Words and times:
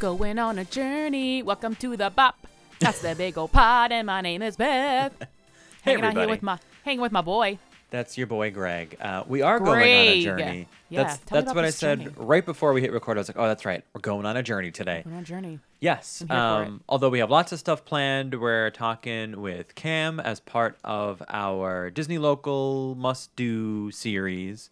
Going 0.00 0.38
on 0.38 0.60
a 0.60 0.64
journey. 0.64 1.42
Welcome 1.42 1.74
to 1.76 1.96
the 1.96 2.08
Bop. 2.10 2.36
That's 2.78 3.00
the 3.02 3.16
big 3.16 3.36
old 3.36 3.50
pod, 3.50 3.90
and 3.90 4.06
my 4.06 4.20
name 4.20 4.42
is 4.42 4.56
Beth. 4.56 5.12
Hey, 5.82 5.92
hanging 5.92 6.04
out 6.04 6.16
here 6.16 6.28
with 6.28 6.42
my 6.42 6.58
hanging 6.84 7.00
with 7.00 7.12
my 7.12 7.20
boy. 7.20 7.58
That's 7.90 8.18
your 8.18 8.26
boy 8.26 8.50
Greg. 8.50 8.96
Uh, 9.00 9.22
we 9.26 9.42
are 9.42 9.58
going 9.58 9.78
on 9.78 9.84
a 9.84 10.22
journey. 10.22 10.68
Yeah, 10.88 11.04
that's 11.04 11.18
tell 11.18 11.40
that's 11.40 11.54
what 11.54 11.64
I 11.64 11.70
said 11.70 12.00
journey. 12.00 12.14
right 12.16 12.44
before 12.44 12.72
we 12.72 12.80
hit 12.80 12.92
record. 12.92 13.16
I 13.16 13.20
was 13.20 13.28
like, 13.28 13.38
oh, 13.38 13.46
that's 13.46 13.64
right. 13.64 13.82
We're 13.94 14.00
going 14.00 14.26
on 14.26 14.36
a 14.36 14.42
journey 14.42 14.70
today. 14.70 15.02
We're 15.06 15.12
on 15.14 15.20
a 15.20 15.22
journey. 15.22 15.60
Yes. 15.80 16.22
I'm 16.22 16.28
here 16.28 16.36
for 16.36 16.62
it. 16.62 16.66
Um, 16.66 16.80
although 16.88 17.08
we 17.08 17.20
have 17.20 17.30
lots 17.30 17.52
of 17.52 17.58
stuff 17.60 17.84
planned, 17.84 18.40
we're 18.40 18.70
talking 18.70 19.40
with 19.40 19.74
Cam 19.76 20.20
as 20.20 20.40
part 20.40 20.78
of 20.84 21.22
our 21.28 21.90
Disney 21.90 22.18
Local 22.18 22.96
Must 22.96 23.34
Do 23.36 23.90
series. 23.92 24.68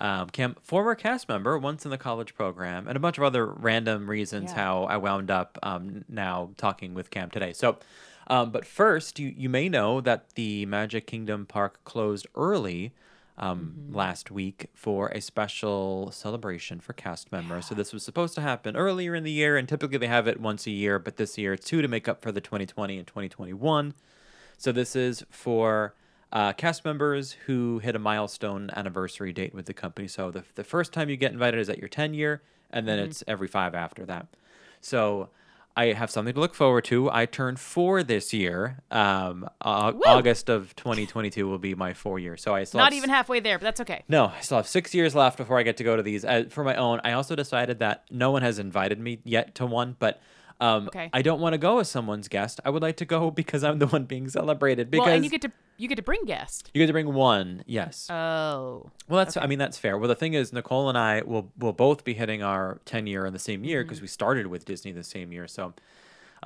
Um, 0.00 0.30
Cam, 0.30 0.56
former 0.62 0.94
cast 0.94 1.28
member, 1.28 1.58
once 1.58 1.84
in 1.84 1.90
the 1.90 1.98
college 1.98 2.34
program, 2.34 2.88
and 2.88 2.96
a 2.96 3.00
bunch 3.00 3.18
of 3.18 3.24
other 3.24 3.46
random 3.46 4.08
reasons 4.08 4.50
Yeah. 4.52 4.56
how 4.56 4.82
I 4.84 4.96
wound 4.96 5.30
up 5.30 5.58
um, 5.62 6.04
now 6.08 6.50
talking 6.56 6.94
with 6.94 7.10
Cam 7.10 7.28
today. 7.30 7.52
So, 7.52 7.76
um, 8.28 8.50
but 8.50 8.64
first, 8.64 9.18
you, 9.18 9.34
you 9.36 9.48
may 9.50 9.68
know 9.68 10.00
that 10.00 10.30
the 10.36 10.64
Magic 10.66 11.06
Kingdom 11.06 11.44
Park 11.46 11.84
closed 11.84 12.26
early 12.34 12.92
um, 13.36 13.74
Mm-hmm. 13.78 13.94
last 13.96 14.30
week 14.30 14.66
for 14.74 15.08
a 15.08 15.20
special 15.20 16.10
celebration 16.12 16.78
for 16.80 16.92
cast 16.92 17.32
members. 17.32 17.66
So 17.66 17.74
this 17.74 17.92
was 17.92 18.02
supposed 18.02 18.34
to 18.34 18.42
happen 18.42 18.76
earlier 18.76 19.14
in 19.14 19.24
the 19.24 19.30
year, 19.30 19.56
and 19.56 19.66
typically 19.68 19.96
they 19.98 20.06
have 20.08 20.28
it 20.28 20.40
once 20.40 20.66
a 20.66 20.70
year, 20.70 20.98
but 20.98 21.16
this 21.16 21.36
year 21.38 21.54
it's 21.54 21.66
two 21.66 21.80
to 21.82 21.88
make 21.88 22.06
up 22.06 22.20
for 22.22 22.32
the 22.32 22.40
2020 22.42 22.98
and 22.98 23.06
2021. 23.06 23.94
So 24.58 24.72
this 24.72 24.94
is 24.94 25.24
for 25.30 25.94
uh, 26.32 26.52
cast 26.52 26.84
members 26.84 27.32
who 27.46 27.78
hit 27.80 27.96
a 27.96 27.98
milestone 27.98 28.70
anniversary 28.76 29.32
date 29.32 29.54
with 29.54 29.66
the 29.66 29.74
company. 29.74 30.08
So 30.08 30.30
the, 30.30 30.44
the 30.54 30.64
first 30.64 30.92
time 30.92 31.08
you 31.10 31.16
get 31.16 31.32
invited 31.32 31.58
is 31.60 31.68
at 31.68 31.78
your 31.78 31.88
10 31.88 32.14
year, 32.14 32.42
and 32.70 32.86
then 32.86 32.98
it's 32.98 33.24
every 33.26 33.48
five 33.48 33.74
after 33.74 34.04
that. 34.06 34.26
So 34.80 35.30
I 35.76 35.86
have 35.86 36.10
something 36.10 36.34
to 36.34 36.40
look 36.40 36.54
forward 36.54 36.84
to. 36.86 37.10
I 37.10 37.26
turned 37.26 37.58
four 37.58 38.02
this 38.02 38.32
year. 38.32 38.78
Um, 38.90 39.48
Woo! 39.64 40.02
August 40.06 40.48
of 40.48 40.74
2022 40.76 41.48
will 41.48 41.58
be 41.58 41.74
my 41.74 41.94
four 41.94 42.18
year. 42.18 42.36
So 42.36 42.54
I 42.54 42.64
still 42.64 42.78
Not 42.78 42.92
have 42.92 42.98
even 42.98 43.10
halfway 43.10 43.40
there, 43.40 43.58
but 43.58 43.64
that's 43.64 43.80
okay. 43.80 44.04
no, 44.08 44.26
I 44.26 44.40
still 44.40 44.58
have 44.58 44.68
six 44.68 44.94
years 44.94 45.14
left 45.14 45.36
before 45.36 45.58
I 45.58 45.62
get 45.62 45.76
to 45.78 45.84
go 45.84 45.96
to 45.96 46.02
these. 46.02 46.24
Uh, 46.24 46.44
for 46.48 46.64
my 46.64 46.74
own, 46.76 47.00
I 47.04 47.12
also 47.12 47.34
decided 47.34 47.78
that 47.80 48.04
no 48.10 48.30
one 48.30 48.42
has 48.42 48.58
invited 48.58 48.98
me 49.00 49.20
yet 49.24 49.54
to 49.56 49.66
one, 49.66 49.96
but 49.98 50.20
um, 50.60 50.86
Okay. 50.88 51.08
I 51.12 51.22
don't 51.22 51.40
want 51.40 51.54
to 51.54 51.58
go 51.58 51.78
as 51.78 51.88
someone's 51.88 52.28
guest. 52.28 52.60
I 52.64 52.70
would 52.70 52.82
like 52.82 52.96
to 52.98 53.04
go 53.04 53.30
because 53.40 53.64
I'm 53.64 53.78
the 53.78 53.86
one 53.86 54.04
being 54.04 54.28
celebrated. 54.28 54.90
Because 54.90 55.06
well, 55.06 55.14
and 55.14 55.24
you 55.24 55.30
get 55.30 55.42
to 55.42 55.52
you 55.78 55.88
get 55.88 55.96
to 55.96 56.02
bring 56.02 56.24
guests. 56.26 56.70
you 56.74 56.78
get 56.80 56.88
to 56.88 56.92
bring 56.92 57.14
one, 57.14 57.62
yes. 57.66 58.10
Oh, 58.10 58.90
well, 59.08 59.18
that's 59.24 59.36
I 59.38 59.46
mean 59.46 59.58
that's 59.58 59.78
fair. 59.78 59.96
Well, 59.96 60.08
the 60.08 60.14
thing 60.14 60.34
is, 60.34 60.52
Nicole 60.52 60.88
and 60.90 60.98
I 60.98 61.22
will 61.22 61.50
will 61.58 61.72
both 61.72 62.04
be 62.04 62.12
hitting 62.14 62.42
our 62.42 62.80
10 62.84 63.06
year 63.06 63.24
in 63.26 63.32
the 63.32 63.38
same 63.38 63.64
year 63.64 63.80
Mm-hmm. 63.80 63.88
because 63.88 64.00
we 64.02 64.06
started 64.08 64.46
with 64.48 64.64
Disney 64.66 64.92
the 64.92 65.02
same 65.04 65.32
year. 65.32 65.46
So 65.48 65.72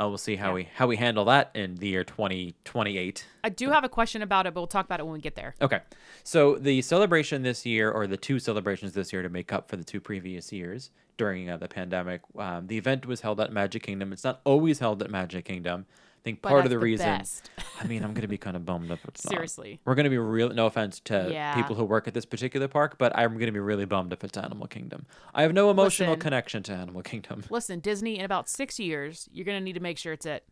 uh, 0.00 0.08
we'll 0.08 0.18
see 0.18 0.36
how 0.36 0.48
Yeah. 0.50 0.54
we 0.54 0.68
how 0.74 0.86
we 0.86 0.96
handle 0.96 1.24
that 1.26 1.50
in 1.54 1.74
the 1.76 1.88
year 1.88 2.04
2028. 2.04 3.26
I 3.42 3.48
do 3.48 3.70
have 3.70 3.84
a 3.84 3.88
question 3.88 4.22
about 4.22 4.46
it, 4.46 4.54
but 4.54 4.60
we'll 4.60 4.66
talk 4.68 4.84
about 4.86 5.00
it 5.00 5.04
when 5.04 5.12
we 5.14 5.20
get 5.20 5.34
there. 5.34 5.54
Okay. 5.60 5.80
So 6.22 6.56
the 6.56 6.82
celebration 6.82 7.42
this 7.42 7.66
year, 7.66 7.90
or 7.90 8.06
the 8.06 8.16
two 8.16 8.38
celebrations 8.38 8.92
this 8.92 9.12
year 9.12 9.22
to 9.22 9.28
make 9.28 9.52
up 9.52 9.68
for 9.68 9.76
the 9.76 9.84
two 9.84 10.00
previous 10.00 10.52
years 10.52 10.90
during 11.16 11.48
uh, 11.50 11.56
the 11.56 11.68
pandemic, 11.68 12.22
um, 12.38 12.66
the 12.66 12.78
event 12.78 13.06
was 13.06 13.20
held 13.20 13.40
at 13.40 13.52
Magic 13.52 13.82
Kingdom. 13.82 14.12
It's 14.12 14.24
not 14.24 14.40
always 14.44 14.78
held 14.78 15.02
at 15.02 15.10
Magic 15.10 15.44
Kingdom. 15.44 15.86
I 15.88 16.20
think 16.24 16.40
But 16.40 16.48
part 16.48 16.64
of 16.64 16.70
the, 16.70 16.76
the 16.76 16.82
reason. 16.82 17.18
best. 17.18 17.50
I 17.80 17.86
mean, 17.86 18.02
I'm 18.02 18.14
going 18.14 18.22
to 18.22 18.28
be 18.28 18.38
kind 18.38 18.56
of 18.56 18.64
bummed 18.64 18.90
if 18.90 19.04
it's 19.04 19.24
not. 19.26 19.30
Seriously. 19.30 19.80
We're 19.84 19.94
going 19.94 20.04
to 20.04 20.10
be 20.10 20.16
real. 20.16 20.48
No 20.50 20.64
offense 20.66 20.98
to 21.00 21.28
Yeah. 21.30 21.54
people 21.54 21.76
who 21.76 21.84
work 21.84 22.08
at 22.08 22.14
this 22.14 22.24
particular 22.24 22.66
park, 22.66 22.96
but 22.98 23.14
I'm 23.16 23.34
going 23.34 23.46
to 23.46 23.52
be 23.52 23.58
really 23.60 23.84
bummed 23.84 24.12
if 24.12 24.24
it's 24.24 24.38
Animal 24.38 24.66
Kingdom. 24.66 25.04
I 25.34 25.42
have 25.42 25.52
no 25.52 25.70
emotional 25.70 26.10
Listen. 26.12 26.20
connection 26.20 26.62
to 26.62 26.72
Animal 26.72 27.02
Kingdom. 27.02 27.44
Listen, 27.50 27.78
Disney, 27.80 28.18
in 28.18 28.24
about 28.24 28.48
six 28.48 28.78
years, 28.80 29.28
you're 29.32 29.44
gonna 29.44 29.60
need 29.60 29.74
to 29.74 29.80
make 29.80 29.98
sure 29.98 30.14
it's 30.14 30.24
at 30.24 30.44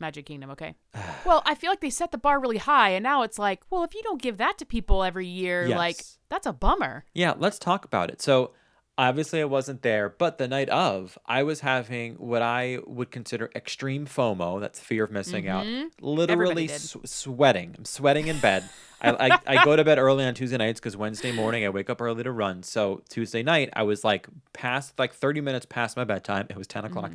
Magic 0.00 0.26
Kingdom, 0.26 0.50
okay? 0.50 0.74
well, 1.24 1.42
I 1.46 1.54
feel 1.54 1.70
like 1.70 1.80
they 1.80 1.90
set 1.90 2.10
the 2.10 2.18
bar 2.18 2.40
really 2.40 2.58
high, 2.58 2.90
and 2.90 3.02
now 3.04 3.22
it's 3.22 3.38
like, 3.38 3.62
well, 3.70 3.84
if 3.84 3.94
you 3.94 4.02
don't 4.02 4.20
give 4.20 4.36
that 4.38 4.58
to 4.58 4.64
people 4.66 5.04
every 5.04 5.26
year, 5.28 5.68
like 5.68 6.02
that's 6.28 6.46
a 6.46 6.52
bummer. 6.52 7.04
Yeah, 7.14 7.34
let's 7.38 7.58
talk 7.58 7.84
about 7.84 8.10
it. 8.10 8.20
So, 8.20 8.52
obviously, 8.98 9.40
I 9.40 9.44
wasn't 9.44 9.80
there, 9.82 10.08
but 10.10 10.36
the 10.36 10.46
night 10.48 10.68
of, 10.68 11.16
I 11.24 11.42
was 11.44 11.60
having 11.60 12.16
what 12.16 12.42
I 12.42 12.80
would 12.86 13.10
consider 13.10 13.50
extreme 13.54 14.04
FOMO. 14.06 14.60
That's 14.60 14.80
fear 14.80 15.04
of 15.04 15.10
missing 15.10 15.48
out. 15.48 15.64
Literally 16.00 16.66
s- 16.74 16.96
sweating. 17.10 17.74
I'm 17.78 17.84
sweating 17.86 18.26
in 18.26 18.38
bed. 18.40 18.68
I, 19.00 19.10
I, 19.30 19.38
I 19.60 19.64
go 19.64 19.76
to 19.76 19.84
bed 19.84 19.98
early 19.98 20.24
on 20.24 20.34
Tuesday 20.34 20.56
nights 20.56 20.80
because 20.80 20.96
Wednesday 20.96 21.30
morning 21.30 21.64
I 21.64 21.68
wake 21.68 21.88
up 21.88 22.00
early 22.00 22.24
to 22.24 22.32
run. 22.32 22.64
So 22.64 23.02
Tuesday 23.08 23.44
night 23.44 23.70
I 23.74 23.84
was 23.84 24.02
like 24.02 24.26
past 24.52 24.98
like 24.98 25.14
30 25.14 25.40
minutes 25.40 25.64
past 25.66 25.96
my 25.96 26.02
bedtime. 26.04 26.46
It 26.50 26.56
was 26.56 26.66
10 26.66 26.84
o'clock, 26.84 27.12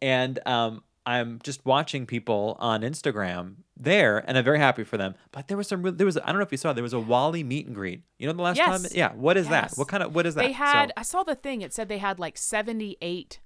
and 0.00 0.38
um, 0.46 0.84
I'm 1.06 1.38
just 1.44 1.64
watching 1.64 2.04
people 2.04 2.56
on 2.58 2.80
Instagram 2.82 3.54
there, 3.76 4.18
and 4.26 4.36
I'm 4.36 4.44
very 4.44 4.58
happy 4.58 4.82
for 4.82 4.96
them. 4.96 5.14
But 5.30 5.46
there 5.48 5.56
was 5.56 5.68
some. 5.68 5.82
There 5.96 6.04
was 6.04 6.16
I 6.18 6.26
don't 6.26 6.36
know 6.36 6.42
if 6.42 6.50
you 6.50 6.58
saw. 6.58 6.72
There 6.72 6.82
was 6.82 6.92
a 6.92 6.98
WALL-E 7.00 7.44
meet 7.44 7.66
and 7.66 7.74
greet. 7.74 8.02
You 8.18 8.26
know 8.26 8.32
the 8.32 8.42
last 8.42 8.58
time. 8.58 8.82
Yes. 8.82 8.94
Yeah. 8.94 9.12
What 9.14 9.36
is 9.36 9.48
Yes. 9.48 9.70
that? 9.72 9.78
What 9.78 9.86
kind 9.88 10.02
of 10.02 10.14
what 10.14 10.26
is 10.26 10.34
that? 10.34 10.42
They 10.42 10.52
had, 10.52 10.86
So, 10.88 10.92
I 10.96 11.02
saw 11.02 11.22
the 11.22 11.36
thing. 11.36 11.62
It 11.62 11.72
said 11.72 11.88
they 11.88 11.98
had 11.98 12.18
like 12.18 12.36
78 12.36 13.38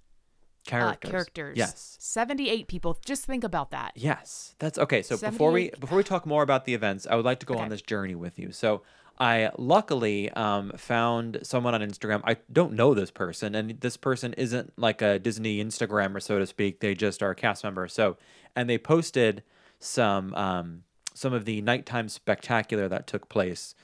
uh, 0.66 0.70
characters. 0.70 1.10
characters. 1.10 1.58
Yes. 1.58 1.96
78 2.00 2.66
people. 2.68 2.98
Just 3.04 3.24
think 3.26 3.44
about 3.44 3.70
that. 3.72 3.92
Yes, 3.94 4.54
that's 4.58 4.78
okay. 4.78 5.02
So 5.02 5.16
before 5.18 5.52
we 5.52 5.70
before 5.78 5.98
we 5.98 6.04
talk 6.04 6.24
more 6.26 6.42
about 6.42 6.64
the 6.64 6.74
events, 6.74 7.06
I 7.10 7.14
would 7.16 7.24
like 7.24 7.40
to 7.40 7.46
go 7.46 7.54
Okay. 7.54 7.62
on 7.64 7.68
this 7.68 7.82
journey 7.82 8.14
with 8.14 8.38
you. 8.38 8.52
So 8.52 8.82
I 9.20 9.50
luckily 9.58 10.30
um, 10.30 10.72
found 10.76 11.40
someone 11.42 11.74
on 11.74 11.82
Instagram. 11.82 12.22
I 12.24 12.38
don't 12.50 12.72
know 12.72 12.94
this 12.94 13.10
person, 13.10 13.54
and 13.54 13.78
this 13.80 13.98
person 13.98 14.32
isn't 14.32 14.72
like 14.78 15.02
a 15.02 15.18
Disney 15.18 15.62
Instagrammer, 15.62 16.22
so 16.22 16.38
to 16.38 16.46
speak. 16.46 16.80
They 16.80 16.94
just 16.94 17.22
are 17.22 17.30
a 17.30 17.34
cast 17.34 17.62
member. 17.62 17.86
So 17.86 18.16
and 18.56 18.68
they 18.68 18.78
posted 18.78 19.42
some 19.78 20.34
um, 20.34 20.84
some 21.12 21.34
of 21.34 21.44
the 21.44 21.60
nighttime 21.60 22.08
spectacular 22.08 22.88
that 22.88 23.06
took 23.06 23.28
place, 23.28 23.74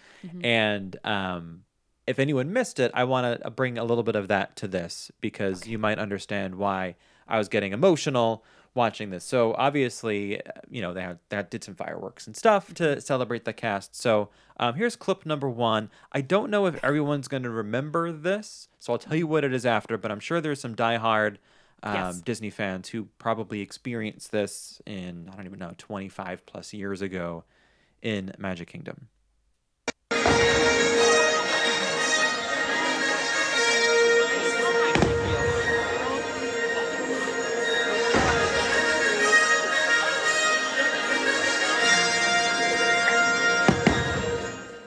and 0.43 0.97
um, 1.05 1.65
if 2.07 2.19
anyone 2.19 2.53
missed 2.53 2.81
it, 2.81 2.91
I 2.95 3.05
want 3.05 3.43
to 3.43 3.51
bring 3.51 3.77
a 3.77 3.85
little 3.85 4.05
bit 4.05 4.17
of 4.17 4.29
that 4.29 4.57
to 4.57 4.69
this 4.69 5.11
because 5.21 5.67
you 5.67 5.79
might 5.79 5.99
understand 5.99 6.55
why 6.55 6.97
I 7.29 7.37
was 7.37 7.49
getting 7.49 7.73
emotional 7.73 8.43
watching 8.77 9.11
this. 9.11 9.25
So 9.25 9.55
obviously, 9.55 10.41
uh, 10.41 10.51
you 10.71 10.83
know, 10.83 10.93
they 10.95 11.03
had, 11.03 11.19
they 11.31 11.43
did 11.49 11.65
some 11.65 11.75
fireworks 11.75 12.27
and 12.27 12.37
stuff 12.37 12.73
to 12.75 13.01
celebrate 13.01 13.45
the 13.45 13.53
cast. 13.53 13.97
So 13.97 14.29
um, 14.59 14.75
here's 14.75 14.95
clip 14.95 15.27
number 15.27 15.49
one. 15.49 15.91
I 16.13 16.21
don't 16.21 16.51
know 16.51 16.67
if 16.67 16.83
everyone's 16.85 17.27
going 17.27 17.43
to 17.43 17.51
remember 17.51 18.13
this, 18.13 18.69
so 18.79 18.93
I'll 18.93 18.99
tell 18.99 19.17
you 19.17 19.27
what 19.27 19.43
it 19.43 19.53
is 19.53 19.67
after. 19.67 19.99
But 19.99 20.13
I'm 20.13 20.21
sure 20.21 20.41
there's 20.41 20.61
some 20.61 20.77
diehard 20.77 21.39
um, 21.83 21.95
Yes. 21.95 22.21
Disney 22.21 22.51
fans 22.51 22.91
who 22.91 23.09
probably 23.19 23.61
experienced 23.61 24.31
this 24.31 24.81
in 24.87 25.29
I 25.33 25.37
don't 25.37 25.47
even 25.47 25.59
know 25.59 25.73
25 25.77 26.47
plus 26.47 26.73
years 26.73 27.03
ago 27.03 27.45
in 28.03 28.33
Magic 28.39 28.69
Kingdom. 28.69 29.09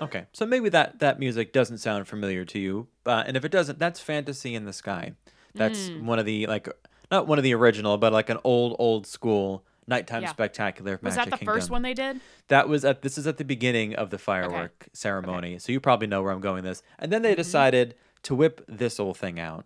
Okay, 0.09 0.25
so 0.33 0.45
maybe 0.45 0.69
that 0.69 0.99
that 0.99 1.19
music 1.19 1.53
doesn't 1.53 1.77
sound 1.77 2.07
familiar 2.07 2.43
to 2.45 2.57
you, 2.59 2.87
uh, 3.05 3.23
and 3.27 3.37
if 3.37 3.45
it 3.45 3.51
doesn't, 3.51 3.77
that's 3.79 3.99
Fantasy 3.99 4.55
in 4.55 4.65
the 4.65 4.73
Sky. 4.73 5.13
That's 5.55 5.89
Mm. 5.89 6.03
one 6.03 6.19
of 6.19 6.25
the 6.25 6.47
like 6.47 6.67
not 7.11 7.27
one 7.27 7.37
of 7.37 7.43
the 7.43 7.53
original, 7.53 7.97
but 7.97 8.11
like 8.13 8.29
an 8.29 8.37
old 8.43 8.75
old 8.79 9.05
school 9.07 9.63
nighttime 9.87 10.21
Yeah. 10.23 10.29
spectacular 10.29 10.93
of 10.93 11.03
Was 11.03 11.15
Magic 11.15 11.31
that 11.31 11.39
the 11.39 11.45
first 11.45 11.69
one 11.71 11.81
they 11.81 11.93
did? 11.93 12.21
That 12.47 12.67
was 12.69 12.85
at 12.85 13.01
this 13.03 13.17
is 13.17 13.25
at 13.27 13.37
the 13.37 13.43
beginning 13.45 13.95
of 13.95 14.09
the 14.09 14.17
firework 14.17 14.87
ceremony, 14.93 15.59
so 15.59 15.71
you 15.71 15.79
probably 15.79 16.07
know 16.07 16.21
where 16.23 16.31
I'm 16.31 16.41
going 16.41 16.63
with 16.63 16.65
this. 16.65 16.83
And 16.97 17.11
then 17.11 17.21
they 17.21 17.35
decided 17.35 17.95
to 18.23 18.35
whip 18.35 18.63
this 18.67 18.99
old 18.99 19.17
thing 19.17 19.39
out. 19.39 19.65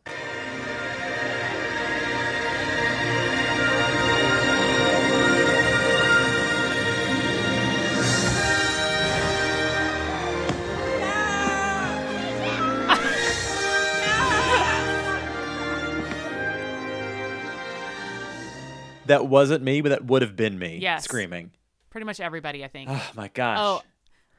That 19.08 19.28
wasn't 19.28 19.64
me, 19.64 19.82
but 19.82 19.90
that 19.90 20.06
would 20.06 20.22
have 20.22 20.36
been 20.36 20.58
me 20.58 20.80
Yes. 20.82 21.04
screaming. 21.04 21.52
Pretty 21.90 22.06
much 22.06 22.20
everybody, 22.20 22.64
I 22.64 22.68
think. 22.68 22.90
Oh 22.92 23.12
my 23.16 23.28
gosh. 23.28 23.58
Oh, 23.60 23.82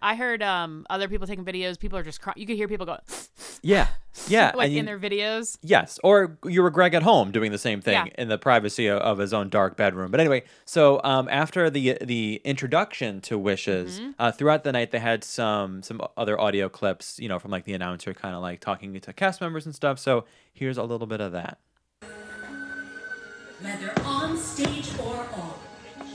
I 0.02 0.16
heard 0.16 0.42
um 0.42 0.86
other 0.90 1.08
people 1.08 1.26
taking 1.26 1.44
videos. 1.44 1.78
People 1.78 1.98
are 1.98 2.02
just 2.02 2.20
crying. 2.20 2.34
You 2.38 2.46
could 2.46 2.56
hear 2.56 2.68
people 2.68 2.84
go 2.84 2.98
Yeah. 3.62 3.88
Yeah. 4.28 4.52
like 4.56 4.70
you- 4.70 4.80
in 4.80 4.84
their 4.86 4.98
videos. 4.98 5.56
Yes, 5.62 5.98
or 6.04 6.36
you 6.44 6.62
were 6.62 6.70
Greg 6.70 6.92
at 6.94 7.02
home 7.04 7.30
doing 7.30 7.52
the 7.52 7.58
same 7.58 7.80
thing 7.80 7.94
Yeah. 7.94 8.12
in 8.18 8.28
the 8.28 8.36
privacy 8.36 8.86
of, 8.88 8.98
of 8.98 9.18
his 9.18 9.32
own 9.32 9.48
dark 9.48 9.76
bedroom. 9.76 10.10
But 10.10 10.20
anyway, 10.20 10.42
so 10.66 11.00
um, 11.04 11.28
after 11.30 11.70
the 11.70 11.96
the 12.02 12.40
introduction 12.44 13.20
to 13.22 13.38
Wishes, 13.38 13.98
Mm-hmm. 14.00 14.10
uh, 14.18 14.32
throughout 14.32 14.64
the 14.64 14.72
night 14.72 14.90
they 14.90 14.98
had 14.98 15.24
some 15.24 15.82
some 15.82 16.00
other 16.16 16.38
audio 16.38 16.68
clips, 16.68 17.18
you 17.18 17.28
know, 17.28 17.38
from 17.38 17.50
like 17.50 17.64
the 17.64 17.72
announcer, 17.74 18.12
kind 18.12 18.34
of 18.34 18.42
like 18.42 18.60
talking 18.60 18.98
to 19.00 19.12
cast 19.12 19.40
members 19.40 19.64
and 19.64 19.74
stuff. 19.74 19.98
So 19.98 20.24
here's 20.52 20.76
a 20.76 20.82
little 20.82 21.06
bit 21.06 21.20
of 21.20 21.32
that. 21.32 21.58
Whether 23.64 23.92
on 24.04 24.36
stage 24.36 24.90
or 25.00 25.16
off. 25.16 25.58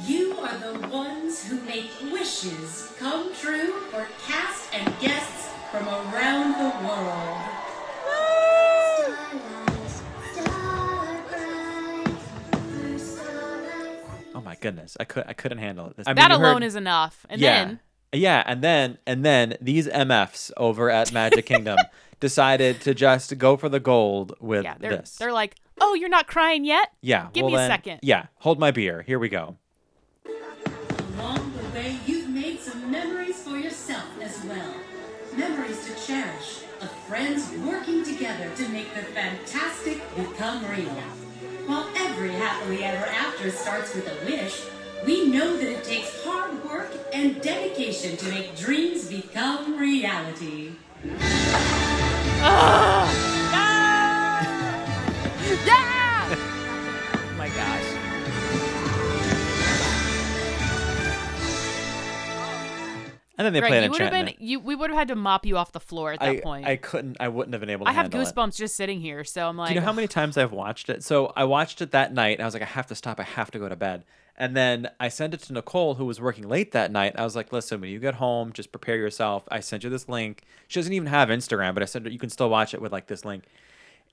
You 0.05 0.37
are 0.39 0.57
the 0.59 0.87
ones 0.87 1.43
who 1.47 1.59
make 1.61 1.89
wishes 2.11 2.93
come 2.99 3.33
true 3.33 3.71
for 3.91 4.07
cast 4.25 4.73
and 4.73 4.85
guests 4.99 5.49
from 5.71 5.87
around 5.87 6.53
the 6.53 6.87
world. 6.87 7.45
Oh 14.35 14.41
my 14.41 14.55
goodness, 14.61 14.95
I 14.99 15.03
could 15.05 15.23
I 15.27 15.33
couldn't 15.33 15.57
handle 15.57 15.87
it. 15.87 15.97
This- 15.97 16.07
I 16.07 16.11
mean, 16.11 16.15
that 16.17 16.31
you 16.31 16.37
alone 16.37 16.61
heard- 16.61 16.63
is 16.67 16.75
enough. 16.75 17.25
And 17.29 17.41
yeah, 17.41 17.65
then 17.65 17.79
yeah, 18.13 18.43
and 18.45 18.61
then 18.63 18.97
and 19.05 19.25
then 19.25 19.57
these 19.59 19.87
MFs 19.87 20.51
over 20.57 20.89
at 20.89 21.11
Magic 21.11 21.45
Kingdom 21.45 21.77
decided 22.19 22.79
to 22.81 22.93
just 22.93 23.37
go 23.37 23.57
for 23.57 23.69
the 23.69 23.79
gold 23.79 24.33
with 24.39 24.63
yeah, 24.63 24.75
they're 24.79 24.97
this. 24.97 25.15
they're 25.17 25.33
like, 25.33 25.55
"Oh, 25.81 25.93
you're 25.93 26.09
not 26.09 26.27
crying 26.27 26.65
yet? 26.65 26.91
yeah, 27.01 27.27
give 27.33 27.43
well 27.43 27.51
me 27.51 27.55
a 27.55 27.59
then- 27.59 27.69
second. 27.71 27.99
Yeah, 28.03 28.25
hold 28.37 28.59
my 28.59 28.71
beer. 28.71 29.01
Here 29.03 29.19
we 29.19 29.29
go. 29.29 29.57
Along 31.17 31.51
the 31.57 31.69
way, 31.79 31.97
you've 32.05 32.29
made 32.29 32.59
some 32.59 32.91
memories 32.91 33.41
for 33.43 33.57
yourself 33.57 34.05
as 34.21 34.43
well. 34.45 34.73
Memories 35.35 35.85
to 35.87 36.05
cherish, 36.07 36.63
of 36.81 36.89
friends 37.07 37.49
working 37.65 38.03
together 38.03 38.49
to 38.55 38.67
make 38.69 38.93
the 38.93 39.01
fantastic 39.01 40.01
become 40.15 40.65
real. 40.69 40.95
While 41.67 41.87
every 41.97 42.31
happily 42.31 42.83
ever 42.83 43.05
after 43.05 43.51
starts 43.51 43.93
with 43.93 44.07
a 44.07 44.25
wish, 44.25 44.61
we 45.05 45.29
know 45.29 45.55
that 45.55 45.67
it 45.69 45.83
takes 45.83 46.23
hard 46.25 46.63
work 46.65 46.91
and 47.13 47.39
dedication 47.41 48.17
to 48.17 48.29
make 48.29 48.55
dreams 48.57 49.07
become 49.07 49.77
reality. 49.77 50.71
Yeah! 55.65 56.35
oh 57.13 57.33
my 57.37 57.49
gosh. 57.49 57.99
And 63.39 63.45
then 63.45 63.53
they 63.53 63.61
Greg, 63.61 63.69
played 63.69 63.83
you 63.85 63.91
would 63.91 64.01
have 64.01 64.13
enchantment. 64.13 64.37
been 64.39 64.47
you 64.47 64.59
we 64.59 64.75
would 64.75 64.89
have 64.89 64.99
had 64.99 65.07
to 65.07 65.15
mop 65.15 65.45
you 65.45 65.55
off 65.55 65.71
the 65.71 65.79
floor 65.79 66.11
at 66.11 66.19
that 66.19 66.29
I, 66.29 66.39
point. 66.41 66.67
I 66.67 66.75
couldn't. 66.75 67.15
I 67.21 67.29
wouldn't 67.29 67.53
have 67.53 67.61
been 67.61 67.69
able 67.69 67.85
to. 67.85 67.89
I 67.89 67.93
have 67.93 68.11
handle 68.11 68.19
it. 68.19 68.35
goosebumps 68.35 68.57
just 68.57 68.75
sitting 68.75 68.99
here, 68.99 69.23
so 69.23 69.47
I'm 69.47 69.55
like 69.55 69.69
Do 69.69 69.75
you 69.75 69.79
know 69.79 69.85
how 69.85 69.93
many 69.93 70.07
times 70.09 70.37
I've 70.37 70.51
watched 70.51 70.89
it? 70.89 71.05
So 71.05 71.31
I 71.37 71.45
watched 71.45 71.81
it 71.81 71.91
that 71.91 72.13
night. 72.13 72.37
And 72.37 72.41
I 72.41 72.45
was 72.45 72.53
like, 72.53 72.63
I 72.63 72.65
have 72.65 72.87
to 72.87 72.95
stop. 72.95 73.17
I 73.17 73.23
have 73.23 73.49
to 73.51 73.59
go 73.59 73.69
to 73.69 73.77
bed. 73.77 74.03
And 74.35 74.57
then 74.57 74.89
I 74.99 75.07
sent 75.07 75.33
it 75.33 75.41
to 75.43 75.53
Nicole, 75.53 75.95
who 75.95 76.05
was 76.05 76.19
working 76.19 76.49
late 76.49 76.73
that 76.73 76.91
night. 76.91 77.13
I 77.17 77.23
was 77.23 77.35
like, 77.35 77.53
listen, 77.53 77.79
when 77.79 77.89
you 77.89 77.99
get 77.99 78.15
home, 78.15 78.51
just 78.51 78.71
prepare 78.73 78.97
yourself. 78.97 79.43
I 79.49 79.61
sent 79.61 79.85
you 79.85 79.89
this 79.89 80.09
link. 80.09 80.43
She 80.67 80.79
doesn't 80.79 80.93
even 80.93 81.07
have 81.07 81.29
Instagram, 81.29 81.73
but 81.73 81.83
I 81.83 81.85
said 81.85 82.11
you 82.11 82.19
can 82.19 82.29
still 82.29 82.49
watch 82.49 82.73
it 82.73 82.81
with 82.81 82.91
like 82.91 83.07
this 83.07 83.23
link. 83.23 83.45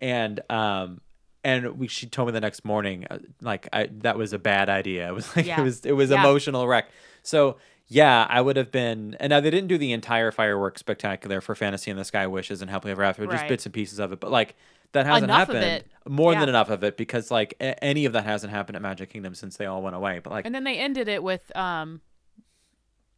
And 0.01 0.41
um, 0.51 1.01
and 1.45 1.79
we 1.79 1.87
she 1.89 2.07
told 2.07 2.29
me 2.29 2.33
the 2.33 2.41
next 2.41 2.65
morning, 2.65 3.07
uh, 3.11 3.19
like 3.41 3.69
I 3.73 3.89
that 4.01 4.17
was 4.19 4.33
a 4.33 4.39
bad 4.39 4.69
idea. 4.69 5.09
It 5.11 5.15
was 5.15 5.37
like 5.37 5.47
Yeah. 5.47 5.61
it 5.61 5.65
was 5.65 5.85
it 5.87 5.93
was 5.93 6.11
Yeah. 6.11 6.21
emotional 6.21 6.67
wreck. 6.67 6.89
So 7.23 7.57
yeah, 7.89 8.27
I 8.29 8.41
would 8.41 8.57
have 8.57 8.73
been. 8.73 9.17
And 9.21 9.31
now 9.31 9.39
they 9.39 9.51
didn't 9.51 9.69
do 9.69 9.79
the 9.79 9.93
entire 9.93 10.33
fireworks 10.33 10.81
spectacular 10.81 11.41
for 11.41 11.55
Fantasy 11.55 11.89
in 11.91 11.97
the 11.97 12.05
Sky 12.05 12.27
Wishes 12.27 12.61
and 12.61 12.69
Happily 12.69 12.91
Ever 12.91 13.05
After, 13.05 13.23
just 13.27 13.43
Right. 13.43 13.43
You 13.45 13.49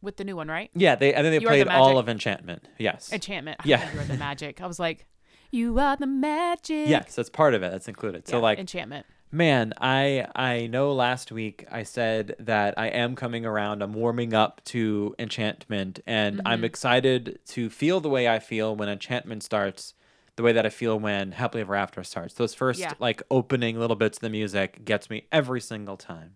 with 0.01 0.17
the 0.17 0.23
new 0.23 0.35
one, 0.35 0.47
right? 0.49 0.69
yeah, 0.73 0.95
they 0.95 1.13
and 1.13 1.25
then 1.25 1.31
they 1.33 1.39
played 1.39 1.67
all 1.67 1.97
of 1.97 2.07
Enchantment. 2.09 2.67
Yes. 2.77 3.11
enchantment. 3.11 3.59
Yeah. 3.65 3.91
you 3.93 3.99
the 4.07 4.17
magic. 4.17 4.61
I 4.61 4.67
was 4.67 4.79
like, 4.79 5.05
you 5.51 5.79
are 5.79 5.95
the 5.95 6.07
magic. 6.07 6.87
Yes, 6.89 7.15
that's 7.15 7.29
part 7.29 7.53
of 7.53 7.63
it. 7.63 7.71
That's 7.71 7.87
included. 7.87 8.27
So 8.27 8.37
Yeah, 8.37 8.43
like 8.43 8.59
enchantment. 8.59 9.05
Man, 9.31 9.73
I 9.79 10.25
I 10.35 10.65
know 10.67 10.91
last 10.93 11.31
week 11.31 11.65
I 11.71 11.83
said 11.83 12.35
that 12.39 12.73
I 12.77 12.87
am 12.87 13.15
coming 13.15 13.45
around. 13.45 13.83
I'm 13.83 13.93
warming 13.93 14.33
up 14.33 14.61
to 14.65 15.15
enchantment 15.19 15.99
and 16.07 16.37
Mm-hmm. 16.37 16.47
I'm 16.47 16.63
excited 16.63 17.39
to 17.49 17.69
feel 17.69 17.99
the 17.99 18.09
way 18.09 18.27
I 18.27 18.39
feel 18.39 18.75
when 18.75 18.89
enchantment 18.89 19.43
starts, 19.43 19.93
the 20.35 20.41
way 20.43 20.51
that 20.53 20.65
I 20.65 20.69
feel 20.69 20.99
when 20.99 21.33
Happily 21.33 21.61
Ever 21.61 21.75
After 21.75 22.03
starts. 22.03 22.33
Those 22.33 22.55
first 22.55 22.79
Yeah. 22.79 22.93
like 22.99 23.21
opening 23.29 23.79
little 23.79 23.95
bits 23.95 24.17
of 24.17 24.21
the 24.21 24.29
music 24.31 24.83
gets 24.83 25.11
me 25.11 25.27
every 25.31 25.61
single 25.61 25.95
time. 25.97 26.33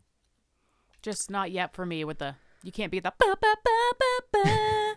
Just 1.02 1.32
not 1.32 1.50
yet 1.52 1.74
for 1.74 1.86
me 1.88 2.06
with 2.06 2.20
the 2.20 2.36
you 2.62 2.72
can't 2.72 2.92
be 2.92 3.00
the 3.00 3.12
ba 3.18 3.36
ba 3.42 3.56
ba 3.66 3.94
ba 4.00 4.22
ba. 4.32 4.94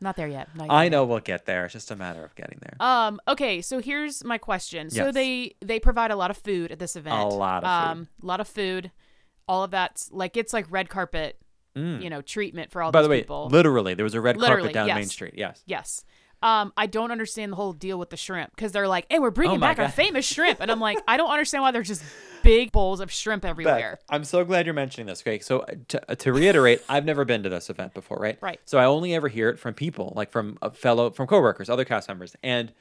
Not 0.00 0.16
there 0.16 0.28
yet. 0.28 0.48
Not 0.54 0.64
yet. 0.64 0.72
I 0.72 0.88
know 0.88 1.04
we'll 1.04 1.20
get 1.20 1.46
there. 1.46 1.64
It's 1.64 1.72
just 1.72 1.90
a 1.90 1.96
matter 1.96 2.22
of 2.24 2.34
getting 2.34 2.58
there. 2.60 2.76
Um. 2.80 3.20
Okay. 3.26 3.62
So 3.62 3.80
here's 3.80 4.22
my 4.24 4.36
question. 4.38 4.90
So 4.90 5.06
Yes. 5.06 5.14
they 5.14 5.54
they 5.60 5.80
provide 5.80 6.10
a 6.10 6.16
lot 6.16 6.30
of 6.30 6.36
food 6.36 6.70
at 6.70 6.78
this 6.78 6.96
event. 6.96 7.16
lot 7.30 7.64
of 7.64 7.70
food. 7.88 7.90
Um. 7.90 8.08
A 8.22 8.26
lot 8.26 8.40
of 8.40 8.48
food. 8.48 8.90
All 9.48 9.64
of 9.64 9.70
that's 9.70 10.10
like 10.12 10.36
it's 10.36 10.52
like 10.52 10.66
red 10.70 10.88
carpet. 10.88 11.38
You 11.74 12.08
know, 12.08 12.22
treatment 12.22 12.70
for 12.72 12.80
all 12.82 12.88
Mm. 12.88 12.92
By 12.94 13.00
these 13.02 13.06
the 13.06 13.10
way, 13.10 13.20
people. 13.20 13.48
literally, 13.50 13.92
there 13.92 14.04
was 14.04 14.14
a 14.14 14.20
red 14.22 14.38
Literally, 14.38 14.72
carpet 14.72 14.88
down 14.88 14.96
Main. 14.98 15.06
Street. 15.08 15.34
Yes. 15.36 15.62
yes. 15.66 16.04
Um. 16.42 16.72
I 16.76 16.86
don't 16.86 17.10
understand 17.10 17.52
the 17.52 17.56
whole 17.56 17.74
deal 17.74 17.98
with 17.98 18.08
the 18.08 18.16
shrimp 18.16 18.54
because 18.56 18.72
they're 18.72 18.88
like, 18.88 19.04
"Hey, 19.10 19.18
we're 19.18 19.30
bringing 19.30 19.56
Oh 19.56 19.60
my 19.60 19.68
back 19.68 19.78
our 19.80 19.84
God. 19.86 19.94
famous 19.94 20.24
shrimp," 20.26 20.60
and 20.60 20.70
I'm 20.70 20.80
like, 20.80 20.98
I 21.08 21.16
don't 21.18 21.30
understand 21.30 21.62
why 21.62 21.70
they're 21.72 21.82
just 21.82 22.02
big 22.46 22.72
bowls 22.72 23.00
of 23.00 23.12
shrimp 23.12 23.42
Beth, 23.42 23.50
everywhere. 23.50 23.98
I'm 24.08 24.24
so 24.24 24.44
glad 24.44 24.66
you're 24.66 24.74
mentioning 24.74 25.06
this. 25.06 25.22
Okay, 25.22 25.38
so 25.40 25.60
uh, 25.60 25.74
to, 25.88 26.12
uh, 26.12 26.14
to 26.16 26.32
reiterate, 26.32 26.82
I've 26.88 27.04
never 27.04 27.24
been 27.24 27.42
to 27.42 27.48
this 27.48 27.68
event 27.70 27.94
before, 27.94 28.18
right? 28.18 28.38
Right. 28.40 28.60
So 28.64 28.78
I 28.78 28.84
only 28.84 29.14
ever 29.14 29.28
hear 29.28 29.48
it 29.48 29.58
from 29.58 29.74
people, 29.74 30.12
like 30.16 30.30
from 30.30 30.58
a 30.62 30.70
fellow, 30.70 31.10
from 31.10 31.26
coworkers, 31.26 31.68
other 31.68 31.84
cast 31.84 32.08
members, 32.08 32.36
and 32.42 32.72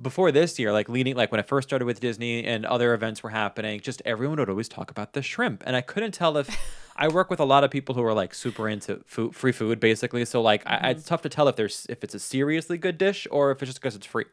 before 0.00 0.30
this 0.30 0.58
year, 0.58 0.72
like 0.72 0.88
leading, 0.88 1.16
like 1.16 1.32
when 1.32 1.40
I 1.40 1.42
first 1.42 1.68
started 1.68 1.84
with 1.84 1.98
Disney 2.00 2.44
and 2.44 2.64
other 2.64 2.94
events 2.94 3.22
were 3.22 3.30
happening, 3.30 3.80
just 3.80 4.00
everyone 4.04 4.38
would 4.38 4.48
always 4.48 4.68
talk 4.68 4.90
about 4.90 5.12
the 5.12 5.22
shrimp, 5.22 5.62
and 5.66 5.74
I 5.74 5.80
couldn't 5.80 6.12
tell 6.12 6.36
if 6.36 6.56
I 6.96 7.08
work 7.08 7.30
with 7.30 7.40
a 7.40 7.44
lot 7.44 7.64
of 7.64 7.70
people 7.70 7.94
who 7.94 8.02
are 8.04 8.14
like 8.14 8.34
super 8.34 8.68
into 8.68 9.00
food, 9.06 9.34
free 9.34 9.52
food, 9.52 9.80
basically. 9.80 10.24
So 10.24 10.42
like, 10.42 10.62
I, 10.66 10.90
it's 10.90 11.04
tough 11.04 11.22
to 11.22 11.28
tell 11.28 11.48
if 11.48 11.56
there's 11.56 11.86
if 11.88 12.04
it's 12.04 12.14
a 12.14 12.18
seriously 12.18 12.78
good 12.78 12.98
dish 12.98 13.26
or 13.30 13.50
if 13.50 13.62
it's 13.62 13.70
just 13.70 13.80
because 13.80 13.96
it's 13.96 14.06
free. 14.06 14.26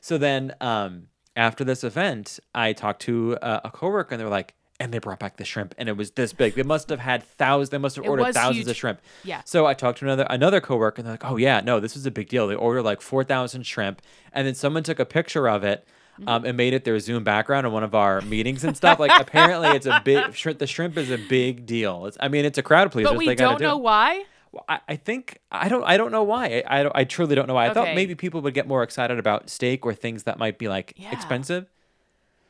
So 0.00 0.18
then, 0.18 0.54
um, 0.60 1.08
after 1.36 1.64
this 1.64 1.84
event, 1.84 2.38
I 2.54 2.72
talked 2.72 3.02
to 3.02 3.36
uh, 3.42 3.60
a 3.64 3.70
coworker, 3.70 4.14
and 4.14 4.20
they 4.20 4.24
were 4.24 4.30
like, 4.30 4.54
and 4.80 4.92
they 4.92 4.98
brought 4.98 5.20
back 5.20 5.36
the 5.36 5.44
shrimp, 5.44 5.74
and 5.78 5.88
it 5.88 5.96
was 5.96 6.12
this 6.12 6.32
big. 6.32 6.54
They 6.54 6.62
must 6.62 6.88
have 6.88 6.98
had 6.98 7.22
thousands. 7.22 7.70
They 7.70 7.78
must 7.78 7.96
have 7.96 8.04
ordered 8.06 8.24
was 8.24 8.36
thousands 8.36 8.66
of 8.66 8.76
shrimp. 8.76 9.00
Yeah. 9.22 9.42
So 9.44 9.66
I 9.66 9.74
talked 9.74 9.98
to 10.00 10.04
another 10.04 10.26
another 10.28 10.60
coworker, 10.60 11.00
and 11.00 11.06
they're 11.06 11.14
like, 11.14 11.24
oh 11.24 11.36
yeah, 11.36 11.60
no, 11.60 11.78
this 11.80 11.96
is 11.96 12.06
a 12.06 12.10
big 12.10 12.28
deal. 12.28 12.46
They 12.46 12.54
ordered 12.54 12.82
like 12.82 13.00
four 13.00 13.22
thousand 13.24 13.64
shrimp, 13.66 14.02
and 14.32 14.46
then 14.46 14.54
someone 14.54 14.82
took 14.82 14.98
a 14.98 15.06
picture 15.06 15.48
of 15.48 15.64
it. 15.64 15.86
Mm-hmm. 16.14 16.28
Um, 16.28 16.44
and 16.44 16.56
made 16.56 16.74
it 16.74 16.84
their 16.84 16.96
Zoom 17.00 17.24
background 17.24 17.66
in 17.66 17.72
one 17.72 17.82
of 17.82 17.92
our 17.92 18.20
meetings 18.20 18.62
and 18.62 18.76
stuff. 18.76 19.00
Like 19.00 19.10
apparently, 19.20 19.70
it's 19.70 19.86
a 19.86 20.00
big 20.04 20.32
shrimp. 20.36 20.60
The 20.60 20.66
shrimp 20.68 20.96
is 20.96 21.10
a 21.10 21.18
big 21.18 21.66
deal. 21.66 22.06
It's, 22.06 22.16
I 22.20 22.28
mean, 22.28 22.44
it's 22.44 22.56
a 22.56 22.62
crowd 22.62 22.92
pleaser. 22.92 23.08
but 23.08 23.18
we 23.18 23.34
don't 23.34 23.58
do. 23.58 23.64
know 23.64 23.78
why. 23.78 24.24
I, 24.68 24.80
I 24.88 24.96
think 24.96 25.38
I 25.50 25.68
don't 25.68 25.84
I 25.84 25.96
don't 25.96 26.12
know 26.12 26.22
why. 26.22 26.62
I 26.66 26.80
I, 26.80 26.82
don't, 26.82 26.96
I 26.96 27.04
truly 27.04 27.34
don't 27.34 27.46
know 27.48 27.54
why. 27.54 27.66
I 27.68 27.74
thought 27.74 27.84
Okay. 27.88 27.94
maybe 27.94 28.14
people 28.14 28.40
would 28.42 28.54
get 28.54 28.66
more 28.68 28.82
excited 28.82 29.18
about 29.18 29.50
steak 29.50 29.84
or 29.86 29.94
things 29.94 30.24
that 30.24 30.38
might 30.38 30.58
be 30.58 30.68
like 30.68 30.94
Yeah. 30.96 31.12
expensive. 31.12 31.66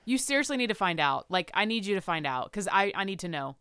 You 0.05 0.19
seriously 0.19 0.57
need 0.57 0.67
to 0.69 0.75
find 0.75 1.01
out. 1.01 1.25
Like, 1.31 1.51
I 1.55 1.65
need 1.65 1.87
you 1.87 1.95
to 1.95 2.01
find 2.03 2.27
out 2.27 2.51
because 2.53 2.69
I, 2.71 2.93
I 2.95 3.05
need 3.05 3.21
to 3.21 3.29
know. 3.29 3.57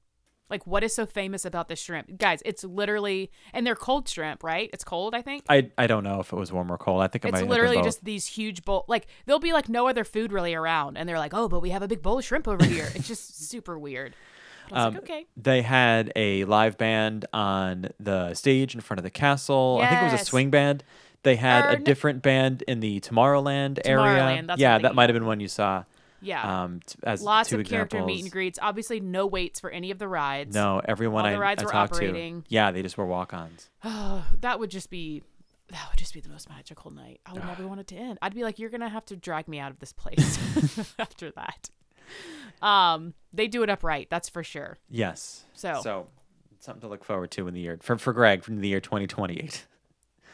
Like, 0.50 0.68
what 0.68 0.84
is 0.84 0.94
so 0.94 1.06
famous 1.06 1.46
about 1.46 1.70
this 1.70 1.80
shrimp? 1.80 2.18
Guys, 2.20 2.42
it's 2.46 2.66
literally, 2.66 3.32
and 3.54 3.66
they're 3.66 3.78
cold 3.78 4.10
shrimp, 4.10 4.44
right? 4.44 4.70
It's 4.74 4.84
cold, 4.84 5.16
I 5.16 5.22
think. 5.22 5.46
I 5.50 5.72
I 5.78 5.88
don't 5.88 6.04
know 6.04 6.20
if 6.20 6.34
it 6.34 6.36
was 6.36 6.52
warm 6.52 6.70
or 6.70 6.78
cold. 6.78 7.02
I 7.02 7.08
think 7.08 7.24
it 7.24 7.28
might 7.32 7.38
It's 7.38 7.40
have 7.40 7.46
been 7.48 7.50
literally 7.50 7.78
both. 7.78 7.86
just 7.86 8.04
these 8.04 8.28
huge 8.28 8.64
bowl. 8.66 8.84
Like, 8.90 9.08
there'll 9.26 9.40
be 9.40 9.54
like 9.54 9.70
no 9.70 9.88
other 9.88 10.04
food 10.04 10.34
really 10.34 10.54
around. 10.54 10.98
And 10.98 11.08
they're 11.08 11.18
like, 11.18 11.34
oh, 11.34 11.48
but 11.48 11.62
we 11.62 11.70
have 11.70 11.82
a 11.82 11.88
big 11.88 12.02
bowl 12.02 12.20
of 12.20 12.26
shrimp 12.26 12.48
over 12.48 12.66
here. 12.66 12.90
it's 12.94 13.08
just 13.08 13.50
super 13.50 13.80
weird. 13.80 14.14
I 14.72 14.84
Um, 14.86 14.94
like, 14.94 15.04
okay. 15.04 15.26
They 15.38 15.62
had 15.62 16.12
a 16.16 16.46
live 16.46 16.78
band 16.78 17.26
on 17.34 17.90
the 18.00 18.34
stage 18.34 18.74
in 18.76 18.82
front 18.82 19.00
of 19.00 19.04
the 19.04 19.10
castle. 19.10 19.80
I 19.82 19.90
think 19.90 20.02
it 20.02 20.12
was 20.12 20.22
a 20.22 20.26
swing 20.26 20.50
band. 20.50 20.84
They 21.24 21.36
had 21.38 21.66
Or 21.66 21.70
a 21.70 21.80
different 21.80 22.22
band 22.22 22.64
in 22.68 22.80
the 22.82 23.00
Tomorrowland, 23.00 23.80
area. 23.86 24.06
Tomorrowland, 24.06 24.48
that's 24.48 24.60
yeah, 24.62 24.78
that 24.80 24.94
might 24.96 25.10
have 25.10 25.14
been 25.14 25.26
one 25.26 25.40
you 25.40 25.48
saw. 25.48 25.84
Yeah. 26.22 26.64
Um, 26.64 26.80
t- 26.86 26.98
as 27.04 27.22
Lots 27.22 27.52
of 27.52 27.66
character 27.66 28.04
meet 28.06 28.24
and 28.24 28.32
greets. 28.32 28.58
Obviously, 28.62 29.00
no 29.02 29.26
waits 29.26 29.60
for 29.60 29.70
any 29.70 29.92
of 29.92 30.00
the 30.00 30.08
rides. 30.08 30.56
No, 30.56 30.82
everyone 30.84 31.22
All 31.26 31.28
I, 31.32 31.34
the 31.34 31.40
rides 31.40 31.62
I 31.62 31.66
were 31.66 31.72
talked 31.72 31.94
operating. 31.94 32.42
to, 32.44 32.48
yeah, 32.50 32.72
they 32.72 32.82
just 32.82 32.98
were 32.98 33.06
walk-ons. 33.06 33.70
Oh, 33.84 34.26
that 34.42 34.60
would 34.60 34.70
just 34.70 34.90
be. 34.90 35.24
That 35.70 35.88
would 35.90 35.98
just 35.98 36.14
be 36.14 36.20
the 36.20 36.30
most 36.30 36.50
magical 36.50 36.92
night. 36.92 37.20
I 37.26 37.34
would 37.34 37.44
never 37.46 37.68
want 37.68 37.80
it 37.80 37.88
to 37.88 37.96
end. 37.96 38.20
I'd 38.22 38.36
be 38.36 38.44
like, 38.44 38.60
you're 38.60 38.70
gonna 38.70 38.90
have 38.90 39.06
to 39.08 39.16
drag 39.16 39.48
me 39.48 39.60
out 39.60 39.72
of 39.72 39.80
this 39.80 39.92
place 39.94 40.38
after 41.00 41.32
that. 41.32 41.70
Um, 42.64 43.14
they 43.34 43.48
do 43.48 43.62
it 43.64 43.70
upright, 43.70 44.08
that's 44.10 44.30
for 44.30 44.44
sure. 44.44 44.78
Yes. 44.90 45.44
So- 45.54 45.82
so 45.84 46.08
something 46.60 46.82
to 46.82 46.88
look 46.88 47.04
forward 47.04 47.30
to 47.32 47.48
in 47.48 47.54
the 47.54 47.60
year 47.60 47.78
for 47.82 47.98
for 47.98 48.14
Greg 48.14 48.44
from 48.44 48.62
the 48.62 48.68
year 48.70 48.80
2028. 48.80 49.38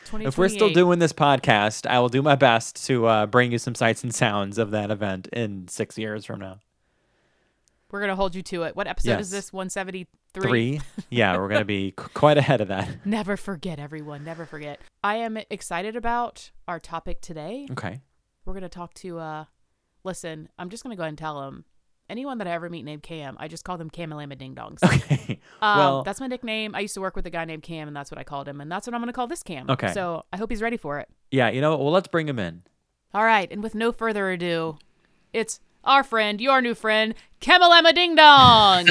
2028. 0.06 0.28
If 0.28 0.38
we're 0.38 0.50
still 0.50 0.72
doing 0.72 1.00
this 1.00 1.14
podcast, 1.14 1.86
I 1.88 2.00
will 2.00 2.10
do 2.10 2.22
my 2.22 2.36
best 2.36 2.86
to 2.88 3.06
uh, 3.08 3.26
bring 3.26 3.52
you 3.52 3.58
some 3.58 3.76
sights 3.76 4.04
and 4.04 4.14
sounds 4.14 4.58
of 4.58 4.72
that 4.72 4.90
event 4.92 5.28
in 5.34 5.68
six 5.68 5.98
years 5.98 6.26
from 6.26 6.40
now. 6.40 6.60
we're 7.92 8.02
gonna 8.02 8.16
hold 8.16 8.36
you 8.36 8.42
to 8.44 8.64
it. 8.64 8.76
What 8.76 8.88
episode 8.88 9.20
is 9.20 9.32
this? 9.32 9.52
173. 9.52 10.08
Three, 10.32 10.80
yeah, 11.10 11.36
we're 11.38 11.48
gonna 11.50 11.66
be 11.66 11.92
qu- 11.98 12.10
quite 12.14 12.38
ahead 12.38 12.62
of 12.62 12.68
that. 12.68 13.04
Never 13.06 13.36
forget, 13.36 13.80
everyone. 13.80 14.24
Never 14.24 14.46
forget. 14.46 14.80
I 15.04 15.16
am 15.16 15.38
excited 15.50 15.96
about 15.96 16.52
our 16.68 16.80
topic 16.80 17.22
today. 17.22 17.68
Okay. 17.72 18.02
We're 18.46 18.54
gonna 18.54 18.70
talk 18.70 18.94
to. 18.96 19.18
uh 19.20 19.46
Listen, 20.04 20.48
I'm 20.60 20.70
just 20.70 20.84
gonna 20.84 20.96
go 20.96 21.02
ahead 21.02 21.10
and 21.10 21.18
tell 21.18 21.42
them. 21.42 21.66
Anyone 22.10 22.38
that 22.40 22.48
I 22.48 22.52
ever 22.52 22.70
meet 22.70 22.84
named 22.84 23.04
Cam, 23.04 23.36
I 23.40 23.48
just 23.48 23.64
call 23.64 23.78
them 23.78 23.90
Camalama 23.90 24.38
Ding 24.38 24.56
Dongs. 24.56 24.84
Okay. 24.84 25.40
Um, 25.62 25.78
well, 25.78 26.04
that's 26.04 26.22
my 26.22 26.28
nickname. 26.28 26.74
I 26.74 26.80
used 26.80 26.94
to 26.94 27.02
work 27.02 27.18
with 27.18 27.26
a 27.26 27.30
guy 27.30 27.44
named 27.44 27.64
Cam, 27.64 27.88
and 27.90 27.96
that's 27.96 28.10
what 28.10 28.18
I 28.18 28.24
called 28.24 28.48
him, 28.48 28.62
and 28.62 28.72
that's 28.72 28.88
what 28.88 28.94
I'm 28.94 29.02
going 29.02 29.08
to 29.08 29.14
call 29.14 29.28
this 29.28 29.44
Cam. 29.44 29.70
Okay. 29.70 29.92
So 29.92 30.24
I 30.32 30.38
hope 30.38 30.50
he's 30.50 30.62
ready 30.62 30.78
for 30.78 31.00
it. 31.00 31.10
yeah. 31.32 31.50
You 31.50 31.60
know 31.60 31.72
what? 31.72 31.82
Well, 31.82 31.92
let's 31.92 32.08
bring 32.08 32.30
him 32.30 32.40
in. 32.40 32.62
All 33.14 33.24
right, 33.26 33.52
and 33.52 33.62
with 33.62 33.76
no 33.76 33.92
further 33.92 34.30
ado, 34.32 34.78
it's 35.34 35.60
our 35.84 36.04
friend, 36.04 36.40
your 36.40 36.62
new 36.62 36.76
friend, 36.76 37.14
Camalama 37.42 37.94
Ding 37.94 38.16
Dong. 38.16 38.88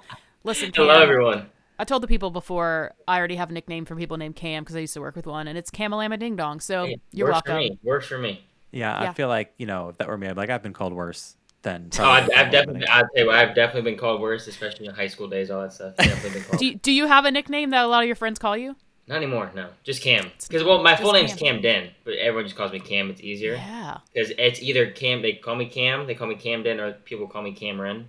Listen, 0.44 0.70
Cam, 0.72 0.86
Hello, 0.86 1.00
everyone. 1.02 1.46
I 1.78 1.84
told 1.84 2.02
the 2.02 2.06
people 2.06 2.30
before 2.30 2.92
I 3.08 3.16
already 3.18 3.36
have 3.36 3.48
a 3.50 3.52
nickname 3.54 3.84
for 3.86 3.96
people 3.96 4.16
named 4.18 4.36
Cam 4.36 4.62
because 4.62 4.76
I 4.76 4.80
used 4.80 4.94
to 4.94 5.00
work 5.00 5.16
with 5.16 5.26
one, 5.26 5.48
and 5.48 5.56
it's 5.56 5.70
Camalama 5.70 6.18
Ding 6.18 6.36
Dong. 6.36 6.60
So 6.60 6.86
Hey, 6.86 6.96
you're 7.12 7.28
works 7.28 7.36
welcome. 7.46 7.54
for 7.54 7.58
me. 7.60 7.78
Works 7.82 8.06
for 8.06 8.18
me. 8.18 8.44
Yeah, 8.72 9.02
Yeah. 9.02 9.10
I 9.10 9.12
feel 9.14 9.28
like 9.28 9.52
you 9.56 9.66
know 9.66 9.88
if 9.88 9.98
that 9.98 10.08
were 10.08 10.18
me, 10.18 10.26
I'd 10.28 10.34
be 10.34 10.40
like 10.40 10.50
I've 10.50 10.62
been 10.62 10.72
called 10.74 10.92
worse 10.92 11.36
than. 11.62 11.90
Oh, 11.98 12.04
I've, 12.04 12.24
I've 12.36 12.50
definitely, 12.50 12.86
everybody. 12.86 12.86
I'd 12.88 13.04
say, 13.14 13.24
well, 13.24 13.36
I've 13.36 13.54
definitely 13.54 13.90
been 13.90 13.98
called 13.98 14.20
worse, 14.20 14.46
especially 14.46 14.86
in 14.86 14.94
high 14.94 15.08
school 15.08 15.28
days, 15.28 15.50
all 15.50 15.62
that 15.62 15.72
stuff. 15.72 15.96
Definitely 15.96 16.40
been 16.40 16.48
called. 16.48 16.58
Do 16.60 16.66
you, 16.66 16.74
do 16.76 16.92
you 16.92 17.06
have 17.06 17.24
a 17.24 17.30
nickname 17.30 17.70
that 17.70 17.84
a 17.84 17.88
lot 17.88 18.02
of 18.02 18.06
your 18.06 18.16
friends 18.16 18.38
call 18.38 18.56
you? 18.56 18.76
Not 19.06 19.16
anymore, 19.16 19.50
no. 19.56 19.70
Just 19.82 20.02
Cam. 20.02 20.30
Because 20.46 20.62
well, 20.62 20.82
my 20.82 20.94
full 20.94 21.12
Just 21.12 21.26
name's 21.28 21.40
Camden, 21.40 21.90
but 22.04 22.14
everyone 22.14 22.44
just 22.44 22.56
calls 22.56 22.70
me 22.70 22.78
Cam. 22.78 23.10
It's 23.10 23.20
easier 23.20 23.54
Yeah. 23.54 23.98
because 24.14 24.30
it's 24.38 24.62
either 24.62 24.90
Cam. 24.92 25.20
They 25.20 25.32
call 25.32 25.56
me 25.56 25.66
Cam. 25.66 26.06
They 26.06 26.14
call 26.14 26.28
me 26.28 26.36
Camden, 26.36 26.78
or 26.78 26.92
people 26.92 27.26
call 27.26 27.42
me 27.42 27.52
Cameron. 27.52 28.08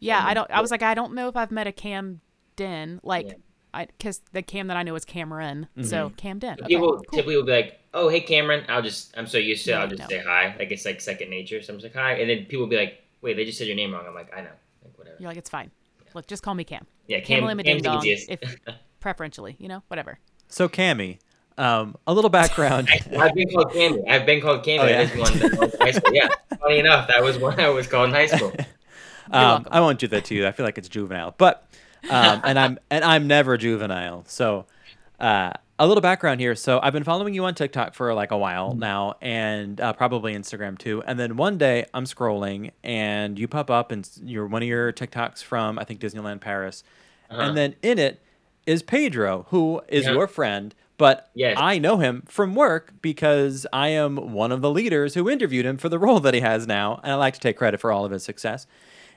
Yeah, 0.00 0.22
I 0.22 0.34
don't. 0.34 0.50
I 0.50 0.60
was 0.60 0.70
like, 0.70 0.82
I 0.82 0.94
don't 0.94 1.14
know 1.14 1.28
if 1.28 1.36
I've 1.36 1.50
met 1.50 1.66
a 1.66 1.72
Cam 1.72 2.20
Den 2.56 3.00
like, 3.02 3.26
Yeah. 3.28 3.34
I 3.78 3.86
because 3.86 4.20
the 4.32 4.42
Cam 4.42 4.66
that 4.66 4.76
I 4.76 4.82
know 4.82 4.94
is 4.96 5.04
Cameron. 5.04 5.68
So 5.82 6.10
Camden. 6.16 6.54
Okay, 6.60 6.66
people 6.66 6.94
cool. 6.96 7.04
typically 7.12 7.36
will 7.36 7.44
be 7.44 7.52
like, 7.52 7.78
"Oh, 7.94 8.08
hey, 8.08 8.20
Cameron." 8.20 8.64
I'll 8.68 8.82
just, 8.82 9.16
I'm 9.16 9.28
so 9.28 9.38
used 9.38 9.64
to, 9.66 9.70
it, 9.70 9.74
No, 9.74 9.80
I'll 9.82 9.88
just 9.88 10.00
no. 10.02 10.08
say 10.08 10.18
hi. 10.26 10.56
Like 10.58 10.72
it's 10.72 10.84
like 10.84 11.00
second 11.00 11.30
nature. 11.30 11.62
So 11.62 11.72
I'm 11.72 11.78
just 11.78 11.94
like 11.94 12.02
hi, 12.02 12.14
and 12.14 12.28
then 12.28 12.46
people 12.46 12.60
will 12.60 12.66
be 12.70 12.76
like, 12.76 13.04
"Wait, 13.20 13.36
they 13.36 13.44
just 13.44 13.56
said 13.56 13.68
your 13.68 13.76
name 13.76 13.92
wrong." 13.92 14.04
I'm 14.06 14.14
like, 14.14 14.36
I 14.36 14.40
know, 14.40 14.50
like 14.82 14.98
whatever. 14.98 15.16
You're 15.20 15.28
like, 15.30 15.36
it's 15.38 15.48
fine. 15.50 15.70
Look, 16.14 16.26
just 16.26 16.42
call 16.42 16.54
me 16.54 16.64
Cam. 16.64 16.86
Yeah, 17.06 17.20
Cam. 17.20 17.42
Camalama 17.44 17.64
Cam's 17.64 17.64
Ding 17.64 17.76
the 17.82 17.88
Dong. 17.90 17.98
easiest. 17.98 18.30
If 18.30 18.40
preferentially, 19.00 19.54
you 19.60 19.68
know, 19.68 19.82
whatever. 19.86 20.18
So 20.48 20.68
Cammy, 20.68 21.18
um, 21.56 21.96
a 22.06 22.12
little 22.12 22.30
background. 22.30 22.88
I've 23.16 23.34
been 23.34 23.48
called 23.50 23.70
Cammy. 23.70 24.08
I've 24.08 24.26
been 24.26 24.40
called 24.40 24.64
Cammy. 24.64 24.80
Oh, 24.80 24.86
yeah. 24.86 25.18
One 25.18 25.38
that 25.38 25.58
was 25.60 25.74
in 25.74 25.80
high 25.80 25.90
school. 25.92 26.14
Yeah. 26.14 26.28
Funny 26.60 26.78
enough, 26.80 27.06
that 27.08 27.22
was 27.22 27.38
one 27.38 27.60
I 27.60 27.68
was 27.68 27.86
called 27.86 28.08
in 28.08 28.14
high 28.14 28.26
school. 28.26 28.52
um. 29.30 29.66
I 29.70 29.78
won't 29.80 30.00
do 30.00 30.08
that 30.08 30.24
to 30.26 30.34
you. 30.34 30.48
I 30.48 30.52
feel 30.52 30.66
like 30.66 30.78
it's 30.78 30.88
juvenile, 30.88 31.34
but 31.38 31.68
um, 32.10 32.40
and 32.44 32.58
I'm 32.58 32.78
and 32.90 33.04
I'm 33.04 33.26
never 33.26 33.56
juvenile. 33.56 34.24
So 34.26 34.66
uh, 35.20 35.52
a 35.78 35.86
little 35.86 36.00
background 36.00 36.40
here. 36.40 36.54
So 36.54 36.80
I've 36.82 36.92
been 36.92 37.04
following 37.04 37.34
you 37.34 37.44
on 37.44 37.54
TikTok 37.54 37.94
for 37.94 38.12
like 38.14 38.30
a 38.30 38.38
while 38.38 38.74
now, 38.74 39.14
and 39.20 39.80
uh, 39.80 39.92
probably 39.92 40.34
Instagram 40.34 40.78
too. 40.78 41.02
And 41.06 41.18
then 41.18 41.36
one 41.36 41.58
day 41.58 41.86
I'm 41.94 42.04
scrolling, 42.04 42.70
and 42.82 43.38
you 43.38 43.48
pop 43.48 43.70
up, 43.70 43.92
and 43.92 44.08
you're 44.24 44.46
one 44.46 44.62
of 44.62 44.68
your 44.68 44.92
TikToks 44.92 45.42
from 45.42 45.78
I 45.78 45.84
think 45.84 46.00
Disneyland 46.00 46.40
Paris, 46.40 46.82
Uh-huh. 47.30 47.40
and 47.42 47.56
then 47.56 47.74
in 47.82 47.98
it 47.98 48.20
is 48.66 48.82
Pedro, 48.82 49.46
who 49.50 49.80
is 49.88 50.04
Yeah. 50.04 50.12
your 50.12 50.26
friend. 50.26 50.74
But 50.98 51.30
Yes. 51.34 51.56
I 51.60 51.78
know 51.78 51.98
him 51.98 52.24
from 52.26 52.56
work 52.56 52.92
because 53.02 53.66
I 53.72 53.88
am 53.90 54.32
one 54.32 54.50
of 54.50 54.62
the 54.62 54.70
leaders 54.70 55.14
who 55.14 55.30
interviewed 55.30 55.64
him 55.64 55.76
for 55.76 55.88
the 55.88 55.98
role 56.06 56.18
that 56.20 56.34
he 56.34 56.40
has 56.40 56.66
now, 56.66 56.98
and 57.04 57.12
I 57.12 57.14
like 57.14 57.34
to 57.34 57.40
take 57.40 57.56
credit 57.56 57.80
for 57.80 57.92
all 57.92 58.04
of 58.04 58.10
his 58.10 58.24
success. 58.24 58.66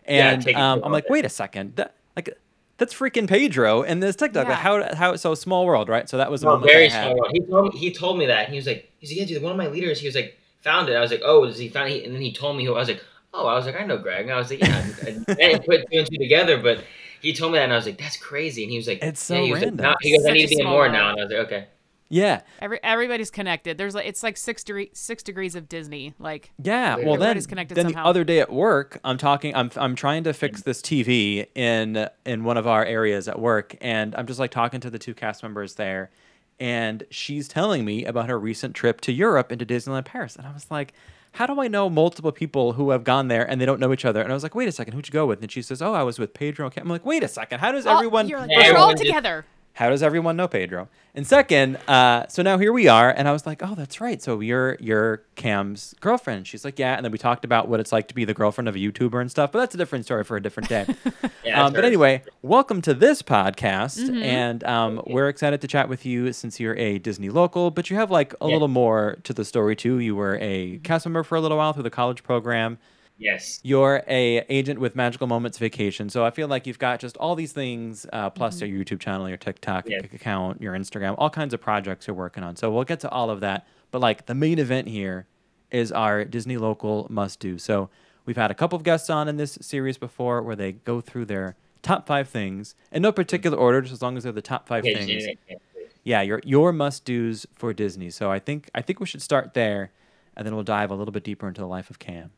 And 0.05 0.43
take 0.43 0.55
um, 0.55 0.81
I'm 0.83 0.91
like, 0.91 1.05
it. 1.05 1.09
wait 1.11 1.25
a 1.25 1.29
second, 1.29 1.75
that, 1.77 1.95
like 2.15 2.37
that's 2.81 2.95
freaking 2.95 3.29
Pedro 3.29 3.83
and 3.83 4.01
this 4.01 4.15
TikTok. 4.15 4.47
Yeah. 4.47 4.55
how 4.55 4.95
how 4.95 5.15
so 5.15 5.35
small 5.35 5.67
world, 5.67 5.87
right? 5.87 6.09
So 6.09 6.17
that 6.17 6.31
was 6.31 6.41
the 6.41 6.47
No, 6.47 6.53
moment 6.53 6.71
very 6.71 6.89
small 6.89 7.15
world. 7.15 7.29
He 7.31 7.39
told 7.41 7.73
me, 7.73 7.79
he 7.79 7.91
told 7.93 8.17
me 8.17 8.25
that. 8.25 8.49
He 8.49 8.55
was 8.55 8.65
like, 8.65 8.91
he's 8.97 9.11
like, 9.11 9.19
yeah, 9.19 9.25
dude, 9.25 9.43
one 9.43 9.51
of 9.51 9.57
my 9.57 9.67
leaders. 9.67 9.99
He 9.99 10.07
was 10.07 10.15
like, 10.15 10.35
found 10.61 10.89
it. 10.89 10.95
I 10.95 10.99
was 10.99 11.11
like, 11.11 11.21
oh, 11.23 11.45
does 11.45 11.59
he 11.59 11.69
found 11.69 11.91
it? 11.91 12.05
And 12.05 12.15
then 12.15 12.23
he 12.23 12.33
told 12.33 12.57
me 12.57 12.65
who. 12.65 12.73
I 12.73 12.79
was 12.79 12.87
like, 12.87 13.03
oh, 13.35 13.45
I 13.45 13.53
was 13.53 13.67
like, 13.67 13.79
I 13.79 13.85
know 13.85 13.99
Greg. 13.99 14.23
And 14.25 14.33
I 14.33 14.37
was 14.37 14.49
like, 14.49 14.61
yeah. 14.61 14.83
I 15.03 15.09
I 15.31 15.33
didn't 15.35 15.65
put 15.65 15.81
two 15.91 15.99
and 15.99 16.07
two 16.09 16.17
together, 16.17 16.57
but 16.57 16.83
he 17.21 17.33
told 17.33 17.51
me 17.51 17.59
that, 17.59 17.65
and 17.65 17.73
I 17.73 17.75
was 17.75 17.85
like, 17.85 17.99
that's 17.99 18.17
crazy. 18.17 18.63
And 18.63 18.71
he 18.71 18.77
was 18.77 18.87
like, 18.87 19.03
It's 19.03 19.21
so 19.21 19.35
yeah, 19.35 19.41
he 19.41 19.53
random. 19.53 19.77
Like, 19.77 19.83
"Now-" 19.83 19.95
he 20.01 20.17
goes, 20.17 20.25
I 20.25 20.31
need 20.31 20.47
to 20.47 20.55
be 20.55 20.63
more 20.63 20.79
world. 20.79 20.91
now. 20.93 21.09
And 21.11 21.19
I 21.19 21.23
was 21.23 21.31
like, 21.31 21.45
okay. 21.45 21.67
Yeah, 22.11 22.41
Every 22.59 22.79
everybody's 22.83 23.31
connected. 23.31 23.77
There's 23.77 23.95
like 23.95 24.05
it's 24.05 24.21
like 24.21 24.35
six 24.35 24.65
degree 24.65 24.89
six 24.91 25.23
degrees 25.23 25.55
of 25.55 25.69
Disney. 25.69 26.13
Like 26.19 26.51
yeah. 26.61 26.95
Well, 26.95 27.05
then, 27.05 27.13
Everybody's 27.13 27.47
connected 27.47 27.75
then 27.75 27.87
the 27.87 27.99
other 27.99 28.25
day 28.25 28.39
at 28.41 28.51
work, 28.51 28.99
I'm 29.05 29.17
talking. 29.17 29.55
I'm 29.55 29.71
I'm 29.77 29.95
trying 29.95 30.25
to 30.25 30.33
fix 30.33 30.61
this 30.61 30.81
TV 30.81 31.47
in 31.55 32.09
in 32.25 32.43
one 32.43 32.57
of 32.57 32.67
our 32.67 32.83
areas 32.83 33.29
at 33.29 33.39
work, 33.39 33.77
and 33.79 34.13
I'm 34.15 34.27
just 34.27 34.39
like 34.41 34.51
talking 34.51 34.81
to 34.81 34.89
the 34.89 34.99
two 34.99 35.13
cast 35.13 35.41
members 35.41 35.75
there, 35.75 36.11
and 36.59 37.05
she's 37.09 37.47
telling 37.47 37.85
me 37.85 38.03
about 38.03 38.27
her 38.27 38.37
recent 38.37 38.75
trip 38.75 38.99
to 39.01 39.13
Europe 39.13 39.49
into 39.49 39.65
Disneyland 39.65 40.05
Paris, 40.05 40.35
and 40.35 40.45
I 40.45 40.53
was 40.53 40.69
like. 40.69 40.93
How 41.35 41.47
do 41.47 41.61
I 41.61 41.69
know 41.69 41.89
multiple 41.89 42.33
people 42.33 42.73
who 42.73 42.89
have 42.89 43.05
gone 43.05 43.29
there 43.29 43.49
and 43.49 43.61
they 43.61 43.65
don't 43.65 43.79
know 43.79 43.93
each 43.93 44.03
other? 44.03 44.21
And 44.21 44.29
I 44.29 44.33
was 44.33 44.43
like, 44.43 44.53
wait 44.53 44.67
a 44.67 44.71
second, 44.73 44.95
who'd 44.95 45.07
you 45.07 45.13
go 45.13 45.25
with? 45.25 45.41
And 45.41 45.49
she 45.49 45.61
says, 45.61 45.81
oh, 45.81 45.93
I 45.93 46.03
was 46.03 46.19
with 46.19 46.33
Pedro. 46.33 46.69
I'm 46.75 46.89
like, 46.89 47.05
wait 47.05 47.23
a 47.23 47.29
second, 47.29 47.59
how 47.59 47.71
does 47.71 47.85
oh, 47.87 47.95
everyone? 47.95 48.27
You're 48.27 48.41
like, 48.41 48.49
Yeah, 48.51 48.57
we're 48.57 48.63
all 48.63 48.89
everyone 48.89 48.95
just- 48.97 49.03
together. 49.05 49.45
How 49.73 49.89
does 49.89 50.03
everyone 50.03 50.35
know 50.37 50.47
Pedro? 50.47 50.89
And 51.13 51.27
second, 51.27 51.75
uh, 51.89 52.25
so 52.27 52.41
now 52.41 52.57
here 52.57 52.71
we 52.71 52.87
are, 52.87 53.09
and 53.09 53.27
I 53.27 53.33
was 53.33 53.45
like, 53.45 53.61
oh, 53.61 53.75
that's 53.75 53.99
right. 53.99 54.21
So 54.21 54.39
you're 54.39 54.77
you're 54.79 55.23
Cam's 55.35 55.93
girlfriend. 55.99 56.47
She's 56.47 56.63
like, 56.63 56.79
yeah. 56.79 56.95
And 56.95 57.03
then 57.03 57.11
we 57.11 57.17
talked 57.17 57.43
about 57.43 57.67
what 57.67 57.79
it's 57.81 57.91
like 57.91 58.07
to 58.09 58.15
be 58.15 58.23
the 58.23 58.33
girlfriend 58.33 58.69
of 58.69 58.75
a 58.75 58.79
YouTuber 58.79 59.19
and 59.19 59.29
stuff, 59.29 59.51
but 59.51 59.59
that's 59.59 59.75
a 59.75 59.77
different 59.77 60.05
story 60.05 60.23
for 60.23 60.37
a 60.37 60.41
different 60.41 60.69
day. 60.69 60.85
Yeah, 61.43 61.65
um, 61.65 61.73
but 61.73 61.83
anyway, 61.83 62.21
welcome 62.43 62.83
to 62.83 62.93
this 62.93 63.23
podcast, 63.23 63.97
Mm-hmm. 63.99 64.21
and 64.21 64.63
um, 64.63 65.01
we're 65.07 65.27
excited 65.27 65.59
to 65.61 65.67
chat 65.67 65.89
with 65.89 66.05
you 66.05 66.31
since 66.33 66.59
you're 66.59 66.75
a 66.77 66.99
Disney 66.99 67.29
local, 67.29 67.71
but 67.71 67.89
you 67.89 67.95
have 67.97 68.11
like 68.11 68.33
a 68.39 68.45
Yeah. 68.47 68.53
little 68.53 68.67
more 68.67 69.17
to 69.23 69.33
the 69.33 69.43
story 69.43 69.75
too. 69.75 69.97
You 69.97 70.15
were 70.15 70.37
a 70.39 70.77
cast 70.83 71.07
member 71.07 71.23
for 71.23 71.35
a 71.35 71.41
little 71.41 71.57
while 71.57 71.73
through 71.73 71.81
the 71.83 71.89
college 71.89 72.21
program 72.23 72.77
Yes. 73.21 73.59
you're 73.63 74.03
a 74.07 74.43
agent 74.49 74.79
with 74.79 74.95
magical 74.95 75.27
moments 75.27 75.57
vacation 75.59 76.09
so 76.09 76.25
i 76.25 76.31
feel 76.31 76.47
like 76.47 76.65
you've 76.65 76.79
got 76.79 76.99
just 76.99 77.15
all 77.17 77.35
these 77.35 77.51
things 77.53 78.05
uh, 78.11 78.29
plus 78.31 78.57
Mm-hmm. 78.57 78.65
your 78.75 78.83
youtube 78.83 78.99
channel 78.99 79.29
your 79.29 79.37
tiktok 79.37 79.87
Yeah. 79.87 79.99
account 79.99 80.61
your 80.61 80.73
instagram 80.73 81.13
all 81.19 81.29
kinds 81.29 81.53
of 81.53 81.61
projects 81.61 82.07
you're 82.07 82.15
working 82.15 82.43
on 82.43 82.55
so 82.55 82.71
we'll 82.71 82.83
get 82.83 82.99
to 83.01 83.09
all 83.09 83.29
of 83.29 83.39
that 83.41 83.67
but 83.91 83.99
like 84.01 84.25
the 84.25 84.33
main 84.35 84.57
event 84.59 84.87
here 84.87 85.27
is 85.69 85.91
our 85.91 86.25
disney 86.25 86.57
local 86.57 87.05
must 87.09 87.39
do 87.39 87.57
so 87.59 87.89
we've 88.25 88.37
had 88.37 88.49
a 88.49 88.55
couple 88.55 88.75
of 88.75 88.83
guests 88.83 89.09
on 89.09 89.27
in 89.27 89.37
this 89.37 89.57
series 89.61 89.97
before 89.99 90.41
where 90.41 90.55
they 90.55 90.71
go 90.71 90.99
through 90.99 91.25
their 91.25 91.55
top 91.83 92.07
five 92.07 92.27
things 92.27 92.73
in 92.91 93.01
no 93.03 93.11
particular 93.11 93.57
order 93.57 93.81
just 93.81 93.93
as 93.93 94.01
long 94.01 94.17
as 94.17 94.23
they're 94.23 94.31
the 94.31 94.41
top 94.41 94.67
five 94.67 94.83
Yeah, 94.85 94.97
things 94.97 95.09
yeah, 95.11 95.31
yeah, 95.47 95.55
yeah. 95.75 95.83
yeah 96.03 96.21
your 96.21 96.41
your 96.43 96.71
must 96.73 97.05
do's 97.05 97.45
for 97.53 97.71
disney 97.73 98.09
so 98.09 98.31
i 98.31 98.39
think 98.39 98.69
i 98.73 98.81
think 98.81 98.99
we 98.99 99.05
should 99.05 99.21
start 99.21 99.53
there 99.53 99.91
and 100.35 100.45
then 100.47 100.55
we'll 100.55 100.63
dive 100.63 100.89
a 100.91 100.95
little 100.95 101.11
bit 101.11 101.23
deeper 101.23 101.47
into 101.47 101.61
the 101.61 101.67
life 101.67 101.89
of 101.91 101.99
cam 101.99 102.31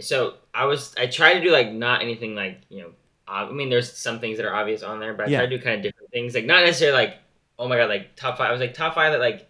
So 0.00 0.34
I 0.52 0.64
was, 0.66 0.94
I 0.98 1.06
tried 1.06 1.34
to 1.34 1.40
do 1.40 1.50
like 1.50 1.72
not 1.72 2.02
anything 2.02 2.34
like 2.34 2.62
you 2.68 2.82
know. 2.82 2.90
I 3.26 3.50
mean, 3.50 3.70
there's 3.70 3.90
some 3.92 4.20
things 4.20 4.36
that 4.36 4.44
are 4.46 4.54
obvious 4.54 4.82
on 4.82 5.00
there, 5.00 5.14
but 5.14 5.26
I 5.26 5.30
Yeah. 5.30 5.38
try 5.38 5.46
to 5.46 5.56
do 5.56 5.62
kind 5.62 5.76
of 5.76 5.82
different 5.82 6.10
things. 6.10 6.34
Like 6.34 6.44
not 6.44 6.62
necessarily 6.64 7.06
like, 7.06 7.18
oh 7.58 7.68
my 7.68 7.76
god, 7.76 7.88
like 7.88 8.16
top 8.16 8.36
five. 8.38 8.48
I 8.48 8.52
was 8.52 8.60
like 8.60 8.74
top 8.74 8.94
five 8.94 9.12
that 9.12 9.20
like 9.20 9.48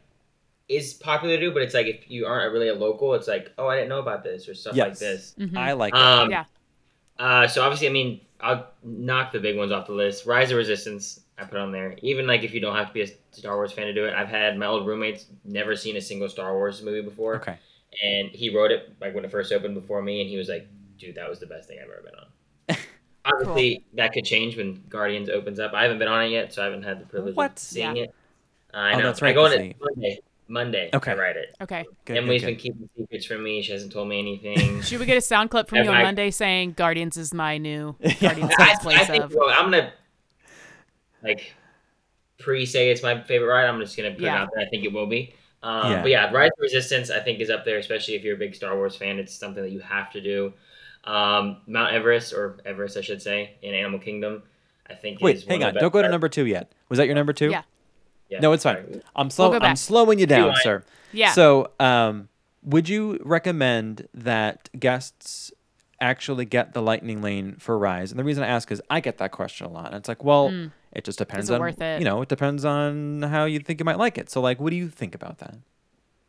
is 0.68 0.94
popular 0.94 1.36
to 1.36 1.40
do, 1.40 1.52
but 1.52 1.62
it's 1.62 1.74
like 1.74 1.86
if 1.86 2.10
you 2.10 2.26
aren't 2.26 2.52
really 2.52 2.68
a 2.68 2.74
local, 2.74 3.14
it's 3.14 3.28
like 3.28 3.52
oh 3.58 3.66
I 3.66 3.76
didn't 3.76 3.88
know 3.88 3.98
about 4.00 4.22
this 4.22 4.48
or 4.48 4.54
stuff 4.54 4.74
like 4.76 4.88
Yes. 4.90 4.98
this. 5.00 5.34
Mhm. 5.38 5.58
i 5.58 5.72
like. 5.72 5.94
Um, 5.94 6.30
Yeah. 6.30 6.44
Uh, 7.18 7.46
so 7.46 7.62
obviously, 7.62 7.88
I 7.88 7.92
mean, 7.92 8.20
I'll 8.40 8.66
knock 8.82 9.32
the 9.32 9.38
big 9.40 9.56
ones 9.56 9.70
off 9.72 9.86
the 9.86 9.92
list. 9.92 10.26
Rise 10.26 10.50
of 10.50 10.56
Resistance, 10.56 11.20
I 11.38 11.44
put 11.44 11.58
on 11.58 11.70
there. 11.70 11.96
Even 12.02 12.26
like 12.26 12.42
if 12.42 12.52
you 12.52 12.60
don't 12.60 12.74
have 12.74 12.88
to 12.88 12.92
be 12.92 13.02
a 13.02 13.08
Star 13.30 13.54
Wars 13.54 13.72
fan 13.72 13.86
to 13.86 13.94
do 13.94 14.04
it, 14.06 14.14
I've 14.14 14.28
had 14.28 14.58
my 14.58 14.66
old 14.66 14.86
roommates 14.86 15.26
never 15.44 15.76
seen 15.76 15.96
a 15.96 16.00
single 16.00 16.28
Star 16.28 16.54
Wars 16.54 16.82
movie 16.82 17.02
before, 17.02 17.36
okay 17.36 17.58
and 18.02 18.30
he 18.30 18.54
wrote 18.54 18.70
it 18.70 18.92
like 19.00 19.14
when 19.14 19.24
it 19.24 19.30
first 19.30 19.52
opened 19.52 19.74
before 19.74 20.02
me, 20.02 20.20
and 20.20 20.28
he 20.30 20.36
was 20.36 20.48
like, 20.48 20.66
"Dude, 20.98 21.14
that 21.16 21.28
was 21.28 21.40
the 21.40 21.46
best 21.46 21.68
thing 21.68 21.78
I've 21.78 21.88
ever 21.90 22.02
been 22.04 22.14
on." 22.14 22.76
Obviously, 23.24 23.84
that 23.94 24.12
could 24.12 24.24
change 24.24 24.56
when 24.56 24.82
Guardians 24.88 25.28
opens 25.30 25.58
up. 25.58 25.72
I 25.72 25.82
haven't 25.82 25.98
been 25.98 26.08
on 26.08 26.22
it 26.24 26.28
yet, 26.28 26.52
so 26.52 26.62
I 26.62 26.66
haven't 26.66 26.82
had 26.82 27.00
the 27.00 27.06
privilege 27.06 27.34
What? 27.36 27.52
of 27.52 27.58
seeing 27.58 27.96
Yeah. 27.96 28.02
it. 28.04 28.14
Uh, 28.72 28.76
I 28.76 28.92
Oh, 28.94 28.98
know. 28.98 29.04
that's 29.06 29.22
I 29.22 29.26
right, 29.26 29.34
go 29.34 29.44
on 29.44 29.50
'cause 29.52 29.60
it 29.60 29.76
Monday. 29.80 30.20
Monday. 30.46 30.90
Okay. 30.92 31.12
I 31.12 31.14
write 31.14 31.36
it. 31.36 31.56
Okay. 31.62 31.84
Good, 32.04 32.18
Emily's 32.18 32.42
good, 32.42 32.46
been 32.48 32.54
good. 32.56 32.60
keeping 32.62 32.88
secrets 32.98 33.24
from 33.24 33.42
me. 33.42 33.62
She 33.62 33.72
hasn't 33.72 33.92
told 33.92 34.08
me 34.08 34.18
anything. 34.18 34.82
Should 34.82 35.00
we 35.00 35.06
get 35.06 35.16
a 35.16 35.22
sound 35.22 35.50
clip 35.50 35.68
from 35.70 35.78
you 35.78 35.88
on 35.88 35.96
I- 35.96 36.02
Monday 36.02 36.30
saying 36.30 36.72
Guardians 36.72 37.16
is 37.16 37.32
my 37.32 37.56
new 37.56 37.96
Yeah. 38.00 38.12
Guardians 38.20 38.52
I, 38.58 38.76
place 38.82 38.98
I 38.98 39.04
think, 39.04 39.24
of? 39.24 39.34
Well, 39.34 39.48
I'm 39.48 39.70
gonna 39.70 39.90
like 41.22 41.54
pre 42.38 42.66
say 42.66 42.90
it's 42.90 43.02
my 43.02 43.22
favorite 43.22 43.48
ride. 43.48 43.64
I'm 43.66 43.80
just 43.80 43.96
gonna 43.96 44.10
put 44.10 44.20
Yeah. 44.20 44.34
it 44.34 44.42
out 44.42 44.48
there. 44.54 44.66
I 44.66 44.68
think 44.68 44.84
it 44.84 44.92
will 44.92 45.06
be. 45.06 45.34
Um, 45.64 45.90
Yeah. 45.92 46.02
But 46.02 46.10
yeah, 46.10 46.30
Rise 46.30 46.50
of 46.50 46.60
Resistance 46.60 47.10
I 47.10 47.20
think 47.20 47.40
is 47.40 47.50
up 47.50 47.64
there, 47.64 47.78
especially 47.78 48.14
if 48.14 48.22
you're 48.22 48.34
a 48.36 48.38
big 48.38 48.54
Star 48.54 48.76
Wars 48.76 48.94
fan. 48.96 49.18
It's 49.18 49.34
something 49.34 49.62
that 49.62 49.70
you 49.72 49.80
have 49.80 50.10
to 50.12 50.20
do. 50.20 50.52
Um, 51.04 51.58
Mount 51.66 51.92
Everest 51.94 52.32
or 52.32 52.58
Everest, 52.64 52.96
I 52.96 53.00
should 53.02 53.20
say, 53.22 53.56
in 53.62 53.74
Animal 53.74 53.98
Kingdom, 53.98 54.42
I 54.88 54.94
think. 54.94 55.20
Wait, 55.20 55.36
is 55.36 55.44
hang 55.44 55.60
one 55.60 55.62
on. 55.64 55.68
of 55.68 55.74
the 55.74 55.80
Don't 55.80 55.92
go 55.92 56.02
to 56.02 56.08
number 56.08 56.28
two 56.28 56.46
yet. 56.46 56.72
Was 56.88 56.98
that 56.98 57.06
your 57.06 57.14
number 57.14 57.32
two? 57.32 57.50
Yeah. 57.50 57.62
Yeah, 58.30 58.40
No, 58.40 58.52
it's 58.52 58.62
fine. 58.64 59.02
I'm 59.14 59.28
slow. 59.30 59.50
go 59.50 59.58
I'm 59.58 59.76
slowing 59.76 60.18
you 60.18 60.26
down, 60.26 60.44
Rewind. 60.44 60.58
sir. 60.62 60.84
Yeah. 61.12 61.32
So, 61.32 61.70
um, 61.78 62.28
would 62.62 62.88
you 62.88 63.18
recommend 63.22 64.08
that 64.14 64.70
guests 64.78 65.52
actually 66.00 66.46
get 66.46 66.72
the 66.72 66.80
lightning 66.80 67.20
lane 67.20 67.56
for 67.58 67.76
Rise? 67.78 68.10
And 68.10 68.18
the 68.18 68.24
reason 68.24 68.42
I 68.42 68.46
ask 68.48 68.72
is 68.72 68.80
I 68.88 69.00
get 69.00 69.18
that 69.18 69.30
question 69.30 69.66
a 69.66 69.70
lot. 69.70 69.86
And 69.88 69.96
it's 69.96 70.08
like, 70.08 70.24
well, 70.24 70.48
Mm. 70.50 70.70
It 70.94 71.04
just 71.04 71.18
depends 71.18 71.50
it 71.50 71.54
on 71.54 71.60
worth 71.60 71.80
it? 71.80 71.98
you 72.00 72.04
know, 72.04 72.22
it 72.22 72.28
depends 72.28 72.64
on 72.64 73.22
how 73.22 73.44
you 73.44 73.60
think 73.60 73.80
you 73.80 73.84
might 73.84 73.98
like 73.98 74.18
it. 74.18 74.30
So, 74.30 74.40
like, 74.40 74.60
what 74.60 74.70
do 74.70 74.76
you 74.76 74.88
think 74.88 75.14
about 75.14 75.38
that? 75.38 75.54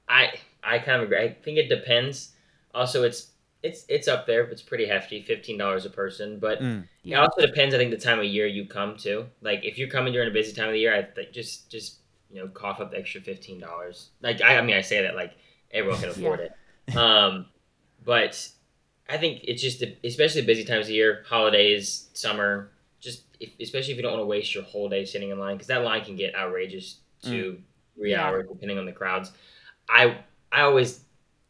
I 0.07 0.34
I 0.63 0.79
kind 0.79 1.01
of 1.01 1.03
agree. 1.03 1.19
I 1.19 1.34
think 1.34 1.57
it 1.57 1.69
depends. 1.69 2.31
Also, 2.74 3.03
it's 3.03 3.31
it's 3.63 3.86
it's 3.89 4.07
up 4.07 4.27
there. 4.27 4.43
It's 4.43 4.62
pretty 4.62 4.86
hefty, 4.88 5.22
fifteen 5.22 5.57
dollars 5.57 5.86
a 5.86 5.89
person. 5.89 6.39
But 6.39 6.62
Mm. 6.62 6.84
it 6.84 6.88
Yeah. 7.03 7.22
also 7.22 7.41
depends. 7.45 7.74
I 7.74 7.77
think 7.77 7.91
the 7.91 7.98
time 7.98 8.19
of 8.19 8.25
year 8.25 8.45
you 8.48 8.65
come 8.67 8.98
to. 8.98 9.25
Like 9.41 9.63
if 9.63 9.77
you're 9.77 9.89
coming 9.89 10.13
during 10.13 10.29
a 10.29 10.34
busy 10.34 10.53
time 10.53 10.67
of 10.67 10.74
the 10.74 10.79
year, 10.79 10.95
I 10.95 11.03
think 11.03 11.31
just 11.31 11.69
just 11.72 11.98
you 12.31 12.38
know 12.41 12.48
cough 12.50 12.79
up 12.79 12.91
the 12.91 12.98
extra 13.00 13.22
fifteen 13.22 13.60
dollars. 13.60 14.10
Like 14.22 14.41
I, 14.41 14.57
I 14.57 14.62
mean, 14.62 14.75
I 14.75 14.81
say 14.81 15.01
that 15.01 15.15
like 15.15 15.34
everyone 15.72 16.00
can 16.00 16.10
afford 16.15 16.39
it. 16.41 16.95
Um, 16.95 17.48
but 18.03 18.48
I 19.10 19.17
think 19.17 19.41
it's 19.43 19.62
just 19.62 19.84
especially 20.03 20.41
busy 20.43 20.63
times 20.65 20.86
of 20.88 20.91
year, 20.91 21.24
holidays, 21.27 22.07
summer. 22.13 22.69
Just 23.05 23.24
if, 23.39 23.51
especially 23.62 23.91
if 23.93 23.97
you 23.97 24.01
don't 24.03 24.13
want 24.13 24.24
to 24.24 24.25
waste 24.25 24.55
your 24.55 24.63
whole 24.63 24.89
day 24.89 25.05
sitting 25.05 25.29
in 25.29 25.38
line 25.39 25.55
because 25.55 25.67
that 25.67 25.83
line 25.83 26.03
can 26.03 26.15
get 26.15 26.33
outrageous 26.35 27.01
to 27.21 27.62
three 27.95 28.12
Yeah. 28.12 28.24
hours 28.25 28.47
depending 28.51 28.79
on 28.79 28.85
the 28.85 28.91
crowds. 28.91 29.31
I 29.88 30.17
I 30.51 30.62
always 30.62 31.01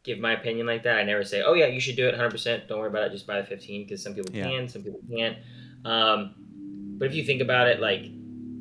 give 0.02 0.18
my 0.18 0.32
opinion 0.32 0.66
like 0.66 0.82
that. 0.82 0.98
I 0.98 1.02
never 1.02 1.24
say, 1.24 1.42
"Oh 1.42 1.54
yeah, 1.54 1.66
you 1.66 1.80
should 1.80 1.96
do 1.96 2.06
it 2.06 2.12
100." 2.12 2.30
percent 2.30 2.68
Don't 2.68 2.78
worry 2.78 2.88
about 2.90 3.04
it. 3.04 3.10
Just 3.12 3.26
buy 3.26 3.40
the 3.40 3.46
15 3.46 3.84
because 3.84 4.02
some 4.02 4.14
people 4.14 4.30
Yeah. 4.34 4.50
can, 4.50 4.68
some 4.68 4.82
people 4.82 5.00
can't. 5.10 5.38
Um, 5.86 6.34
but 6.98 7.06
if 7.08 7.14
you 7.14 7.24
think 7.24 7.40
about 7.40 7.68
it, 7.68 7.80
like, 7.80 8.02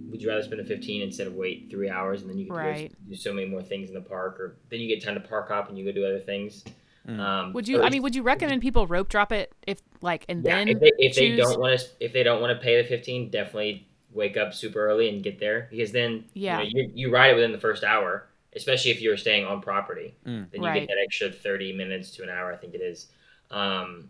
would 0.09 0.21
you 0.21 0.29
rather 0.29 0.43
spend 0.43 0.61
the 0.61 0.65
15 0.65 1.01
instead 1.01 1.27
of 1.27 1.33
wait 1.33 1.67
three 1.69 1.89
hours 1.89 2.21
and 2.21 2.29
then 2.29 2.37
you 2.37 2.45
can 2.45 2.55
Right. 2.55 2.91
do 3.09 3.15
so 3.15 3.33
many 3.33 3.47
more 3.47 3.61
things 3.61 3.89
in 3.89 3.93
the 3.93 4.01
park, 4.01 4.39
or 4.39 4.55
then 4.69 4.79
you 4.79 4.87
get 4.87 5.03
time 5.03 5.15
to 5.15 5.27
park 5.27 5.51
up 5.51 5.67
and 5.67 5.77
you 5.77 5.83
go 5.83 5.91
do 5.91 6.05
other 6.05 6.19
things. 6.19 6.63
Mm. 7.07 7.19
Um, 7.19 7.53
Would 7.53 7.67
so 7.67 7.73
you? 7.73 7.83
I 7.83 7.89
mean, 7.89 8.01
would 8.01 8.15
you 8.15 8.23
recommend 8.23 8.61
people 8.61 8.87
rope 8.87 9.09
drop 9.09 9.31
it 9.31 9.53
if 9.67 9.79
like 10.01 10.25
and 10.27 10.43
yeah, 10.43 10.55
then 10.57 10.67
if 10.69 10.79
they, 10.79 10.91
if 10.97 11.15
they 11.15 11.35
don't 11.35 11.59
want 11.59 11.79
to 11.79 11.85
if 11.99 12.13
they 12.13 12.23
don't 12.23 12.41
want 12.41 12.57
to 12.57 12.63
pay 12.63 12.81
the 12.81 12.87
15, 12.87 13.29
definitely 13.29 13.87
wake 14.11 14.37
up 14.37 14.53
super 14.53 14.85
early 14.87 15.09
and 15.09 15.23
get 15.23 15.39
there 15.39 15.67
because 15.69 15.91
then 15.91 16.25
Yeah. 16.33 16.61
you, 16.61 16.73
know, 16.73 16.89
you, 16.89 16.91
you 17.07 17.13
ride 17.13 17.31
it 17.31 17.35
within 17.35 17.51
the 17.51 17.57
first 17.57 17.83
hour, 17.83 18.27
especially 18.55 18.91
if 18.91 19.01
you're 19.01 19.17
staying 19.17 19.45
on 19.45 19.61
property. 19.61 20.15
Mm. 20.25 20.49
Then 20.51 20.61
you 20.61 20.67
Right. 20.67 20.79
get 20.79 20.87
that 20.87 20.97
extra 21.03 21.31
30 21.31 21.73
minutes 21.73 22.11
to 22.11 22.23
an 22.23 22.29
hour, 22.29 22.51
I 22.51 22.55
think 22.55 22.73
it 22.73 22.81
is. 22.81 23.07
Um, 23.51 24.09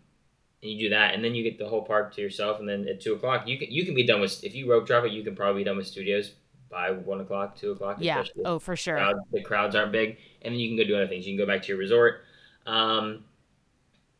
and 0.62 0.70
you 0.70 0.78
do 0.78 0.88
that, 0.90 1.12
and 1.14 1.22
then 1.24 1.34
you 1.34 1.42
get 1.42 1.58
the 1.58 1.68
whole 1.68 1.82
park 1.82 2.14
to 2.14 2.22
yourself. 2.22 2.60
And 2.60 2.68
then 2.68 2.88
at 2.88 3.00
two 3.00 3.14
o'clock, 3.14 3.46
you 3.46 3.58
can 3.58 3.70
you 3.70 3.84
can 3.84 3.94
be 3.94 4.06
done 4.06 4.20
with 4.20 4.42
if 4.42 4.54
you 4.54 4.70
rope 4.70 4.86
drop 4.86 5.04
it, 5.04 5.12
you 5.12 5.22
can 5.22 5.36
probably 5.36 5.60
be 5.60 5.64
done 5.64 5.76
with 5.76 5.86
studios 5.86 6.32
by 6.70 6.90
one 6.92 7.20
o'clock, 7.20 7.56
two 7.56 7.72
o'clock. 7.72 7.98
Yeah. 8.00 8.24
Oh, 8.44 8.58
for 8.58 8.74
sure. 8.76 8.96
crowd, 8.96 9.16
the 9.32 9.42
crowds 9.42 9.74
aren't 9.76 9.92
big, 9.92 10.18
and 10.42 10.52
then 10.54 10.60
you 10.60 10.68
can 10.68 10.76
go 10.76 10.84
do 10.84 10.96
other 10.96 11.06
things. 11.08 11.26
You 11.26 11.36
can 11.36 11.44
go 11.46 11.52
back 11.52 11.62
to 11.62 11.68
your 11.68 11.78
resort, 11.78 12.22
um, 12.66 13.24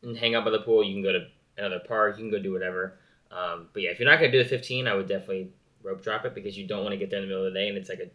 and 0.02 0.16
hang 0.16 0.34
out 0.34 0.44
by 0.44 0.50
the 0.50 0.60
pool. 0.60 0.82
You 0.84 0.94
can 0.94 1.02
go 1.02 1.12
to 1.12 1.26
another 1.58 1.80
park. 1.86 2.16
You 2.18 2.24
can 2.24 2.30
go 2.30 2.38
do 2.42 2.52
whatever. 2.52 2.98
Um, 3.30 3.68
but 3.72 3.82
yeah, 3.82 3.90
if 3.90 3.98
you're 3.98 4.08
not 4.08 4.18
gonna 4.20 4.30
do 4.32 4.42
the 4.42 4.48
15, 4.48 4.86
I 4.86 4.94
would 4.94 5.08
definitely 5.08 5.50
rope 5.82 6.02
drop 6.02 6.24
it 6.24 6.34
because 6.34 6.56
you 6.56 6.66
don't 6.66 6.82
want 6.82 6.92
to 6.92 6.96
get 6.96 7.10
there 7.10 7.18
in 7.20 7.24
the 7.24 7.28
middle 7.28 7.46
of 7.46 7.52
the 7.52 7.58
day 7.58 7.68
and 7.68 7.76
it's 7.78 7.88
like 7.88 7.98
a 8.00 8.08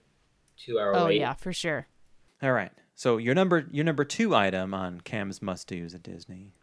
two-hour 0.58 0.96
Oh 0.96 1.06
wait. 1.06 1.20
yeah, 1.20 1.34
for 1.34 1.54
sure. 1.54 1.88
All 2.42 2.52
right. 2.52 2.72
So 2.96 3.18
your 3.18 3.34
number 3.36 3.66
your 3.72 3.84
number 3.86 4.04
two 4.06 4.36
item 4.36 4.74
on 4.74 5.02
Cam's 5.02 5.42
must 5.42 5.68
do's 5.68 5.94
at 5.96 6.04
Disney 6.04 6.54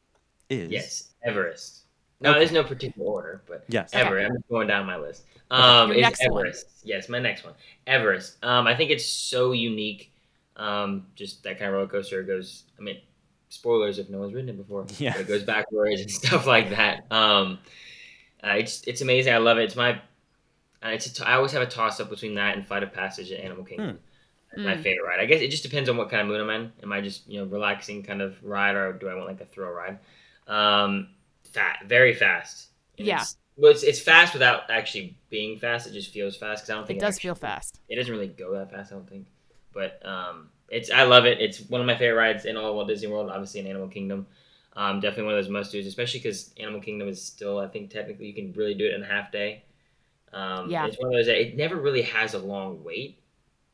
is 0.48 0.70
Yes, 0.70 1.08
Everest. 1.24 1.80
No, 2.20 2.30
Okay. 2.30 2.38
there's 2.40 2.52
no 2.52 2.64
particular 2.64 3.06
order, 3.08 3.42
but 3.46 3.64
Yes. 3.68 3.94
Okay. 3.94 4.02
Everest. 4.04 4.30
I'm 4.30 4.36
just 4.38 4.48
going 4.48 4.66
down 4.66 4.86
my 4.86 4.96
list. 4.96 5.24
Um, 5.50 5.88
Your 5.90 5.98
is 5.98 6.02
next 6.02 6.20
one. 6.30 6.40
Everest. 6.46 6.66
Yes, 6.84 7.08
my 7.08 7.18
next 7.18 7.44
one. 7.44 7.54
Everest. 7.86 8.36
Um, 8.44 8.66
I 8.66 8.74
think 8.76 8.90
it's 8.90 9.06
so 9.06 9.52
unique. 9.52 10.12
Um, 10.56 11.06
just 11.14 11.42
that 11.44 11.58
kind 11.58 11.68
of 11.68 11.74
roller 11.74 11.86
coaster 11.86 12.22
goes. 12.22 12.64
I 12.78 12.82
mean, 12.82 12.98
spoilers 13.48 13.98
if 13.98 14.08
no 14.10 14.18
one's 14.18 14.34
ridden 14.34 14.50
it 14.50 14.56
before. 14.56 14.86
Yeah. 14.98 15.12
but 15.12 15.22
it 15.22 15.28
goes 15.28 15.42
backwards 15.44 16.00
and 16.00 16.10
stuff 16.22 16.46
like 16.46 16.70
that. 16.70 17.06
Um, 17.10 17.58
uh, 18.44 18.50
it's 18.56 18.82
it's 18.82 19.00
amazing. 19.00 19.32
I 19.34 19.38
love 19.38 19.58
it. 19.58 19.64
It's 19.64 19.76
my. 19.76 19.92
Uh, 20.80 20.90
it's 20.90 21.06
a 21.06 21.14
t- 21.14 21.24
I 21.24 21.34
always 21.34 21.50
have 21.52 21.62
a 21.62 21.66
toss 21.66 21.98
up 21.98 22.08
between 22.08 22.34
that 22.36 22.56
and 22.56 22.64
Flight 22.66 22.82
of 22.84 22.92
Passage 22.92 23.30
and 23.32 23.42
Animal 23.42 23.64
Kingdom. 23.64 23.98
That's 24.52 24.62
my 24.64 24.74
Mm. 24.76 24.82
favorite 24.82 25.06
ride. 25.06 25.20
I 25.20 25.26
guess 25.26 25.40
it 25.42 25.48
just 25.50 25.62
depends 25.64 25.88
on 25.90 25.96
what 25.96 26.08
kind 26.08 26.22
of 26.22 26.28
mood 26.28 26.40
I'm 26.40 26.48
in. 26.50 26.72
Am 26.82 26.92
I 26.92 27.00
just 27.00 27.28
you 27.28 27.40
know 27.40 27.46
relaxing 27.46 28.02
kind 28.04 28.22
of 28.22 28.42
ride, 28.44 28.76
or 28.76 28.92
do 28.92 29.08
I 29.08 29.14
want 29.14 29.26
like 29.26 29.40
a 29.40 29.44
thrill 29.44 29.70
ride? 29.70 29.98
Um, 30.46 31.08
fat, 31.52 31.80
very 31.86 32.14
fast. 32.14 32.68
And 32.96 33.06
Yeah. 33.06 33.20
It's, 33.22 33.36
well, 33.56 33.72
it's, 33.72 33.82
it's 33.82 34.00
fast 34.00 34.32
without 34.34 34.70
actually 34.70 35.18
being 35.30 35.58
fast. 35.58 35.86
It 35.88 35.92
just 35.92 36.12
feels 36.12 36.36
fast 36.36 36.62
because 36.62 36.70
I 36.70 36.74
don't 36.74 36.86
think 36.86 36.98
It 36.98 37.00
think 37.00 37.08
does 37.08 37.16
actually- 37.16 37.28
feel 37.28 37.34
fast. 37.34 37.80
It 37.88 37.96
doesn't 37.96 38.12
really 38.12 38.28
go 38.28 38.52
that 38.52 38.70
fast. 38.70 38.92
I 38.92 38.94
don't 38.94 39.08
think, 39.10 39.26
but 39.74 40.00
um, 40.06 40.48
it's 40.68 40.90
I 40.90 41.04
love 41.04 41.24
it. 41.26 41.40
It's 41.40 41.60
one 41.68 41.80
of 41.80 41.86
my 41.86 41.96
favorite 41.96 42.18
rides 42.18 42.44
in 42.44 42.56
all 42.56 42.70
of 42.70 42.74
Walt 42.74 42.88
Disney 42.88 43.08
World. 43.08 43.30
Obviously, 43.30 43.60
in 43.60 43.66
Animal 43.66 43.88
Kingdom. 43.88 44.26
Um, 44.76 45.00
definitely 45.00 45.24
one 45.24 45.34
of 45.34 45.44
those 45.44 45.50
must 45.50 45.72
dos, 45.72 45.86
especially 45.86 46.20
because 46.20 46.54
Animal 46.60 46.80
Kingdom 46.80 47.08
is 47.08 47.20
still, 47.20 47.58
I 47.58 47.66
think, 47.66 47.90
technically 47.90 48.26
you 48.26 48.34
can 48.34 48.52
really 48.52 48.74
do 48.74 48.86
it 48.86 48.94
in 48.94 49.02
a 49.02 49.06
half 49.06 49.32
day. 49.32 49.64
Um, 50.32 50.70
Yeah. 50.70 50.86
It's 50.86 50.96
one 50.98 51.08
of 51.08 51.14
those 51.18 51.26
that 51.26 51.40
it 51.40 51.56
never 51.56 51.74
really 51.74 52.02
has 52.02 52.34
a 52.34 52.38
long 52.38 52.84
wait, 52.84 53.18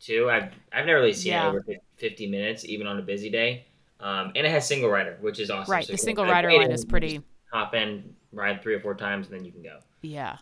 too. 0.01 0.31
I've, 0.31 0.51
I've 0.73 0.87
never 0.87 1.01
really 1.01 1.13
seen 1.13 1.33
Yeah. 1.33 1.47
it 1.47 1.49
over 1.49 1.65
50 1.97 2.27
minutes, 2.29 2.65
even 2.65 2.87
on 2.87 2.99
a 2.99 3.03
busy 3.03 3.29
day. 3.29 3.67
Um, 4.01 4.33
and 4.35 4.47
it 4.47 4.51
has 4.51 4.67
single 4.67 4.89
rider, 4.89 5.19
which 5.21 5.41
is 5.41 5.51
awesome. 5.51 5.71
Right. 5.73 5.85
So 5.85 5.93
The 5.93 5.99
single 5.99 6.25
rider 6.25 6.51
line 6.51 6.71
is 6.73 6.87
pretty. 6.87 7.21
Hop 7.53 7.75
in, 7.75 8.15
ride 8.33 8.63
three 8.63 8.75
or 8.75 8.81
four 8.81 8.95
times, 8.95 9.27
and 9.29 9.37
then 9.39 9.45
you 9.45 9.53
can 9.53 9.63
go. 9.63 9.81
Yeah. 10.01 10.39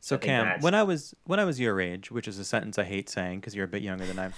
So 0.00 0.16
I 0.16 0.18
Cam, 0.18 0.60
when 0.60 0.74
I 0.74 0.82
was 0.82 1.14
when 1.24 1.40
I 1.40 1.44
was 1.44 1.58
your 1.58 1.80
age, 1.80 2.10
which 2.10 2.28
is 2.28 2.38
a 2.38 2.44
sentence 2.44 2.78
I 2.78 2.84
hate 2.84 3.08
saying 3.08 3.40
because 3.40 3.54
you're 3.54 3.64
a 3.64 3.68
bit 3.68 3.82
younger 3.82 4.04
than 4.04 4.18
I 4.18 4.24
am, 4.26 4.32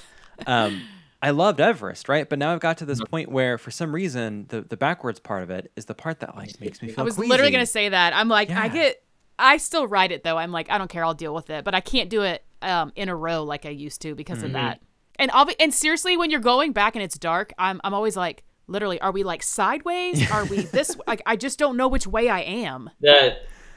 um, 0.46 0.82
I 1.24 1.30
loved 1.30 1.58
Everest, 1.58 2.08
right? 2.08 2.28
But 2.28 2.38
now 2.38 2.52
I've 2.52 2.60
got 2.60 2.76
to 2.78 2.84
this 2.84 3.00
point 3.00 3.30
where, 3.30 3.56
for 3.56 3.70
some 3.70 3.94
reason, 3.94 4.44
the 4.50 4.60
the 4.60 4.76
backwards 4.76 5.18
part 5.20 5.42
of 5.42 5.50
it 5.50 5.72
is 5.74 5.86
the 5.86 5.94
part 5.94 6.20
that 6.20 6.36
like 6.36 6.60
makes 6.60 6.82
me 6.82 6.88
feel. 6.88 7.00
I 7.00 7.02
was 7.02 7.14
queasy. 7.14 7.30
literally 7.30 7.50
gonna 7.50 7.64
say 7.64 7.88
that. 7.88 8.12
I'm 8.14 8.28
like, 8.28 8.50
I 8.50 8.68
get. 8.68 9.02
I 9.38 9.56
still 9.56 9.88
ride 9.88 10.12
it 10.12 10.22
though. 10.22 10.36
I'm 10.36 10.52
like, 10.52 10.70
I 10.70 10.76
don't 10.78 10.88
care. 10.88 11.04
I'll 11.04 11.14
deal 11.14 11.34
with 11.34 11.48
it. 11.48 11.64
But 11.64 11.74
I 11.74 11.80
can't 11.80 12.10
do 12.10 12.22
it 12.22 12.44
um, 12.62 12.92
in 12.94 13.08
a 13.08 13.16
row 13.16 13.42
like 13.42 13.64
I 13.66 13.70
used 13.70 14.02
to 14.02 14.14
because 14.14 14.38
Mm-hmm. 14.38 14.46
of 14.46 14.52
that. 14.52 14.80
And 15.18 15.30
I'll 15.30 15.44
be, 15.46 15.54
and 15.58 15.72
seriously, 15.72 16.16
when 16.16 16.30
you're 16.30 16.40
going 16.40 16.72
back 16.72 16.94
and 16.94 17.02
it's 17.02 17.16
dark, 17.18 17.52
I'm 17.58 17.80
I'm 17.84 17.94
always 17.94 18.16
like, 18.16 18.44
literally, 18.66 19.00
are 19.00 19.10
we 19.12 19.22
like 19.24 19.42
sideways? 19.42 20.30
Are 20.30 20.44
we 20.44 20.58
this? 20.72 20.96
Like, 21.06 21.22
I 21.24 21.36
just 21.36 21.58
don't 21.58 21.76
know 21.76 21.88
which 21.88 22.06
way 22.06 22.28
I 22.28 22.40
am. 22.40 22.90
The 23.00 23.36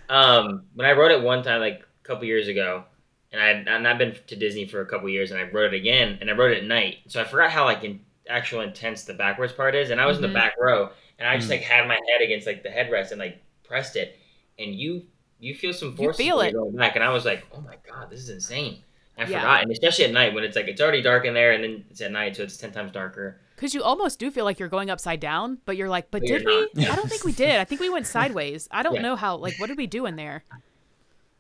um 0.10 0.64
when 0.76 0.86
I 0.86 0.92
wrote 0.92 1.12
it 1.12 1.22
one 1.22 1.44
time 1.44 1.62
like 1.62 1.80
a 1.82 2.08
couple 2.08 2.26
years 2.26 2.48
ago, 2.50 2.84
and 3.32 3.42
I 3.42 3.50
and 3.76 3.88
I've 3.88 3.98
been 3.98 4.16
to 4.28 4.36
Disney 4.36 4.66
for 4.68 4.82
a 4.82 4.86
couple 4.86 5.10
years, 5.10 5.32
and 5.32 5.40
I 5.40 5.44
wrote 5.44 5.74
it 5.74 5.78
again, 5.78 6.18
and 6.22 6.30
I 6.30 6.34
wrote 6.34 6.52
it 6.52 6.60
at 6.60 6.64
night, 6.66 6.98
so 7.08 7.22
I 7.22 7.24
forgot 7.26 7.52
how 7.52 7.66
like 7.66 7.84
in 7.84 8.00
actual 8.30 8.62
intense 8.62 9.04
the 9.04 9.14
backwards 9.14 9.54
part 9.54 9.74
is, 9.76 9.90
and 9.90 10.00
I 10.02 10.06
was 10.06 10.18
in 10.18 10.24
Mhm. 10.24 10.28
the 10.28 10.34
back 10.34 10.54
row, 10.60 10.90
and 11.20 11.28
I 11.28 11.36
just 11.38 11.48
Mm. 11.48 11.52
like 11.52 11.62
had 11.62 11.88
my 11.88 11.96
head 12.10 12.22
against 12.22 12.46
like 12.48 12.64
the 12.64 12.70
headrest 12.70 13.12
and 13.12 13.20
like 13.20 13.38
pressed 13.64 13.96
it, 13.96 14.18
and 14.60 14.74
you 14.76 15.04
you 15.40 15.54
feel 15.54 15.72
some 15.72 15.96
force 15.96 16.18
feel 16.18 16.42
it. 16.42 16.52
going 16.54 16.76
back, 16.76 16.96
and 16.96 17.04
I 17.04 17.10
was 17.10 17.24
like, 17.24 17.46
oh 17.54 17.62
my 17.62 17.76
god, 17.88 18.10
this 18.10 18.20
is 18.22 18.30
insane. 18.30 18.84
I 19.20 19.22
Yeah. 19.22 19.40
forgot, 19.40 19.62
and 19.64 19.72
especially 19.72 20.06
at 20.06 20.12
night 20.12 20.34
when 20.34 20.44
it's 20.44 20.56
like 20.56 20.68
it's 20.68 20.82
already 20.82 21.02
dark 21.02 21.26
in 21.26 21.34
there, 21.34 21.52
and 21.52 21.64
then 21.64 21.86
it's 21.92 22.02
at 22.02 22.12
night, 22.12 22.36
so 22.36 22.44
it's 22.44 22.58
ten 22.58 22.72
times 22.72 22.92
darker. 22.92 23.40
Because 23.56 23.74
you 23.74 23.82
almost 23.84 24.20
do 24.20 24.30
feel 24.32 24.46
like 24.46 24.60
you're 24.60 24.68
going 24.70 24.90
upside 24.92 25.20
down, 25.20 25.58
but 25.66 25.78
you're 25.78 25.90
like, 25.90 26.12
but 26.12 26.22
But 26.22 26.28
did 26.28 26.46
we? 26.46 26.70
not. 26.76 26.92
I 26.92 26.96
don't 26.96 27.10
think 27.10 27.24
we 27.24 27.32
did. 27.34 27.56
I 27.60 27.64
think 27.66 27.82
we 27.82 27.90
went 27.90 28.06
sideways. 28.18 28.68
I 28.72 28.84
don't 28.84 28.96
Yeah. 28.96 29.02
know 29.02 29.16
how. 29.16 29.36
Like, 29.38 29.60
what 29.60 29.68
did 29.68 29.78
we 29.78 29.88
do 29.88 30.06
in 30.06 30.16
there? 30.16 30.44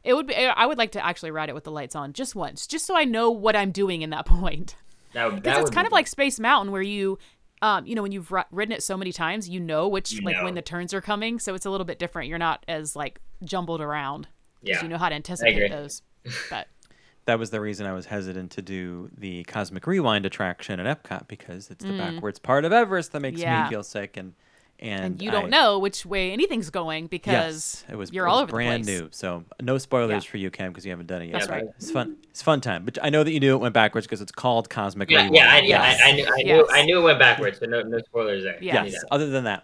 It 0.08 0.13
would 0.15 0.28
be. 0.28 0.36
I 0.36 0.65
would 0.65 0.78
like 0.78 0.91
to 0.93 1.06
actually 1.06 1.32
ride 1.32 1.50
it 1.50 1.56
with 1.56 1.63
the 1.65 1.72
lights 1.72 1.96
on 1.96 2.13
just 2.13 2.36
once, 2.36 2.65
just 2.65 2.86
so 2.86 2.96
I 2.96 3.04
know 3.04 3.30
what 3.30 3.56
I'm 3.56 3.72
doing 3.72 4.02
in 4.02 4.10
that 4.12 4.26
point. 4.38 4.76
That 5.13 5.30
that 5.32 5.43
Because 5.43 5.62
it's 5.63 5.70
kind 5.72 5.86
be- 5.86 5.89
of 5.89 5.91
like 5.91 6.08
Space 6.08 6.39
Mountain, 6.39 6.72
where 6.72 6.82
you, 6.82 7.17
um, 7.62 7.86
you 7.86 7.96
know, 7.96 8.02
when 8.04 8.12
you've 8.12 8.32
ri- 8.32 8.43
ridden 8.52 8.72
it 8.74 8.84
so 8.84 8.98
many 8.98 9.12
times, 9.12 9.50
you 9.50 9.60
know 9.60 9.88
which 9.88 10.12
You 10.13 10.22
like 10.22 10.38
know. 10.38 10.43
when 10.46 10.54
the 10.56 10.62
turns 10.62 10.93
are 10.93 11.02
coming. 11.02 11.39
So 11.39 11.54
it's 11.56 11.65
a 11.65 11.70
little 11.70 11.86
bit 11.86 12.00
different. 12.00 12.30
You're 12.30 12.38
not 12.39 12.63
as 12.67 12.96
like 12.96 13.20
jumbled 13.43 13.82
around 13.82 14.28
because 14.62 14.78
yeah. 14.78 14.84
you 14.84 14.89
know 14.89 14.98
how 14.98 15.10
to 15.10 15.15
anticipate 15.15 15.70
those. 15.70 16.02
But 16.50 16.67
that 17.26 17.38
was 17.39 17.50
the 17.50 17.60
reason 17.62 17.86
I 17.86 17.93
was 17.93 18.06
hesitant 18.06 18.52
to 18.52 18.62
do 18.62 19.10
the 19.17 19.43
Cosmic 19.43 19.86
Rewind 19.88 20.26
attraction 20.26 20.80
at 20.80 21.04
Epcot 21.04 21.28
because 21.28 21.70
it's 21.70 21.84
the 21.84 21.91
Mm. 21.91 21.98
backwards 21.98 22.39
part 22.39 22.63
of 22.65 22.72
Everest 22.72 23.12
that 23.12 23.20
makes 23.22 23.39
Yeah. 23.41 23.63
me 23.65 23.70
feel 23.70 23.84
sick 23.84 24.15
and 24.17 24.34
and, 24.79 25.05
and, 25.05 25.21
you 25.21 25.29
I- 25.29 25.33
don't 25.33 25.49
know 25.49 25.79
which 25.79 26.05
way 26.05 26.31
anything's 26.31 26.69
going 26.69 27.07
because 27.07 27.31
yes, 27.33 27.85
it 27.89 27.95
was 27.95 28.11
you're 28.11 28.27
it 28.27 28.29
all 28.29 28.35
was 28.37 28.43
over 28.43 28.51
the 28.51 28.55
brand 28.57 28.85
place. 28.85 28.99
new. 29.01 29.07
So 29.11 29.43
no 29.61 29.77
spoilers 29.77 30.23
Yeah. 30.25 30.29
for 30.31 30.37
you, 30.37 30.51
Cam, 30.51 30.71
because 30.71 30.85
you 30.85 30.91
haven't 30.91 31.07
done 31.07 31.21
it 31.23 31.25
yet. 31.25 31.33
That's 31.33 31.49
right. 31.49 31.63
It's 31.77 31.89
fun. 31.91 32.17
It's 32.29 32.41
fun 32.41 32.61
time. 32.61 32.85
But 32.85 32.97
I 33.01 33.09
know 33.09 33.23
that 33.23 33.31
you 33.31 33.39
knew 33.39 33.55
it 33.55 33.59
went 33.59 33.73
backwards 33.73 34.05
because 34.07 34.21
it's 34.21 34.31
called 34.31 34.69
Cosmic 34.69 35.09
Yeah, 35.09 35.17
Rewind. 35.23 35.35
yeah, 35.35 35.51
I, 35.53 35.59
Yes. 35.61 36.01
I, 36.03 36.09
I, 36.09 36.11
knew, 36.13 36.23
I, 36.25 36.35
Yes. 36.37 36.45
knew, 36.45 36.67
I 36.71 36.81
knew 36.83 36.99
it 36.99 37.03
went 37.03 37.19
backwards, 37.19 37.59
so 37.59 37.65
no, 37.65 37.81
no 37.81 37.99
spoilers 37.99 38.43
there. 38.43 38.57
Yeah. 38.61 38.83
Yes. 38.83 39.03
Other 39.11 39.29
than 39.29 39.45
that, 39.45 39.63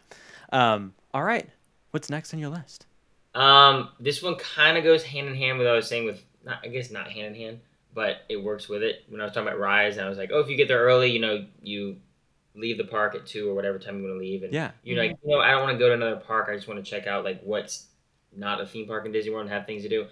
um, 0.51 0.93
all 1.13 1.23
right. 1.23 1.47
What's 1.91 2.09
next 2.09 2.33
on 2.33 2.39
your 2.39 2.49
list? 2.49 2.87
Um, 3.35 3.89
this 3.99 4.21
one 4.23 4.35
kind 4.35 4.77
of 4.77 4.83
goes 4.83 5.03
hand 5.03 5.27
in 5.27 5.35
hand 5.35 5.57
with 5.59 5.67
what 5.67 5.73
I 5.73 5.75
was 5.75 5.87
saying 5.87 6.05
with, 6.05 6.23
not, 6.43 6.59
I 6.63 6.67
guess 6.67 6.89
not 6.91 7.07
hand 7.11 7.35
in 7.35 7.41
hand, 7.41 7.59
but 7.93 8.23
it 8.29 8.37
works 8.43 8.67
with 8.67 8.81
it. 8.83 9.03
When 9.09 9.21
I 9.21 9.25
was 9.25 9.33
talking 9.33 9.47
about 9.47 9.59
Rise, 9.59 9.97
and 9.97 10.05
I 10.05 10.09
was 10.09 10.17
like, 10.17 10.31
oh, 10.33 10.39
if 10.39 10.49
you 10.49 10.57
get 10.57 10.67
there 10.67 10.79
early, 10.83 11.11
you 11.11 11.19
know, 11.19 11.45
you 11.61 11.97
leave 12.55 12.77
the 12.77 12.83
park 12.83 13.15
at 13.15 13.25
two 13.25 13.49
or 13.49 13.53
whatever 13.55 13.79
time 13.79 13.97
you 13.97 14.03
want 14.03 14.15
to 14.15 14.19
leave, 14.19 14.43
and 14.43 14.53
Yeah. 14.53 14.71
you're 14.83 14.97
like, 14.97 15.17
you 15.23 15.31
know, 15.31 15.39
I 15.39 15.51
don't 15.51 15.63
want 15.63 15.73
to 15.73 15.79
go 15.79 15.87
to 15.89 15.93
another 15.95 16.17
park. 16.17 16.47
I 16.49 16.55
just 16.55 16.67
want 16.67 16.83
to 16.83 16.89
check 16.89 17.07
out 17.07 17.23
like 17.23 17.41
what's 17.41 17.87
not 18.35 18.61
a 18.61 18.65
theme 18.65 18.87
park 18.87 19.05
in 19.05 19.11
Disney 19.11 19.31
World 19.31 19.45
and 19.45 19.53
have 19.53 19.65
things 19.65 19.83
to 19.83 19.89
do. 19.89 20.07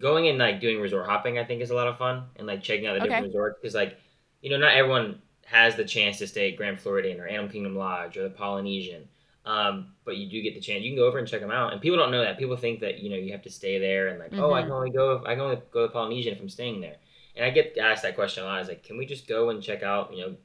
Going 0.00 0.26
and 0.28 0.38
like 0.38 0.60
doing 0.60 0.80
resort 0.80 1.06
hopping, 1.06 1.38
I 1.38 1.44
think 1.44 1.62
is 1.62 1.70
a 1.70 1.74
lot 1.74 1.86
of 1.86 1.98
fun, 1.98 2.24
and 2.36 2.46
like 2.46 2.62
checking 2.62 2.86
out 2.86 2.94
the 2.94 3.00
different 3.00 3.26
resorts 3.26 3.58
because 3.60 3.74
like, 3.74 3.96
you 4.42 4.50
know, 4.50 4.56
not 4.58 4.74
everyone 4.74 5.22
has 5.46 5.76
the 5.76 5.84
chance 5.84 6.18
to 6.18 6.26
stay 6.26 6.50
at 6.50 6.56
Grand 6.56 6.80
Floridian 6.80 7.20
or 7.20 7.26
Animal 7.26 7.50
Kingdom 7.50 7.76
Lodge 7.76 8.16
or 8.16 8.22
the 8.24 8.30
Polynesian. 8.30 9.08
Um, 9.46 9.92
but 10.04 10.16
you 10.16 10.28
do 10.28 10.40
get 10.42 10.54
the 10.54 10.60
chance. 10.60 10.82
You 10.82 10.90
can 10.90 10.96
go 10.96 11.06
over 11.06 11.18
and 11.18 11.28
check 11.28 11.42
them 11.42 11.50
out, 11.50 11.72
and 11.72 11.80
people 11.82 11.98
don't 11.98 12.10
know 12.10 12.22
that. 12.22 12.38
People 12.38 12.56
think 12.56 12.80
that 12.80 13.00
you 13.00 13.10
know 13.10 13.16
you 13.16 13.30
have 13.32 13.42
to 13.42 13.50
stay 13.50 13.78
there, 13.78 14.08
and 14.08 14.18
like, 14.18 14.32
oh, 14.38 14.52
I 14.52 14.62
Mhm. 14.62 14.64
can 14.64 14.72
only 14.72 14.90
go. 14.90 15.12
If, 15.16 15.22
I 15.26 15.34
can 15.34 15.40
only 15.42 15.60
go 15.70 15.86
to 15.86 15.92
Polynesian 15.92 16.32
if 16.32 16.40
I'm 16.40 16.48
staying 16.48 16.80
there. 16.80 16.96
And 17.36 17.44
I 17.44 17.50
get 17.50 17.76
asked 17.78 18.02
that 18.04 18.14
question 18.14 18.42
a 18.42 18.46
lot. 18.46 18.56
I 18.56 18.58
was 18.60 18.68
like, 18.68 18.82
can 18.84 18.96
we 18.96 19.06
just 19.06 19.28
go 19.28 19.50
and 19.50 19.62
check 19.62 19.82
out, 19.82 20.14
you 20.14 20.20
know, 20.24 20.36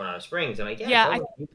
Coronado 0.00 0.18
Springs? 0.20 0.58
I'm 0.60 0.66
like, 0.66 0.80
yeah, 0.80 0.88
Yeah, 0.88 1.18
go. 1.18 1.26
I- 1.40 1.46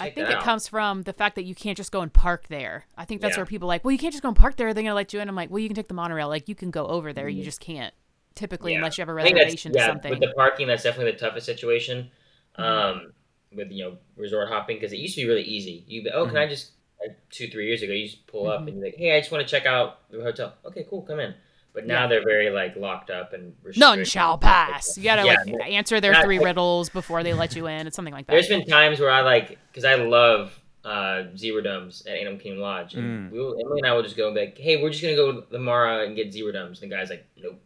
I 0.00 0.10
think 0.10 0.28
it 0.28 0.34
out. 0.36 0.42
comes 0.42 0.66
from 0.66 1.02
the 1.02 1.12
fact 1.12 1.36
that 1.36 1.44
you 1.44 1.54
can't 1.54 1.76
just 1.76 1.92
go 1.92 2.00
and 2.00 2.12
park 2.12 2.48
there. 2.48 2.84
I 2.98 3.04
think 3.04 3.20
that's 3.20 3.36
Yeah. 3.36 3.42
where 3.42 3.46
people 3.46 3.66
are 3.66 3.74
like, 3.74 3.84
well, 3.84 3.92
you 3.92 3.98
can't 3.98 4.12
just 4.12 4.22
go 4.24 4.28
and 4.28 4.36
park 4.36 4.56
there. 4.56 4.74
They're 4.74 4.82
gonna 4.82 4.92
let 4.94 5.12
you 5.12 5.20
in. 5.20 5.28
I'm 5.28 5.36
like, 5.36 5.50
well, 5.50 5.60
you 5.60 5.68
can 5.68 5.76
take 5.76 5.86
the 5.86 5.94
monorail. 5.94 6.26
Like 6.28 6.48
you 6.48 6.56
can 6.56 6.72
go 6.72 6.84
over 6.86 7.12
there. 7.12 7.28
You 7.28 7.44
just 7.44 7.60
can't 7.60 7.94
typically 8.34 8.72
Mm-hmm. 8.72 8.74
Yeah. 8.74 8.78
unless 8.78 8.98
you 8.98 9.02
have 9.02 9.08
a 9.08 9.14
reservation 9.14 9.72
yeah, 9.72 9.86
something. 9.86 10.10
With 10.10 10.18
the 10.20 10.32
parking, 10.34 10.66
that's 10.66 10.82
definitely 10.82 11.12
the 11.12 11.18
toughest 11.18 11.46
situation. 11.46 12.10
Mhm. 12.58 12.62
Um, 12.64 13.12
with 13.54 13.70
you 13.70 13.84
know 13.84 13.98
resort 14.16 14.48
hopping 14.48 14.78
because 14.78 14.92
it 14.92 14.96
used 14.98 15.14
to 15.14 15.20
be 15.22 15.28
really 15.28 15.44
easy. 15.44 15.84
You 15.86 16.10
oh, 16.12 16.26
can 16.26 16.36
I 16.38 16.48
just 16.48 16.72
like 17.00 17.16
two 17.30 17.46
three 17.48 17.68
years 17.68 17.82
ago 17.82 17.92
you 17.92 18.06
just 18.06 18.26
pull 18.26 18.48
up 18.48 18.62
Mhm. 18.62 18.68
and 18.68 18.76
you're 18.78 18.86
like, 18.86 18.96
hey, 18.96 19.16
I 19.16 19.20
just 19.20 19.30
want 19.30 19.46
to 19.46 19.48
check 19.48 19.64
out 19.64 20.10
the 20.10 20.20
hotel. 20.22 20.54
Okay, 20.64 20.84
cool, 20.90 21.02
come 21.02 21.20
in. 21.20 21.34
But 21.74 21.86
now 21.88 22.02
Yeah. 22.02 22.06
they're 22.06 22.24
very 22.24 22.50
like 22.50 22.76
locked 22.76 23.10
up 23.10 23.32
and 23.32 23.54
None 23.76 24.04
shall 24.04 24.38
pass. 24.38 24.96
You 24.96 25.02
gotta 25.04 25.24
Yeah, 25.26 25.36
like 25.58 25.70
answer 25.72 26.00
their 26.00 26.12
not- 26.12 26.24
three 26.24 26.38
riddles 26.38 26.88
before 26.88 27.22
they 27.24 27.34
let 27.34 27.56
you 27.56 27.66
in. 27.66 27.86
It's 27.88 27.96
something 27.96 28.14
like 28.14 28.26
that. 28.28 28.32
There's 28.32 28.48
been 28.48 28.64
times 28.64 29.00
where 29.00 29.10
I 29.10 29.22
like 29.22 29.58
because 29.70 29.84
I 29.84 29.96
love 29.96 30.60
uh, 30.84 31.24
zebra 31.36 31.62
domes 31.62 32.04
at 32.06 32.14
Animal 32.16 32.38
Kingdom 32.38 32.60
Lodge. 32.60 32.94
And 32.94 33.30
Mm. 33.30 33.32
we 33.32 33.38
will, 33.40 33.58
Emily 33.58 33.78
and 33.80 33.86
I 33.86 33.94
will 33.94 34.02
just 34.02 34.16
go 34.18 34.26
and 34.26 34.34
be 34.34 34.42
like, 34.42 34.58
"Hey, 34.58 34.82
we're 34.82 34.90
just 34.90 35.02
gonna 35.02 35.16
go 35.16 35.40
to 35.40 35.46
the 35.50 35.58
Mara 35.58 36.04
and 36.04 36.14
get 36.14 36.30
zebra 36.32 36.52
domes." 36.52 36.82
And 36.82 36.92
the 36.92 36.96
guy's 36.96 37.08
like, 37.10 37.26
"Nope." 37.38 37.60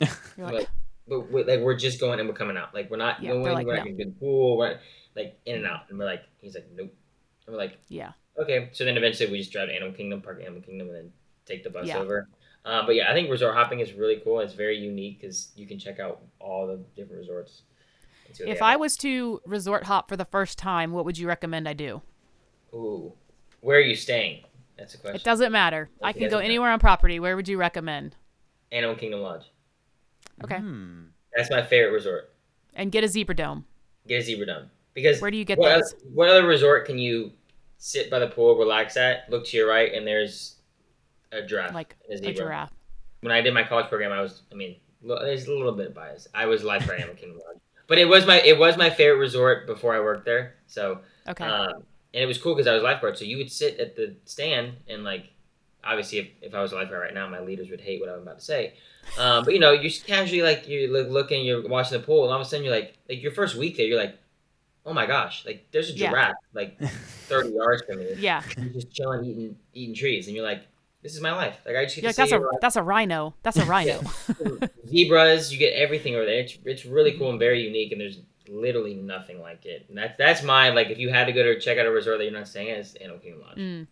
Like, 0.36 0.52
like, 0.52 0.68
but 1.08 1.30
we 1.32 1.44
like 1.44 1.60
we're 1.60 1.76
just 1.76 2.00
going 2.00 2.18
and 2.20 2.28
we're 2.28 2.34
coming 2.34 2.56
out. 2.56 2.74
Like 2.74 2.90
we're 2.90 2.96
not 2.96 3.22
Yeah, 3.22 3.30
going. 3.32 3.44
like, 3.54 3.66
we're 3.66 3.76
not 3.76 3.84
no. 3.86 3.92
gonna 3.92 4.04
do 4.04 4.10
the 4.10 4.18
pool. 4.18 4.56
We're 4.58 4.70
not, 4.72 4.80
like 5.14 5.38
in 5.46 5.54
and 5.56 5.66
out. 5.66 5.82
And 5.88 5.98
we're 5.98 6.04
like, 6.04 6.24
he's 6.40 6.54
like, 6.56 6.66
"Nope." 6.74 6.92
And 7.46 7.54
we're 7.54 7.62
like, 7.62 7.78
yeah, 7.88 8.12
okay. 8.36 8.68
So 8.72 8.84
then 8.84 8.96
eventually 8.96 9.30
we 9.30 9.38
just 9.38 9.52
drive 9.52 9.68
to 9.68 9.74
Animal 9.74 9.94
Kingdom, 9.94 10.20
park 10.20 10.40
Animal 10.42 10.60
Kingdom, 10.60 10.88
and 10.88 10.96
then 10.96 11.12
take 11.46 11.62
the 11.62 11.70
bus 11.70 11.86
Yeah. 11.86 12.00
over. 12.00 12.28
Um, 12.66 12.84
but 12.84 12.96
yeah, 12.96 13.08
I 13.10 13.14
think 13.14 13.30
resort 13.30 13.54
hopping 13.54 13.78
is 13.80 13.92
really 13.92 14.20
cool. 14.24 14.40
It's 14.40 14.52
very 14.52 14.76
unique 14.76 15.20
because 15.20 15.52
you 15.54 15.66
can 15.66 15.78
check 15.78 16.00
out 16.00 16.20
all 16.40 16.66
the 16.66 16.80
different 16.96 17.20
resorts. 17.20 17.62
and 18.26 18.36
see 18.36 18.44
what 18.44 18.56
if 18.56 18.60
I 18.60 18.74
was 18.76 18.96
to 18.98 19.40
resort 19.46 19.84
hop 19.84 20.08
for 20.08 20.16
the 20.16 20.24
first 20.24 20.58
time, 20.58 20.92
what 20.92 21.04
would 21.04 21.16
you 21.16 21.28
recommend 21.28 21.68
I 21.68 21.72
do? 21.74 22.02
ooh, 22.74 23.12
where 23.60 23.78
are 23.78 23.82
you 23.82 23.94
staying? 23.94 24.42
That's 24.76 24.94
a 24.94 24.98
question. 24.98 25.16
It 25.16 25.24
doesn't 25.24 25.52
matter. 25.52 25.88
I 26.02 26.12
can 26.12 26.22
go 26.22 26.24
doesn't 26.26 26.38
matter. 26.38 26.44
anywhere 26.44 26.70
on 26.70 26.78
property. 26.80 27.18
Where 27.20 27.36
would 27.36 27.48
you 27.48 27.56
recommend? 27.56 28.16
Animal 28.72 28.96
Kingdom 28.96 29.20
Lodge. 29.20 29.44
Okay, 30.44 30.58
Hmm. 30.58 31.04
That's 31.34 31.50
my 31.50 31.62
favorite 31.62 31.92
resort. 31.92 32.32
and 32.74 32.90
get 32.92 33.04
a 33.04 33.08
zebra 33.08 33.36
dome. 33.36 33.64
Get 34.08 34.18
a 34.18 34.22
zebra 34.22 34.46
dome 34.46 34.70
because 34.92 35.20
Where 35.22 35.30
do 35.30 35.36
you 35.38 35.44
get 35.44 35.58
what, 35.58 35.72
those? 35.74 35.92
Other, 35.94 36.02
what 36.12 36.28
other 36.28 36.46
resort 36.46 36.84
can 36.84 36.98
you 36.98 37.32
sit 37.78 38.10
by 38.10 38.18
the 38.18 38.26
pool, 38.26 38.56
relax 38.58 38.96
at, 38.96 39.30
look 39.30 39.46
to 39.46 39.56
your 39.56 39.68
right, 39.68 39.94
and 39.94 40.06
there's 40.06 40.55
a 41.32 41.42
giraffe, 41.42 41.74
Like 41.74 41.96
and 42.10 42.24
a 42.24 42.28
a 42.28 42.32
giraffe. 42.34 42.72
When 43.20 43.32
I 43.32 43.40
did 43.40 43.54
my 43.54 43.62
college 43.64 43.88
program, 43.88 44.12
I 44.12 44.20
was, 44.20 44.42
I 44.52 44.54
mean, 44.54 44.76
lo- 45.02 45.18
there's 45.24 45.46
a 45.46 45.50
little 45.52 45.72
bit 45.72 45.88
of 45.88 45.94
bias. 45.94 46.28
I 46.34 46.46
was 46.46 46.62
lifeguard 46.62 46.98
at 47.00 47.04
Animal 47.04 47.20
Kingdom 47.20 47.40
Lodge, 47.46 47.60
but 47.86 47.98
it 47.98 48.04
was 48.06 48.26
my 48.26 48.40
it 48.42 48.58
was 48.58 48.76
my 48.76 48.90
favorite 48.90 49.18
resort 49.18 49.66
before 49.66 49.94
I 49.94 50.00
worked 50.00 50.24
there. 50.24 50.54
So, 50.66 51.00
Okay. 51.28 51.44
um, 51.44 51.82
and 52.14 52.22
it 52.22 52.26
was 52.26 52.38
cool 52.38 52.54
because 52.54 52.66
I 52.66 52.74
was 52.74 52.82
lifeguard, 52.82 53.18
so 53.18 53.24
you 53.24 53.36
would 53.38 53.50
sit 53.50 53.78
at 53.80 53.96
the 53.96 54.14
stand 54.24 54.74
and 54.88 55.04
like. 55.04 55.30
Obviously, 55.88 56.18
if, 56.18 56.28
if 56.42 56.52
I 56.52 56.60
was 56.62 56.72
a 56.72 56.74
lifeguard 56.74 57.00
right 57.00 57.14
now, 57.14 57.28
my 57.28 57.38
leaders 57.38 57.70
would 57.70 57.80
hate 57.80 58.00
what 58.00 58.08
I'm 58.10 58.18
about 58.22 58.40
to 58.40 58.44
say. 58.44 58.74
Um, 59.20 59.44
but 59.44 59.54
you 59.54 59.60
know, 59.60 59.70
you're 59.70 59.92
casually 60.04 60.42
like 60.42 60.66
you're 60.66 60.88
like, 60.90 61.12
looking, 61.12 61.44
you're 61.46 61.62
watching 61.68 61.96
the 62.00 62.04
pool, 62.04 62.24
and 62.24 62.32
all 62.32 62.40
of 62.40 62.44
a 62.44 62.48
sudden 62.50 62.64
you're 62.64 62.74
like, 62.74 62.96
like 63.08 63.22
your 63.22 63.30
first 63.30 63.54
week 63.54 63.76
there, 63.76 63.86
you're 63.86 63.96
like, 64.00 64.18
oh 64.84 64.92
my 64.92 65.06
gosh, 65.06 65.46
like 65.46 65.68
there's 65.70 65.90
a 65.90 65.92
Yeah. 65.92 66.10
giraffe 66.10 66.34
like 66.54 66.76
30 67.28 67.50
yards 67.50 67.82
from 67.86 67.98
me. 67.98 68.14
yeah, 68.16 68.42
You're 68.56 68.70
just 68.70 68.90
chilling, 68.92 69.24
eating, 69.26 69.56
eating 69.74 69.94
trees, 69.94 70.26
and 70.26 70.34
you're 70.34 70.44
like, 70.44 70.66
this 71.06 71.14
is 71.14 71.20
my 71.22 71.30
life. 71.32 71.56
Like 71.64 71.76
I 71.76 71.84
just 71.84 71.94
get 71.94 72.02
You're 72.02 72.08
like 72.08 72.16
to 72.16 72.20
that's 72.22 72.30
see 72.30 72.36
a 72.36 72.58
that's 72.60 72.76
a 72.76 72.82
rhino. 72.82 73.36
That's 73.44 73.58
a 73.58 73.64
rhino. 73.74 74.02
zebras. 74.88 75.52
You 75.52 75.58
get 75.58 75.72
everything 75.74 76.16
over 76.16 76.24
there. 76.26 76.40
It's 76.40 76.58
it's 76.64 76.84
really 76.84 77.12
cool 77.12 77.30
and 77.30 77.38
very 77.38 77.62
unique, 77.62 77.92
and 77.92 78.00
there's 78.00 78.18
literally 78.48 78.94
nothing 78.94 79.40
like 79.40 79.64
it. 79.66 79.86
And 79.88 79.96
that's 79.96 80.14
that's 80.18 80.42
my 80.42 80.70
like 80.70 80.88
if 80.88 80.98
you 80.98 81.10
had 81.10 81.26
to 81.26 81.32
go 81.32 81.42
to 81.44 81.60
check 81.60 81.78
out 81.78 81.86
a 81.86 81.90
resort 81.90 82.18
that 82.18 82.24
you're 82.24 82.32
not 82.32 82.48
staying 82.48 82.70
at, 82.70 82.78
it's 82.78 82.94
Animal 82.96 83.20
Kingdom 83.20 83.42
Lodge. 83.42 83.56
Mm. 83.58 83.86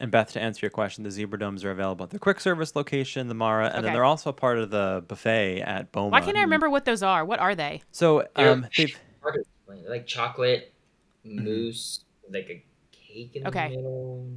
And 0.00 0.10
Beth, 0.12 0.30
to 0.34 0.40
answer 0.40 0.64
your 0.64 0.70
question, 0.70 1.02
the 1.04 1.10
zebra 1.10 1.38
domes 1.38 1.64
are 1.64 1.70
available 1.72 2.04
at 2.04 2.10
the 2.10 2.18
quick 2.20 2.38
service 2.38 2.76
location, 2.76 3.26
the 3.28 3.34
Mara, 3.34 3.66
and 3.66 3.74
Okay. 3.76 3.82
then 3.82 3.92
they're 3.94 4.04
also 4.04 4.30
a 4.30 4.34
part 4.34 4.58
of 4.58 4.70
the 4.70 5.02
buffet 5.08 5.60
at 5.62 5.90
Boma. 5.90 6.10
Why 6.10 6.20
can't 6.20 6.36
I 6.36 6.42
remember 6.42 6.70
what 6.70 6.84
those 6.84 7.02
are? 7.02 7.24
What 7.24 7.40
are 7.40 7.54
they? 7.56 7.82
So 7.90 8.26
um, 8.36 8.66
they've 8.76 8.96
Hard 9.22 9.34
to 9.34 9.40
explain. 9.40 9.82
They're 9.82 9.90
like 9.90 10.06
chocolate 10.06 10.72
mousse, 11.24 12.04
like 12.30 12.48
a 12.48 12.64
cake 12.92 13.34
in 13.34 13.46
Okay. 13.48 13.70
the 13.70 13.76
middle. 13.76 14.28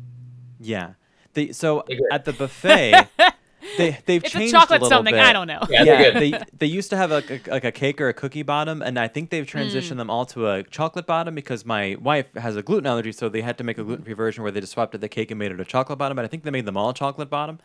yeah, 0.59 0.93
they 1.33 1.51
so 1.51 1.83
at 2.11 2.25
the 2.25 2.33
buffet 2.33 3.07
they 3.77 3.97
they've 4.05 4.23
It's 4.23 4.33
a 4.33 4.37
changed 4.39 4.53
chocolate 4.53 4.81
a 4.81 4.83
little 4.83 4.97
something. 4.97 5.13
bit. 5.13 5.21
I 5.23 5.33
don't 5.33 5.47
know. 5.47 5.61
Yeah, 5.69 5.83
they're 5.85 6.01
yeah, 6.01 6.11
good. 6.11 6.21
they 6.33 6.43
they 6.57 6.65
used 6.65 6.89
to 6.89 6.97
have 6.97 7.11
like 7.11 7.29
a, 7.29 7.39
like 7.51 7.63
a 7.63 7.71
cake 7.71 8.01
or 8.01 8.09
a 8.09 8.13
cookie 8.13 8.43
bottom, 8.43 8.81
and 8.81 8.97
I 8.97 9.07
think 9.07 9.29
they've 9.29 9.45
transitioned 9.45 9.97
them 9.97 10.09
all 10.09 10.25
to 10.27 10.47
a 10.49 10.63
chocolate 10.63 11.05
bottom 11.05 11.35
because 11.35 11.65
my 11.65 11.95
wife 12.01 12.25
has 12.35 12.55
a 12.55 12.63
gluten 12.63 12.87
allergy, 12.87 13.11
so 13.11 13.29
they 13.29 13.41
had 13.41 13.57
to 13.59 13.63
make 13.63 13.77
a 13.77 13.83
gluten 13.83 14.03
free 14.03 14.13
version 14.13 14.41
where 14.43 14.51
they 14.51 14.59
just 14.61 14.73
swapped 14.73 14.95
out 14.95 15.01
the 15.01 15.09
cake 15.09 15.29
and 15.31 15.37
made 15.39 15.51
it 15.51 15.59
a 15.59 15.65
chocolate 15.65 15.99
bottom. 15.99 16.15
But 16.15 16.25
I 16.25 16.27
think 16.27 16.43
they 16.43 16.51
made 16.51 16.65
them 16.65 16.75
all 16.77 16.91
chocolate 16.93 17.29
bottom 17.29 17.59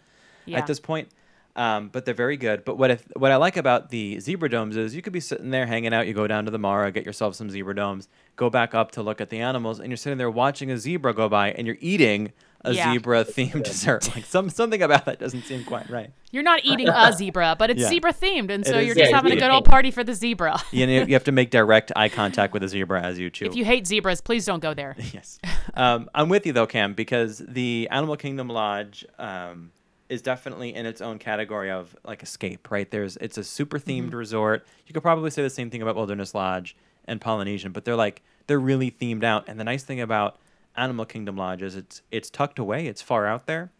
Yeah. 0.44 0.58
at 0.58 0.66
this 0.66 0.80
point. 0.80 1.08
Um, 1.56 1.88
but 1.88 2.04
they're 2.04 2.12
very 2.12 2.36
good. 2.36 2.66
But 2.66 2.76
what 2.76 2.90
if, 2.90 3.06
what 3.16 3.32
I 3.32 3.36
like 3.36 3.56
about 3.56 3.88
the 3.88 4.20
zebra 4.20 4.50
domes 4.50 4.76
is 4.76 4.94
you 4.94 5.00
could 5.00 5.14
be 5.14 5.20
sitting 5.20 5.48
there 5.50 5.64
hanging 5.64 5.94
out. 5.94 6.06
You 6.06 6.12
go 6.12 6.26
down 6.26 6.44
to 6.44 6.50
the 6.50 6.58
Mara, 6.58 6.92
get 6.92 7.06
yourself 7.06 7.34
some 7.34 7.48
zebra 7.48 7.74
domes, 7.74 8.08
go 8.36 8.50
back 8.50 8.74
up 8.74 8.90
to 8.90 9.02
look 9.02 9.22
at 9.22 9.30
the 9.30 9.38
animals, 9.40 9.80
and 9.80 9.88
you're 9.88 9.96
sitting 9.96 10.18
there 10.18 10.30
watching 10.30 10.70
a 10.70 10.76
zebra 10.76 11.14
go 11.14 11.30
by, 11.30 11.52
and 11.52 11.66
you're 11.66 11.78
eating 11.80 12.32
a 12.64 12.72
Yeah. 12.72 12.92
zebra 12.92 13.24
themed 13.24 13.62
dessert. 13.64 14.08
Like 14.14 14.24
some 14.24 14.50
something 14.50 14.82
about 14.82 15.04
that 15.06 15.18
doesn't 15.18 15.42
seem 15.42 15.64
quite 15.64 15.88
right. 15.90 16.10
You're 16.32 16.42
not 16.42 16.64
eating 16.64 16.88
a 16.88 17.12
zebra, 17.12 17.56
but 17.58 17.70
it's 17.70 17.80
Yeah. 17.80 17.88
zebra 17.88 18.12
themed, 18.12 18.50
and 18.50 18.66
so 18.66 18.76
is- 18.78 18.86
you're 18.86 18.96
yeah, 18.96 19.04
just 19.04 19.14
having 19.14 19.32
a 19.32 19.36
good 19.36 19.50
old 19.50 19.64
party 19.64 19.90
for 19.90 20.02
the 20.04 20.14
zebra. 20.14 20.60
You 20.72 20.86
know, 20.86 21.02
you 21.04 21.14
have 21.14 21.24
to 21.24 21.32
make 21.32 21.50
direct 21.50 21.92
eye 21.96 22.08
contact 22.08 22.52
with 22.52 22.62
a 22.62 22.68
zebra 22.68 23.00
as 23.02 23.18
you 23.18 23.30
chew. 23.30 23.46
If 23.46 23.56
you 23.56 23.64
hate 23.64 23.86
zebras, 23.86 24.20
please 24.20 24.44
don't 24.44 24.60
go 24.60 24.74
there. 24.74 24.96
yes. 25.14 25.38
Um, 25.74 26.10
I'm 26.14 26.28
with 26.28 26.44
you 26.46 26.52
though, 26.52 26.66
Cam, 26.66 26.92
because 26.94 27.38
the 27.46 27.88
Animal 27.90 28.16
Kingdom 28.16 28.48
Lodge 28.48 29.04
um, 29.18 29.70
is 30.08 30.22
definitely 30.22 30.74
in 30.74 30.86
its 30.86 31.00
own 31.00 31.18
category 31.18 31.70
of 31.70 31.96
like 32.04 32.22
escape, 32.22 32.70
right? 32.70 32.90
There's 32.90 33.16
it's 33.18 33.38
a 33.38 33.44
super 33.44 33.78
themed 33.78 34.12
resort. 34.12 34.66
You 34.86 34.92
could 34.92 35.02
probably 35.02 35.30
say 35.30 35.42
the 35.42 35.50
same 35.50 35.70
thing 35.70 35.82
about 35.82 35.94
Wilderness 35.96 36.34
Lodge 36.34 36.76
and 37.08 37.20
Polynesian, 37.20 37.72
but 37.72 37.84
they're 37.84 37.96
like 37.96 38.22
they're 38.46 38.58
really 38.60 38.90
themed 38.90 39.24
out. 39.24 39.44
And 39.48 39.58
the 39.58 39.64
nice 39.64 39.82
thing 39.84 40.00
about 40.00 40.38
Animal 40.76 41.04
Kingdom 41.06 41.36
Lodge 41.36 41.62
is 41.62 41.76
it's 41.76 42.02
it's 42.10 42.30
tucked 42.30 42.58
away, 42.58 42.86
it's 42.86 43.02
far 43.02 43.26
out 43.26 43.46
there. 43.46 43.72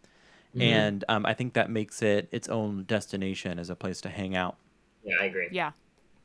And 0.59 1.05
um, 1.11 1.27
I 1.27 1.35
think 1.35 1.53
that 1.53 1.69
makes 1.69 2.01
it 2.01 2.29
its 2.33 2.49
own 2.49 2.85
destination 2.85 3.59
as 3.59 3.69
a 3.69 3.77
place 3.77 4.01
to 4.01 4.09
hang 4.09 4.35
out. 4.35 4.57
Yeah, 5.05 5.17
I 5.21 5.25
agree. 5.27 5.49
Yeah, 5.53 5.73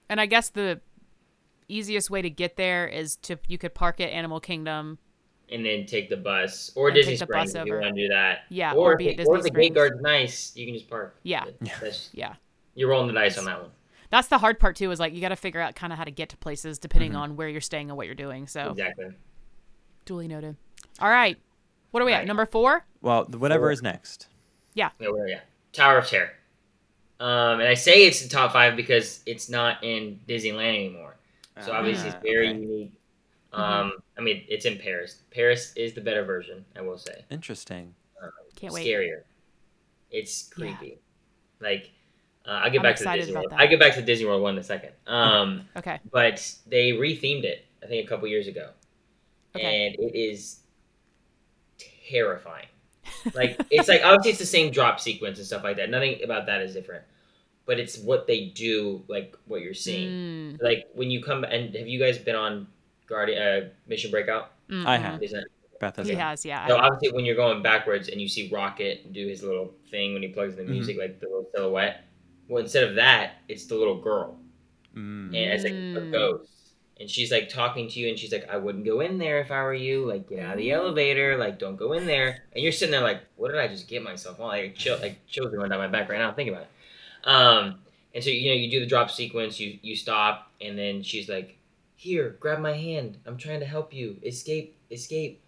and 0.07 0.21
I 0.21 0.25
guess 0.25 0.47
the 0.49 0.79
easiest 1.67 2.09
way 2.09 2.21
to 2.21 2.29
get 2.29 2.55
there 2.55 2.87
is 2.87 3.17
to 3.17 3.37
you 3.47 3.57
could 3.57 3.73
park 3.73 3.99
at 3.99 4.09
Animal 4.09 4.39
Kingdom. 4.39 4.99
And 5.51 5.65
then 5.65 5.85
take 5.85 6.07
the 6.09 6.15
bus 6.15 6.71
or 6.75 6.87
And 6.87 6.95
Disney 6.95 7.11
take 7.17 7.19
the 7.19 7.25
Springs 7.25 7.51
bus 7.53 7.61
if 7.61 7.67
you 7.67 7.73
over. 7.73 7.81
want 7.81 7.93
to 7.97 8.01
do 8.03 8.07
that. 8.07 8.43
Yeah, 8.49 8.71
or, 8.71 8.93
or 8.93 8.95
be 8.95 9.07
at 9.07 9.11
if- 9.11 9.17
Disney 9.17 9.33
or 9.33 9.37
if 9.37 9.43
the 9.43 9.47
Springs. 9.49 9.67
gate 9.67 9.75
guard's 9.75 10.01
nice, 10.01 10.55
you 10.55 10.65
can 10.65 10.75
just 10.75 10.89
park. 10.89 11.17
Yeah. 11.23 11.43
That- 11.59 11.81
That's, 11.81 12.09
Yeah, 12.13 12.35
you're 12.73 12.87
rolling 12.89 13.07
the 13.07 13.13
dice 13.13 13.37
on 13.37 13.43
that 13.43 13.61
one. 13.61 13.71
that's 14.11 14.29
the 14.29 14.37
hard 14.37 14.61
part 14.61 14.77
too. 14.77 14.91
Is 14.91 14.99
like 15.01 15.13
you 15.13 15.19
got 15.19 15.29
to 15.29 15.35
figure 15.35 15.59
out 15.59 15.75
kind 15.75 15.91
of 15.91 15.99
how 15.99 16.05
to 16.05 16.11
get 16.11 16.29
to 16.29 16.37
places 16.37 16.79
depending 16.79 17.11
Mm-hmm. 17.11 17.19
on 17.21 17.35
where 17.35 17.49
you're 17.49 17.59
staying 17.59 17.89
and 17.89 17.97
what 17.97 18.05
you're 18.05 18.15
doing. 18.15 18.47
So 18.47 18.69
Exactly. 18.71 19.07
Duly 20.05 20.27
noted. 20.27 20.55
All 20.99 21.09
right, 21.09 21.37
what 21.91 22.01
are 22.01 22.05
we 22.05 22.13
at? 22.13 22.19
Right. 22.19 22.27
Number 22.27 22.45
four. 22.45 22.85
Well, 23.01 23.25
th- 23.25 23.37
whatever 23.39 23.65
Four. 23.65 23.71
is 23.71 23.81
next. 23.81 24.27
Yeah, 24.73 24.89
where 24.99 25.27
yeah. 25.27 25.39
Tower 25.73 25.97
of 25.97 26.07
Terror. 26.07 26.31
Um, 27.19 27.59
and 27.59 27.67
I 27.69 27.73
say 27.75 28.05
it's 28.05 28.21
the 28.21 28.29
top 28.29 28.53
five 28.53 28.75
because 28.75 29.21
it's 29.25 29.49
not 29.49 29.83
in 29.83 30.19
Disneyland 30.27 30.69
anymore. 30.75 31.15
So 31.59 31.71
obviously 31.73 32.07
it's 32.07 32.15
Ah, 32.17 32.21
very 32.23 32.49
okay. 32.49 32.59
unique. 32.59 32.93
Mm-hmm. 33.53 33.61
Um, 33.61 33.93
I 34.17 34.21
mean 34.21 34.43
it's 34.47 34.65
in 34.65 34.77
Paris. 34.79 35.17
Paris 35.31 35.73
is 35.75 35.93
the 35.93 36.01
better 36.01 36.23
version, 36.23 36.65
I 36.75 36.81
will 36.81 36.97
say. 36.97 37.25
Interesting. 37.29 37.93
Can't 38.55 38.73
wait. 38.73 38.85
Scarier. 38.87 39.21
It's 40.09 40.49
Yeah. 40.57 40.73
creepy. 40.75 40.97
Like 41.59 41.91
uh, 42.45 42.51
I'll 42.63 42.71
get 42.71 42.77
I'm 42.79 42.83
back 42.83 42.95
to 42.95 43.01
excited 43.03 43.21
Disney 43.25 43.35
World. 43.35 43.51
that. 43.51 43.59
I'll 43.59 43.67
get 43.67 43.79
back 43.79 43.93
to 43.95 44.01
Disney 44.01 44.25
World 44.25 44.41
one 44.41 44.53
in 44.55 44.59
a 44.59 44.63
second. 44.63 44.91
Um, 45.05 45.67
Okay. 45.77 45.99
but 46.11 46.55
they 46.67 46.91
rethemed 46.93 47.43
it, 47.43 47.65
I 47.83 47.85
think 47.87 48.05
a 48.05 48.09
couple 48.09 48.27
years 48.27 48.47
ago. 48.47 48.69
Okay. 49.55 49.87
And 49.87 49.95
it 49.95 50.15
is 50.17 50.59
terrifying. 52.09 52.67
Like 53.33 53.61
it's 53.69 53.87
like 53.87 54.01
obviously 54.03 54.31
it's 54.31 54.39
the 54.39 54.45
same 54.45 54.71
drop 54.71 54.99
sequence 54.99 55.37
and 55.37 55.45
stuff 55.47 55.63
like 55.63 55.77
that. 55.77 55.89
Nothing 55.89 56.23
about 56.23 56.45
that 56.47 56.61
is 56.61 56.73
different. 56.73 57.03
But 57.65 57.79
it's 57.79 57.97
what 57.99 58.27
they 58.27 58.45
do, 58.45 59.03
like 59.07 59.35
what 59.45 59.61
you're 59.61 59.73
seeing. 59.73 60.09
Mm, 60.57 60.61
Like 60.61 60.87
when 60.93 61.11
you 61.11 61.21
come 61.23 61.43
and 61.43 61.75
have 61.75 61.87
you 61.87 61.99
guys 61.99 62.17
been 62.17 62.35
on 62.35 62.67
Guardian 63.07 63.41
uh, 63.41 63.69
Mission 63.87 64.11
Breakout? 64.11 64.51
Mm-hmm. 64.69 64.87
I 64.87 64.97
have. 64.97 65.21
Isn't 65.21 65.39
it? 65.39 65.47
Beth 65.79 65.95
has 65.95 66.07
He 66.07 66.13
it. 66.13 66.19
has, 66.19 66.45
yeah. 66.45 66.67
So 66.67 66.77
obviously 66.77 67.11
when 67.15 67.25
you're 67.25 67.35
going 67.35 67.61
backwards 67.63 68.07
and 68.09 68.21
you 68.21 68.27
see 68.27 68.49
Rocket 68.51 69.13
do 69.13 69.27
his 69.27 69.43
little 69.43 69.73
thing 69.89 70.13
when 70.13 70.21
he 70.21 70.29
plugs 70.29 70.53
in 70.57 70.65
the 70.65 70.71
Mhm. 70.71 70.75
music, 70.75 70.97
like 70.97 71.19
the 71.19 71.25
little 71.27 71.49
silhouette. 71.53 72.05
Well, 72.47 72.61
instead 72.63 72.83
of 72.83 72.95
that, 72.95 73.35
it's 73.47 73.65
the 73.65 73.75
little 73.75 73.99
girl, 73.99 74.37
Mm. 74.95 75.27
and 75.27 75.35
it's 75.35 75.63
like 75.63 75.73
a 75.73 75.75
Mm. 75.75 76.11
ghost, 76.11 76.51
and 77.01 77.09
she's 77.09 77.31
like 77.31 77.49
talking 77.49 77.89
to 77.89 77.99
you, 77.99 78.07
and 78.07 78.17
she's 78.17 78.31
like, 78.31 78.47
"I 78.49 78.57
wouldn't 78.57 78.85
go 78.85 79.01
in 79.01 79.17
there 79.17 79.39
if 79.39 79.51
I 79.51 79.61
were 79.63 79.73
you. 79.73 80.05
Like, 80.05 80.29
get 80.29 80.39
out 80.39 80.53
of 80.53 80.57
the 80.59 80.71
elevator. 80.71 81.37
Like, 81.37 81.59
don't 81.59 81.75
go 81.75 81.93
in 81.93 82.05
there." 82.05 82.43
And 82.53 82.63
you're 82.63 82.71
sitting 82.71 82.91
there 82.91 83.01
like, 83.01 83.21
"What 83.35 83.51
did 83.51 83.59
I 83.59 83.67
just 83.67 83.87
get 83.87 84.03
myself 84.03 84.39
on?" 84.39 84.49
Like, 84.49 84.75
chill, 84.75 84.97
like 84.99 85.25
chills 85.27 85.53
are 85.53 85.57
going 85.57 85.71
down 85.71 85.79
my 85.79 85.87
back 85.87 86.09
right 86.09 86.19
now. 86.19 86.31
Think 86.31 86.49
about 86.49 86.61
it. 86.61 86.69
Um, 87.27 87.79
and 88.13 88.23
so 88.23 88.29
you 88.29 88.49
know 88.49 88.55
you 88.55 88.69
do 88.69 88.79
the 88.79 88.85
drop 88.85 89.09
sequence, 89.11 89.59
you 89.59 89.79
you 89.81 89.95
stop, 89.95 90.51
and 90.61 90.77
then 90.77 91.01
she's 91.01 91.27
like, 91.27 91.57
here, 92.01 92.35
grab 92.39 92.59
my 92.59 92.73
hand. 92.73 93.19
I'm 93.27 93.37
trying 93.37 93.59
to 93.59 93.65
help 93.67 93.93
you. 93.93 94.17
Escape, 94.23 94.75
escape. 94.89 95.39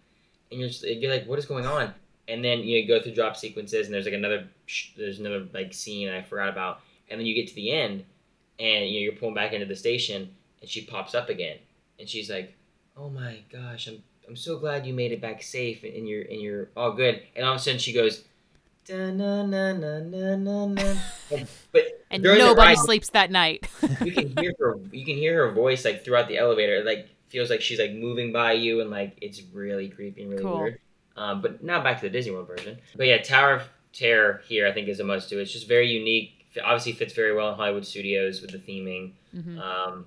And 0.51 0.59
you're 0.59 0.69
just, 0.69 0.83
you're 0.83 1.11
like, 1.11 1.25
what 1.25 1.39
is 1.39 1.47
going 1.47 1.65
on? 1.65 1.91
And 2.27 2.45
then 2.45 2.59
you, 2.59 2.75
know, 2.75 2.81
you 2.81 2.87
go 2.87 3.01
through 3.01 3.15
drop 3.15 3.35
sequences, 3.35 3.87
and 3.87 3.93
there's 3.93 4.05
like 4.05 4.13
another 4.13 4.47
there's 4.95 5.19
another 5.19 5.47
like 5.51 5.73
scene 5.73 6.09
I 6.09 6.21
forgot 6.21 6.49
about. 6.49 6.81
And 7.09 7.19
then 7.19 7.25
you 7.25 7.33
get 7.33 7.47
to 7.47 7.55
the 7.55 7.71
end, 7.71 8.05
and 8.59 8.87
you 8.87 8.99
know 8.99 9.03
you're 9.03 9.13
pulling 9.13 9.33
back 9.33 9.53
into 9.53 9.65
the 9.65 9.75
station, 9.75 10.29
and 10.63 10.69
she 10.69 10.85
pops 10.85 11.13
up 11.13 11.27
again, 11.29 11.57
and 11.99 12.07
she's 12.09 12.29
like, 12.31 12.55
"Oh 12.97 13.09
my 13.09 13.43
gosh, 13.51 13.87
I'm 13.87 14.01
I'm 14.27 14.35
so 14.35 14.57
glad 14.57 14.87
you 14.87 14.93
made 14.93 15.11
it 15.11 15.19
back 15.21 15.43
safe, 15.43 15.83
and 15.83 16.07
you're 16.07 16.23
and 16.23 16.41
you're 16.41 16.69
all 16.75 16.93
good." 16.93 17.21
And 17.35 17.45
all 17.45 17.53
of 17.53 17.59
a 17.59 17.63
sudden 17.63 17.79
she 17.79 17.91
goes, 17.93 18.23
"Da 18.85 19.11
na 19.11 19.45
na 19.45 19.73
na 19.73 19.99
na 19.99 20.35
na 20.37 20.65
na," 20.67 20.95
but 21.73 21.83
And 22.09 22.23
nobody 22.23 22.75
ride, 22.75 22.77
sleeps 22.77 23.09
that 23.09 23.29
night. 23.31 23.67
you 24.05 24.11
can 24.13 24.29
hear 24.37 24.53
her 24.59 24.79
you 24.91 25.03
can 25.05 25.15
hear 25.17 25.45
her 25.45 25.51
voice 25.51 25.83
like 25.83 26.05
throughout 26.05 26.27
the 26.29 26.37
elevator 26.37 26.77
It, 26.77 26.85
like 26.85 27.09
feels 27.29 27.49
like 27.49 27.61
she's 27.61 27.79
like 27.79 27.91
moving 27.91 28.31
by 28.31 28.53
you 28.53 28.79
and 28.81 28.89
like 28.89 29.17
it's 29.21 29.41
really 29.51 29.89
creepy 29.89 30.21
and 30.21 30.31
really 30.31 30.43
Cool. 30.43 30.57
weird 30.59 30.79
um, 31.17 31.41
but 31.41 31.63
now 31.63 31.81
back 31.83 31.97
to 31.99 32.05
the 32.07 32.11
disney 32.11 32.31
world 32.31 32.47
version 32.47 32.77
but 32.95 33.07
yeah 33.07 33.17
tower 33.21 33.53
of 33.55 33.63
terror 33.91 34.41
here 34.47 34.67
i 34.67 34.71
think 34.71 34.87
is 34.87 34.99
a 34.99 35.03
must 35.03 35.29
do 35.31 35.39
it's 35.39 35.51
just 35.51 35.67
very 35.67 35.87
unique 35.89 36.45
obviously 36.63 36.91
fits 36.91 37.13
very 37.15 37.33
well 37.33 37.49
in 37.49 37.55
hollywood 37.55 37.85
studios 37.87 38.41
with 38.41 38.51
the 38.51 38.59
theming 38.59 39.13
Mhm. 39.35 39.57
um, 39.59 40.05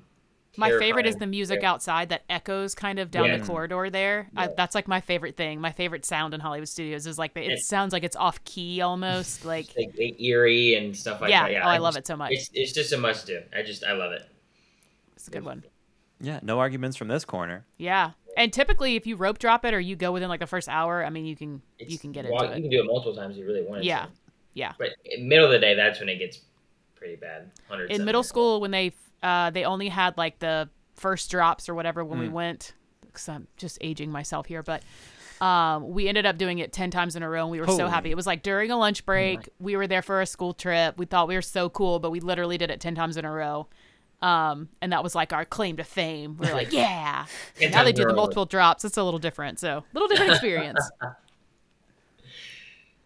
My 0.58 0.70
favorite 0.78 1.06
is 1.06 1.16
the 1.16 1.26
music 1.26 1.60
Yeah. 1.62 1.72
outside 1.72 2.08
that 2.10 2.22
echoes 2.28 2.74
kind 2.74 2.98
of 2.98 3.10
down 3.10 3.26
Yeah. 3.26 3.36
the 3.38 3.46
corridor 3.46 3.90
there. 3.90 4.28
I, 4.36 4.48
that's 4.56 4.74
like 4.74 4.88
my 4.88 5.00
favorite 5.00 5.36
thing. 5.36 5.60
My 5.60 5.72
favorite 5.72 6.04
sound 6.04 6.34
in 6.34 6.40
Hollywood 6.40 6.68
studios 6.68 7.06
is 7.06 7.18
like 7.18 7.34
the, 7.34 7.40
it 7.40 7.44
It's- 7.46 7.66
sounds 7.66 7.92
like 7.92 8.04
it's 8.04 8.16
off 8.16 8.42
key 8.44 8.80
almost. 8.80 9.44
Like 9.44 9.66
like, 9.76 9.94
like 9.98 10.20
eerie 10.20 10.74
and 10.74 10.96
stuff 10.96 11.20
like 11.20 11.30
yeah, 11.30 11.44
that 11.44 11.52
yeah 11.52 11.66
oh, 11.66 11.68
I 11.68 11.78
love 11.78 11.94
just- 11.94 11.98
it 12.04 12.06
so 12.06 12.16
much. 12.16 12.32
it's, 12.32 12.50
it's 12.54 12.72
just 12.72 12.92
a 12.92 12.96
must 12.96 13.26
do 13.26 13.40
i 13.56 13.62
just 13.62 13.84
i 13.84 13.92
love 13.92 14.12
it 14.12 14.22
It's 15.14 15.28
a 15.28 15.30
good 15.30 15.44
one. 15.44 15.64
Yeah, 16.20 16.40
no 16.42 16.58
arguments 16.58 16.96
from 16.96 17.08
this 17.08 17.24
corner. 17.26 17.66
Yeah, 17.76 18.12
and 18.36 18.50
typically 18.52 18.96
if 18.96 19.06
you 19.06 19.16
rope 19.16 19.38
drop 19.38 19.64
it 19.66 19.74
or 19.74 19.80
you 19.80 19.96
go 19.96 20.12
within 20.12 20.28
like 20.30 20.40
the 20.40 20.46
first 20.46 20.68
hour, 20.68 21.04
I 21.04 21.10
mean 21.10 21.26
you 21.26 21.36
can 21.36 21.60
you 21.78 21.98
can 21.98 22.12
get 22.12 22.24
well, 22.24 22.44
into 22.44 22.54
you 22.54 22.58
it. 22.58 22.60
can 22.62 22.70
do 22.70 22.80
it 22.80 22.86
multiple 22.86 23.14
times 23.14 23.34
if 23.36 23.40
you 23.40 23.46
really 23.46 23.62
want 23.62 23.84
Yeah, 23.84 24.06
to. 24.06 24.10
yeah. 24.54 24.72
but 24.78 24.88
in 25.04 25.28
middle 25.28 25.44
of 25.44 25.52
the 25.52 25.58
day 25.58 25.74
that's 25.74 26.00
when 26.00 26.08
it 26.08 26.18
gets 26.18 26.40
pretty 26.94 27.16
bad 27.16 27.50
100 27.68 27.90
In 27.90 28.04
middle 28.06 28.22
school 28.22 28.60
when 28.62 28.70
they 28.70 28.92
uh 29.22 29.50
they 29.50 29.64
only 29.64 29.88
had 29.88 30.16
like 30.16 30.38
the 30.38 30.68
first 30.94 31.30
drops 31.30 31.68
or 31.68 31.74
whatever 31.74 32.04
when 32.04 32.18
we 32.18 32.28
went. 32.28 32.72
Because 33.02 33.28
I'm 33.28 33.46
just 33.56 33.78
aging 33.80 34.10
myself 34.10 34.46
here, 34.46 34.62
but. 34.62 34.82
Um, 35.38 35.90
we 35.90 36.08
ended 36.08 36.24
up 36.24 36.38
doing 36.38 36.60
it 36.60 36.72
10 36.72 36.90
times 36.90 37.14
in 37.14 37.22
a 37.22 37.28
row 37.28 37.42
and 37.42 37.50
we 37.50 37.60
were 37.60 37.66
so 37.66 37.88
happy. 37.88 38.10
It 38.10 38.14
was 38.14 38.26
like 38.26 38.42
during 38.42 38.70
a 38.70 38.78
lunch 38.78 39.04
break. 39.04 39.50
We 39.60 39.76
were 39.76 39.86
there 39.86 40.00
for 40.00 40.22
a 40.22 40.26
school 40.26 40.54
trip. 40.54 40.96
We 40.96 41.04
thought 41.04 41.28
we 41.28 41.34
were 41.34 41.42
so 41.42 41.68
cool, 41.68 41.98
but 41.98 42.10
we 42.10 42.20
literally 42.20 42.56
did 42.56 42.70
it 42.70 42.80
10 42.80 42.94
times 42.94 43.18
in 43.18 43.26
a 43.26 43.30
row. 43.30 43.68
Um, 44.22 44.70
and 44.80 44.92
that 44.92 45.02
was 45.02 45.14
like 45.14 45.34
our 45.34 45.44
claim 45.44 45.76
to 45.76 45.84
fame. 45.84 46.38
We 46.38 46.48
were 46.48 46.54
like, 46.54 46.72
yeah. 46.74 47.26
Ten 47.58 47.70
now 47.70 47.84
they 47.84 47.92
do 47.92 48.02
in 48.02 48.08
the 48.08 48.14
multiple 48.14 48.46
drops. 48.46 48.82
It's 48.84 48.96
a 48.96 49.04
little 49.04 49.20
different. 49.20 49.60
So, 49.60 49.84
little 49.92 50.08
different 50.08 50.32
experience. 50.32 50.80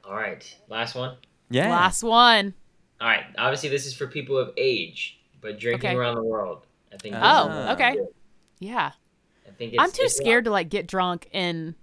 all 0.04 0.16
right 0.16 0.56
last 0.68 0.94
one 0.94 1.16
Yeah. 1.50 1.70
Last 1.70 2.02
one. 2.02 2.54
All 3.00 3.08
right. 3.08 3.24
Obviously, 3.38 3.68
this 3.68 3.86
is 3.86 3.94
for 3.94 4.06
people 4.06 4.36
of 4.36 4.52
age, 4.56 5.19
but 5.40 5.58
drinking 5.58 5.90
Okay. 5.90 5.96
around 5.96 6.16
the 6.16 6.22
world. 6.24 6.66
I 6.92 6.96
think. 6.96 7.14
this 7.14 7.22
Oh, 7.24 7.48
is- 7.48 7.70
okay. 7.70 7.96
Yeah. 8.58 8.92
I 9.46 9.50
think 9.52 9.74
it's, 9.74 9.82
I'm 9.82 9.90
too 9.90 10.02
it's 10.02 10.14
a 10.18 10.22
lot. 10.22 10.24
scared 10.26 10.44
to 10.44 10.50
like 10.50 10.68
get 10.68 10.86
drunk 10.86 11.28
and 11.32 11.74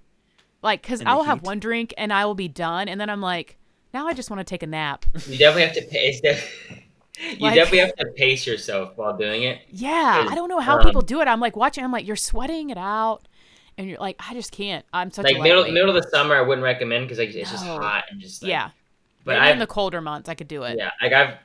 like 0.62 0.82
because 0.82 1.02
I 1.02 1.06
the 1.12 1.16
will 1.18 1.24
have 1.24 1.44
one 1.44 1.60
drink 1.60 1.94
and 1.98 2.12
I 2.12 2.26
will 2.26 2.36
be 2.36 2.48
done 2.48 2.88
and 2.88 3.00
then 3.00 3.10
I'm 3.10 3.22
like, 3.22 3.58
now 3.94 4.08
I 4.08 4.14
just 4.14 4.30
want 4.30 4.40
to 4.40 4.44
take 4.44 4.64
a 4.64 4.68
nap. 4.68 5.06
You 5.28 5.38
definitely 5.38 5.64
have 5.64 5.74
to 5.76 5.82
pace. 5.84 6.20
Def- 6.22 6.52
you 7.20 7.38
Like- 7.40 7.56
definitely 7.56 7.80
have 7.80 7.96
to 7.96 8.06
pace 8.16 8.46
yourself 8.48 8.94
while 8.98 9.16
doing 9.18 9.44
it. 9.44 9.62
Yeah, 9.70 10.28
I 10.30 10.36
don't 10.36 10.50
know 10.50 10.60
how 10.60 10.78
um, 10.80 10.84
people 10.84 11.02
do 11.02 11.22
it. 11.22 11.28
I'm 11.28 11.40
like 11.40 11.56
watching. 11.56 11.84
I'm 11.84 11.92
like, 11.92 12.06
you're 12.06 12.16
sweating 12.16 12.70
it 12.70 12.78
out, 12.78 13.28
and 13.78 13.88
you're 13.90 13.98
like, 14.00 14.18
I 14.20 14.34
just 14.34 14.52
can't. 14.52 14.86
I'm 14.94 15.10
such 15.12 15.24
Like 15.26 15.38
a 15.38 15.42
middle 15.42 15.64
middle 15.72 15.96
of 15.96 16.04
the 16.04 16.08
summer, 16.10 16.36
I 16.36 16.42
wouldn't 16.42 16.64
recommend 16.64 17.06
because 17.06 17.18
like 17.20 17.30
it's 17.34 17.50
just 17.52 17.66
hot 17.66 18.06
and 18.12 18.20
just 18.22 18.44
like, 18.44 18.50
yeah, 18.50 18.70
But 19.24 19.36
maybe 19.40 19.48
I 19.48 19.52
in 19.52 19.60
the 19.60 19.68
colder 19.68 20.02
months 20.02 20.30
I 20.30 20.36
could 20.36 20.48
do 20.48 20.64
it. 20.64 20.78
yeah, 20.78 20.92
like 21.02 21.14
I've 21.14 21.36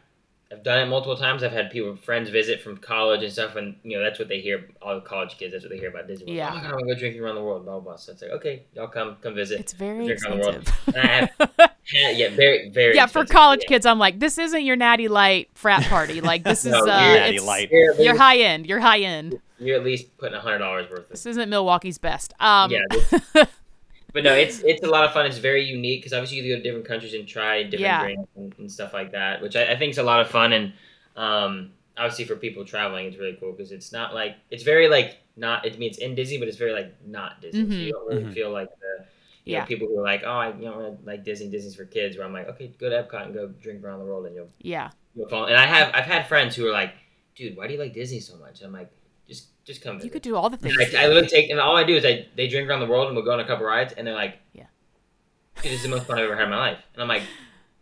I've 0.52 0.62
done 0.62 0.80
it 0.80 0.86
multiple 0.86 1.16
times. 1.16 1.42
I've 1.42 1.52
had 1.52 1.70
people 1.70 1.96
friends 1.96 2.28
visit 2.28 2.60
from 2.60 2.76
college 2.76 3.22
and 3.22 3.32
stuff, 3.32 3.56
and 3.56 3.74
you 3.82 3.96
know 3.96 4.02
that's 4.04 4.18
what 4.18 4.28
they 4.28 4.40
hear. 4.40 4.68
All 4.82 4.94
the 4.96 5.00
college 5.00 5.38
kids, 5.38 5.52
that's 5.52 5.64
what 5.64 5.70
they 5.70 5.78
hear 5.78 5.88
about 5.88 6.06
Disney. 6.08 6.26
World. 6.26 6.36
Yeah. 6.36 6.50
Oh 6.52 6.56
god, 6.56 6.64
I'm 6.66 6.70
gonna 6.80 6.94
go 6.94 6.98
drinking 6.98 7.22
around 7.22 7.36
the 7.36 7.42
world. 7.42 7.64
Blah 7.64 7.74
blah. 7.74 7.80
blah. 7.80 7.96
So 7.96 8.12
it's 8.12 8.20
like 8.22 8.32
okay, 8.32 8.64
y'all 8.74 8.88
come 8.88 9.16
come 9.22 9.34
visit. 9.34 9.60
It's 9.60 9.72
very 9.72 10.04
Drink 10.04 10.20
around 10.26 10.38
the 10.38 10.42
world. 10.44 10.56
expensive. 10.56 10.94
And 10.96 11.06
I 11.08 11.16
have 11.16 11.70
yeah, 11.94 12.10
yeah, 12.10 12.28
very 12.36 12.68
very. 12.68 12.94
yeah, 12.94 13.06
for 13.06 13.24
college 13.24 13.60
Yeah. 13.62 13.68
kids, 13.68 13.86
I'm 13.86 13.98
like, 13.98 14.18
this 14.18 14.36
isn't 14.38 14.62
your 14.64 14.76
natty 14.76 15.08
light 15.08 15.48
frat 15.54 15.84
party. 15.84 16.20
Like 16.20 16.44
this 16.44 16.64
is 16.66 16.72
No, 16.72 16.80
uh, 16.80 16.84
you're 16.84 17.14
Natty 17.20 17.34
it's- 17.36 17.44
Light. 17.46 17.70
You're, 17.70 17.94
You're 17.94 18.16
high 18.18 18.38
end. 18.38 18.66
You're 18.66 18.80
high 18.80 19.00
end. 19.00 19.40
you're 19.58 19.76
at 19.78 19.84
least 19.84 20.16
putting 20.18 20.34
a 20.36 20.40
hundred 20.40 20.58
dollars 20.58 20.90
worth 20.90 21.00
of 21.04 21.08
This 21.08 21.24
isn't 21.26 21.48
Milwaukee's 21.48 21.98
best. 21.98 22.34
Um, 22.40 22.70
yeah. 22.70 22.80
this- 22.90 23.46
but 24.12 24.24
no, 24.24 24.34
it's 24.34 24.60
it's 24.60 24.82
a 24.82 24.88
lot 24.88 25.04
of 25.04 25.12
fun. 25.12 25.26
It's 25.26 25.38
very 25.38 25.64
unique 25.64 26.00
because 26.00 26.12
obviously 26.12 26.38
you 26.38 26.52
go 26.54 26.56
to 26.56 26.62
different 26.62 26.86
countries 26.86 27.14
and 27.14 27.26
try 27.26 27.62
different 27.62 27.80
Yeah. 27.80 28.02
drinks 28.02 28.30
and, 28.36 28.54
and 28.58 28.70
stuff 28.72 28.92
like 28.92 29.12
that, 29.12 29.40
which 29.42 29.56
I, 29.56 29.72
I 29.72 29.76
think 29.76 29.90
is 29.92 29.98
a 29.98 30.02
lot 30.02 30.20
of 30.20 30.28
fun. 30.28 30.52
And 30.52 30.72
um, 31.16 31.72
obviously 31.96 32.24
for 32.24 32.36
people 32.36 32.64
traveling, 32.64 33.06
it's 33.06 33.16
really 33.16 33.36
cool 33.40 33.52
because 33.52 33.72
it's 33.72 33.92
not 33.92 34.14
like 34.14 34.36
it's 34.50 34.62
very 34.62 34.88
like 34.88 35.18
not. 35.36 35.64
It 35.66 35.78
means 35.78 35.98
in 35.98 36.14
Disney, 36.14 36.38
but 36.38 36.48
it's 36.48 36.56
very 36.58 36.72
like 36.72 36.94
not 37.06 37.40
Disney. 37.40 37.70
So 37.70 37.76
Mhm. 37.76 37.86
you 37.86 37.92
don't 37.92 38.06
really 38.08 38.24
Mhm. 38.24 38.34
feel 38.34 38.50
like 38.50 38.68
the. 38.80 39.04
You 39.44 39.54
Yeah. 39.54 39.60
know, 39.60 39.66
people 39.66 39.88
who 39.88 39.98
are 39.98 40.04
like, 40.04 40.22
oh, 40.24 40.30
I 40.30 40.48
you 40.54 40.64
know 40.66 40.96
like 41.04 41.24
Disney. 41.24 41.48
Disney's 41.48 41.74
for 41.74 41.84
kids. 41.84 42.16
Where 42.16 42.24
I'm 42.24 42.32
like, 42.32 42.48
okay, 42.50 42.68
go 42.78 42.88
to 42.88 43.02
Epcot 43.02 43.24
and 43.24 43.34
go 43.34 43.48
drink 43.48 43.82
around 43.82 43.98
the 43.98 44.04
world, 44.04 44.26
and 44.26 44.36
you'll 44.36 44.50
yeah. 44.60 44.90
you'll 45.16 45.28
fall. 45.28 45.46
And 45.46 45.56
I 45.56 45.66
have 45.66 45.90
I've 45.94 46.04
had 46.04 46.28
friends 46.28 46.54
who 46.54 46.66
are 46.68 46.72
like, 46.72 46.94
dude, 47.34 47.56
why 47.56 47.66
do 47.66 47.72
you 47.72 47.78
like 47.80 47.92
Disney 47.92 48.20
so 48.20 48.36
much? 48.36 48.62
I'm 48.62 48.72
like, 48.72 48.90
just 49.64 49.82
come. 49.82 49.94
You 49.94 50.00
visit." 50.00 50.12
could 50.12 50.22
do 50.22 50.36
all 50.36 50.50
the 50.50 50.56
things. 50.56 50.76
I, 50.94 51.04
I 51.04 51.06
literally 51.06 51.28
take, 51.28 51.50
and 51.50 51.60
all 51.60 51.76
I 51.76 51.84
do 51.84 51.96
is 51.96 52.04
I 52.04 52.26
they 52.36 52.48
drink 52.48 52.68
around 52.68 52.80
the 52.80 52.86
world 52.86 53.06
and 53.08 53.16
we'll 53.16 53.24
go 53.24 53.32
on 53.32 53.40
a 53.40 53.46
couple 53.46 53.64
rides, 53.66 53.92
and 53.96 54.06
they're 54.06 54.14
like, 54.14 54.38
Yeah. 54.52 54.66
this 55.62 55.72
is 55.72 55.82
the 55.82 55.88
most 55.88 56.06
fun 56.06 56.18
I've 56.18 56.24
ever 56.24 56.36
had 56.36 56.44
in 56.44 56.50
my 56.50 56.58
life. 56.58 56.78
And 56.94 57.02
I'm 57.02 57.08
like, 57.08 57.22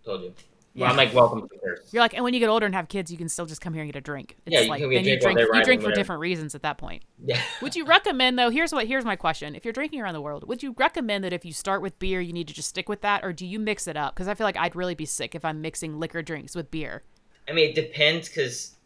told 0.04 0.22
you. 0.22 0.34
Yeah. 0.72 0.82
Well, 0.82 0.90
I'm 0.92 0.96
like, 0.96 1.12
welcome 1.12 1.40
to 1.42 1.48
Paris. 1.48 1.80
You're 1.92 2.00
like, 2.00 2.14
and 2.14 2.22
when 2.22 2.32
you 2.32 2.38
get 2.38 2.48
older 2.48 2.64
and 2.64 2.72
have 2.76 2.86
kids, 2.86 3.10
you 3.10 3.18
can 3.18 3.28
still 3.28 3.44
just 3.44 3.60
come 3.60 3.74
here 3.74 3.82
and 3.82 3.92
get 3.92 3.98
a 3.98 4.00
drink. 4.00 4.36
It's 4.46 4.54
Yeah, 4.54 4.60
you 4.60 4.68
like 4.70 4.80
can 4.80 4.90
get 4.90 5.04
you 5.04 5.18
drink 5.18 5.36
while 5.36 5.46
drink. 5.46 5.54
You 5.56 5.64
drink 5.64 5.82
for 5.82 5.90
different 5.90 6.20
reasons 6.20 6.54
at 6.54 6.62
that 6.62 6.78
point. 6.78 7.02
Yeah. 7.24 7.40
Would 7.60 7.74
you 7.74 7.84
recommend 7.84 8.38
though? 8.38 8.50
Here's 8.50 8.72
what 8.72 8.86
here's 8.86 9.04
my 9.04 9.16
question. 9.16 9.56
If 9.56 9.64
you're 9.64 9.72
drinking 9.72 10.00
around 10.00 10.14
the 10.14 10.20
world, 10.20 10.46
would 10.46 10.62
you 10.62 10.74
recommend 10.78 11.24
that 11.24 11.32
if 11.32 11.44
you 11.44 11.52
start 11.52 11.82
with 11.82 11.98
beer, 11.98 12.20
you 12.20 12.32
need 12.32 12.46
to 12.46 12.54
just 12.54 12.68
stick 12.68 12.88
with 12.88 13.00
that, 13.00 13.24
or 13.24 13.32
do 13.32 13.44
you 13.44 13.58
mix 13.58 13.88
it 13.88 13.96
up? 13.96 14.14
Because 14.14 14.28
I 14.28 14.34
feel 14.34 14.46
like 14.46 14.56
I'd 14.56 14.76
really 14.76 14.94
be 14.94 15.06
sick 15.06 15.34
if 15.34 15.44
I'm 15.44 15.60
mixing 15.60 15.98
liquor 15.98 16.22
drinks 16.22 16.54
with 16.54 16.70
beer. 16.70 17.02
I 17.48 17.52
mean, 17.52 17.70
it 17.70 17.74
depends 17.74 18.28
because 18.28 18.76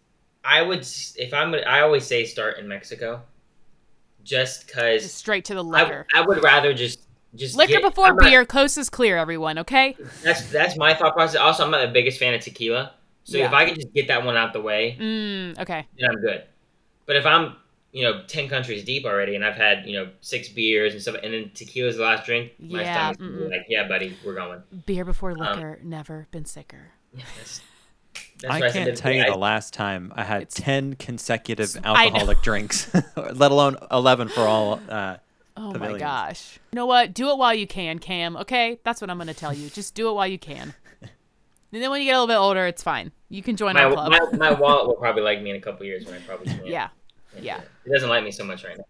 I 0.44 0.62
would, 0.62 0.86
if 1.16 1.32
I'm, 1.32 1.54
I 1.54 1.80
always 1.80 2.04
say 2.06 2.24
start 2.26 2.58
in 2.58 2.68
Mexico, 2.68 3.22
just 4.22 4.60
Just 4.62 4.66
because 4.66 5.12
straight 5.12 5.44
to 5.46 5.54
the 5.54 5.64
I, 5.64 5.82
liquor. 5.82 6.06
I 6.14 6.20
would 6.22 6.42
rather 6.42 6.72
just 6.74 7.00
just 7.34 7.56
liquor 7.56 7.72
get- 7.74 7.82
before 7.82 8.06
I'm 8.06 8.16
not- 8.16 8.24
beer. 8.28 8.44
Coast 8.44 8.78
is 8.78 8.88
clear, 8.88 9.16
everyone. 9.18 9.58
Okay. 9.58 9.96
that's 10.22 10.50
that's 10.50 10.76
my 10.76 10.94
thought 10.94 11.14
process. 11.14 11.36
Also, 11.40 11.64
I'm 11.64 11.70
not 11.70 11.80
the 11.86 11.92
biggest 11.92 12.18
fan 12.18 12.32
of 12.34 12.40
tequila, 12.40 12.92
so 13.24 13.38
Yeah. 13.38 13.46
if 13.46 13.52
I 13.52 13.64
can 13.66 13.74
just 13.74 13.92
get 13.92 14.06
that 14.08 14.24
one 14.24 14.36
out 14.36 14.52
the 14.52 14.60
way, 14.62 14.96
Mm, 15.00 15.58
okay. 15.58 15.86
then 15.98 16.10
I'm 16.10 16.20
good. 16.20 16.44
But 17.06 17.16
if 17.16 17.26
I'm, 17.26 17.56
you 17.92 18.02
know, 18.04 18.22
ten 18.26 18.48
countries 18.48 18.84
deep 18.84 19.04
already, 19.04 19.34
and 19.34 19.44
I've 19.44 19.56
had, 19.56 19.84
you 19.86 19.94
know, 19.98 20.10
six 20.20 20.48
beers 20.48 20.92
and 20.94 21.02
stuff, 21.02 21.16
and 21.22 21.32
then 21.34 21.50
tequila's 21.54 21.96
the 21.96 22.02
last 22.02 22.24
drink, 22.24 22.52
my 22.58 22.82
Yeah, 22.82 23.12
stomach's 23.12 23.50
like, 23.50 23.66
yeah, 23.68 23.86
buddy, 23.88 24.16
we're 24.24 24.34
going. 24.34 24.62
Beer 24.86 25.04
before 25.04 25.32
Um, 25.32 25.38
liquor. 25.38 25.78
never 25.82 26.28
been 26.30 26.44
sicker. 26.44 26.92
Yeah, 27.12 27.24
that's, 28.40 28.60
that's 28.60 28.62
I 28.62 28.70
can't 28.70 28.84
that- 28.86 28.96
tell 28.96 29.12
you 29.12 29.22
I- 29.22 29.30
the 29.30 29.36
last 29.38 29.72
time 29.74 30.12
I 30.16 30.22
had 30.24 30.42
It's- 30.42 30.54
10 30.62 30.94
consecutive 30.96 31.76
alcoholic 31.84 32.42
drinks, 32.42 32.92
let 33.16 33.50
alone 33.50 33.76
11 33.90 34.28
for 34.28 34.42
all. 34.42 34.80
Uh, 34.88 35.16
Oh 35.56 35.72
my 35.72 35.96
gosh. 35.96 36.58
You 36.72 36.76
know 36.76 36.86
what? 36.86 37.14
Do 37.14 37.30
it 37.30 37.38
while 37.38 37.54
you 37.54 37.68
can, 37.68 38.00
Cam. 38.00 38.36
Okay, 38.38 38.80
that's 38.82 39.00
what 39.00 39.08
I'm 39.08 39.18
gonna 39.18 39.32
tell 39.34 39.52
you. 39.54 39.70
Just 39.70 39.94
do 39.94 40.08
it 40.08 40.12
while 40.14 40.26
you 40.26 40.38
can. 40.38 40.74
And 41.72 41.82
then 41.82 41.90
when 41.90 42.00
you 42.02 42.06
get 42.06 42.12
a 42.16 42.20
little 42.20 42.28
bit 42.28 42.36
older, 42.38 42.66
it's 42.66 42.84
fine. 42.84 43.10
You 43.28 43.42
can 43.42 43.56
join 43.56 43.74
my, 43.74 43.82
our 43.82 43.92
club. 43.92 44.12
my, 44.12 44.50
my 44.50 44.52
wallet 44.52 44.86
will 44.86 44.94
probably 44.94 45.22
like 45.22 45.42
me 45.42 45.50
in 45.50 45.56
a 45.56 45.60
couple 45.60 45.84
years 45.84 46.04
when 46.06 46.14
I 46.14 46.18
probably 46.20 46.46
can't- 46.46 46.66
yeah. 46.68 46.88
yeah. 47.40 47.58
it. 47.62 47.68
It 47.86 47.92
doesn't 47.92 48.08
like 48.08 48.22
me 48.22 48.30
so 48.30 48.44
much 48.44 48.62
right 48.64 48.78
now. 48.78 48.84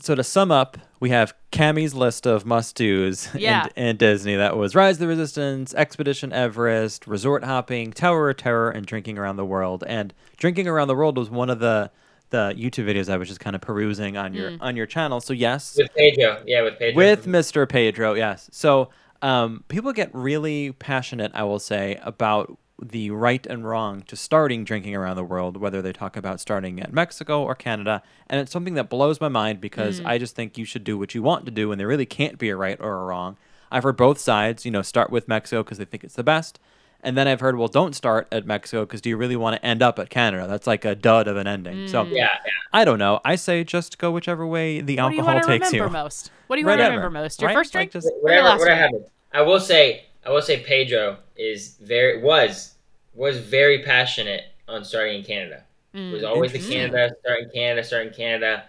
So 0.00 0.14
to 0.14 0.24
sum 0.24 0.50
up, 0.50 0.78
we 1.00 1.10
have 1.10 1.34
Cammy's 1.52 1.94
list 1.94 2.26
of 2.26 2.44
must-dos 2.46 3.28
Yeah. 3.34 3.66
in, 3.76 3.86
in 3.88 3.96
Disney. 3.96 4.36
That 4.36 4.56
was 4.56 4.74
Rise 4.74 4.96
of 4.96 5.00
the 5.00 5.06
Resistance, 5.08 5.74
Expedition 5.74 6.32
Everest, 6.32 7.06
Resort 7.06 7.44
Hopping, 7.44 7.92
Tower 7.92 8.30
of 8.30 8.36
Terror, 8.38 8.70
and 8.70 8.86
Drinking 8.86 9.18
Around 9.18 9.36
the 9.36 9.44
World. 9.44 9.84
And 9.86 10.12
Drinking 10.36 10.68
Around 10.68 10.88
the 10.88 10.94
World 10.96 11.16
was 11.18 11.30
one 11.30 11.50
of 11.50 11.58
the 11.60 11.90
the 12.30 12.54
YouTube 12.56 12.84
videos 12.86 13.08
I 13.12 13.16
was 13.16 13.26
just 13.26 13.40
kind 13.40 13.56
of 13.56 13.62
perusing 13.62 14.16
on 14.16 14.34
your 14.34 14.52
on 14.60 14.76
your 14.76 14.86
channel. 14.86 15.20
So 15.20 15.32
yes, 15.32 15.76
With 15.76 15.92
Pedro, 15.96 16.42
yeah, 16.46 16.62
with 16.62 16.78
Pedro. 16.78 16.96
with 16.96 17.26
Mr. 17.26 17.68
Pedro, 17.68 18.14
yes. 18.14 18.48
So 18.52 18.90
um, 19.20 19.64
people 19.66 19.92
get 19.92 20.14
really 20.14 20.70
passionate, 20.72 21.32
I 21.34 21.42
will 21.42 21.58
say, 21.58 21.98
about 22.04 22.56
the 22.82 23.10
right 23.10 23.46
and 23.46 23.68
wrong 23.68 24.02
to 24.02 24.16
starting 24.16 24.64
drinking 24.64 24.94
around 24.96 25.16
the 25.16 25.24
world, 25.24 25.56
whether 25.56 25.82
they 25.82 25.92
talk 25.92 26.16
about 26.16 26.40
starting 26.40 26.80
at 26.80 26.92
Mexico 26.92 27.42
or 27.42 27.54
Canada. 27.54 28.02
And 28.28 28.40
it's 28.40 28.50
something 28.52 28.74
that 28.74 28.88
blows 28.88 29.20
my 29.20 29.28
mind 29.28 29.60
because 29.60 30.00
I 30.04 30.18
just 30.18 30.34
think 30.34 30.56
you 30.56 30.64
should 30.64 30.84
do 30.84 30.96
what 30.98 31.14
you 31.14 31.22
want 31.22 31.44
to 31.44 31.50
do, 31.50 31.70
and 31.72 31.80
there 31.80 31.86
really 31.88 32.06
can't 32.06 32.38
be 32.38 32.48
a 32.48 32.56
right 32.56 32.78
or 32.80 33.00
a 33.02 33.04
wrong. 33.04 33.36
I've 33.70 33.82
heard 33.82 33.96
both 33.96 34.18
sides, 34.18 34.64
you 34.64 34.70
know, 34.70 34.82
start 34.82 35.10
with 35.10 35.28
Mexico 35.28 35.62
because 35.62 35.78
they 35.78 35.84
think 35.84 36.04
it's 36.04 36.14
the 36.14 36.24
best. 36.24 36.58
And 37.02 37.16
then 37.16 37.26
I've 37.26 37.40
heard, 37.40 37.56
well, 37.56 37.68
don't 37.68 37.94
start 37.94 38.28
at 38.30 38.44
Mexico 38.44 38.84
because 38.84 39.00
do 39.00 39.08
you 39.08 39.16
really 39.16 39.36
want 39.36 39.56
to 39.56 39.64
end 39.64 39.80
up 39.82 39.98
at 39.98 40.10
Canada? 40.10 40.46
That's 40.46 40.66
like 40.66 40.84
a 40.84 40.94
dud 40.94 41.28
of 41.28 41.36
an 41.38 41.46
ending. 41.46 41.88
So 41.88 42.04
Mm. 42.04 42.10
Yeah, 42.10 42.16
yeah. 42.16 42.50
I 42.74 42.84
don't 42.84 42.98
know. 42.98 43.20
I 43.24 43.36
say 43.36 43.64
just 43.64 43.96
go 43.96 44.10
whichever 44.10 44.46
way 44.46 44.80
the 44.82 44.96
What 44.98 45.08
do 45.10 45.14
you 45.14 45.20
alcohol 45.22 45.34
want 45.34 45.44
to 45.44 45.48
takes 45.50 45.72
remember 45.72 45.96
you. 45.96 46.02
most? 46.04 46.30
What 46.46 46.56
do 46.56 46.60
you 46.60 46.66
want 46.66 46.78
to 46.80 46.84
remember 46.84 47.08
most? 47.10 47.40
Your 47.40 47.48
right? 47.48 47.54
first 47.56 47.74
Like, 47.74 47.90
drink? 47.90 48.04
just- 48.04 48.12
Or 48.22 48.30
your 48.32 48.42
last 48.42 48.58
whatever 48.58 48.88
drink? 48.90 49.06
I 49.32 49.40
will 49.42 49.60
say, 49.60 50.04
I 50.24 50.30
will 50.30 50.42
say, 50.42 50.60
Pedro 50.62 51.18
is 51.36 51.76
very 51.80 52.20
was 52.22 52.74
was 53.14 53.38
very 53.38 53.82
passionate 53.82 54.44
on 54.68 54.84
starting 54.84 55.18
in 55.18 55.24
Canada. 55.24 55.64
It 55.92 56.12
was 56.12 56.22
Mm. 56.22 56.28
always 56.28 56.52
the 56.52 56.58
Canada, 56.60 57.10
starting 57.20 57.50
Canada, 57.52 57.82
starting 57.84 58.12
Canada. 58.12 58.64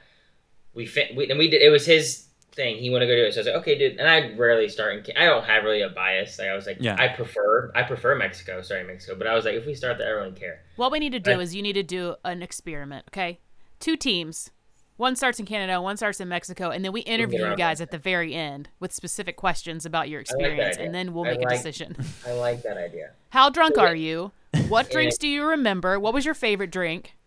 We, 0.74 0.86
fi- 0.88 1.12
we 1.16 1.30
and 1.30 1.38
we 1.38 1.50
did. 1.50 1.62
It 1.62 1.70
was 1.70 1.86
his 1.86 2.26
thing. 2.54 2.78
He 2.78 2.90
wanted 2.90 3.06
to 3.06 3.12
go 3.12 3.16
do 3.18 3.26
it. 3.26 3.34
So 3.34 3.40
I 3.40 3.42
was 3.42 3.48
like, 3.48 3.56
okay, 3.58 3.78
dude. 3.78 4.00
And 4.00 4.10
I 4.10 4.34
rarely 4.36 4.68
start 4.70 4.96
in. 4.96 5.04
Ca- 5.04 5.14
I 5.22 5.26
don't 5.26 5.44
have 5.44 5.64
really 5.64 5.82
a 5.82 5.90
bias. 5.90 6.40
Like 6.40 6.48
I 6.48 6.56
was 6.56 6.66
like, 6.66 6.78
Yeah. 6.80 6.96
I 6.98 7.10
prefer 7.10 7.72
I 7.76 7.84
prefer 7.84 8.16
Mexico, 8.16 8.62
starting 8.62 8.88
Mexico. 8.88 9.16
But 9.16 9.28
I 9.28 9.36
was 9.36 9.46
like, 9.46 9.54
if 9.56 9.66
we 9.66 9.76
start 9.76 9.98
there, 10.00 10.08
I 10.08 10.24
don't 10.24 10.30
really 10.32 10.40
care. 10.40 10.62
What 10.78 10.92
we 10.92 11.00
need 11.00 11.12
to 11.12 11.20
do 11.20 11.32
Right. 11.32 11.42
is 11.42 11.54
you 11.54 11.62
need 11.62 11.74
to 11.74 11.84
do 11.84 12.16
an 12.26 12.42
experiment, 12.42 13.06
okay? 13.10 13.40
Two 13.80 13.96
teams. 13.98 14.50
One 15.02 15.16
starts 15.16 15.40
in 15.40 15.48
Canada, 15.48 15.82
one 15.82 15.98
starts 15.98 16.20
in 16.20 16.30
Mexico, 16.30 16.70
and 16.70 16.86
then 16.86 16.92
we 16.92 17.02
interview 17.02 17.50
you 17.50 17.56
guys 17.56 17.82
at 17.82 17.90
the 17.90 17.98
very 17.98 18.36
end 18.36 18.70
with 18.80 18.94
specific 18.94 19.36
questions 19.36 19.84
about 19.84 20.10
your 20.10 20.22
experience, 20.22 20.76
idea. 20.78 20.86
and 20.86 20.94
then 20.94 21.12
we'll 21.12 21.26
I 21.26 21.32
make 21.32 21.42
a 21.42 21.50
decision. 21.50 21.96
I 22.28 22.34
like 22.34 22.62
that 22.62 22.78
idea. 22.78 23.10
How 23.32 23.50
drunk 23.50 23.74
So 23.78 23.82
are 23.82 23.94
wait- 23.94 24.02
you? 24.02 24.32
What 24.68 24.92
drinks 24.92 25.18
do 25.18 25.28
you 25.28 25.44
remember? 25.44 26.00
What 26.00 26.14
was 26.14 26.24
your 26.24 26.36
favorite 26.36 26.70
drink? 26.70 27.18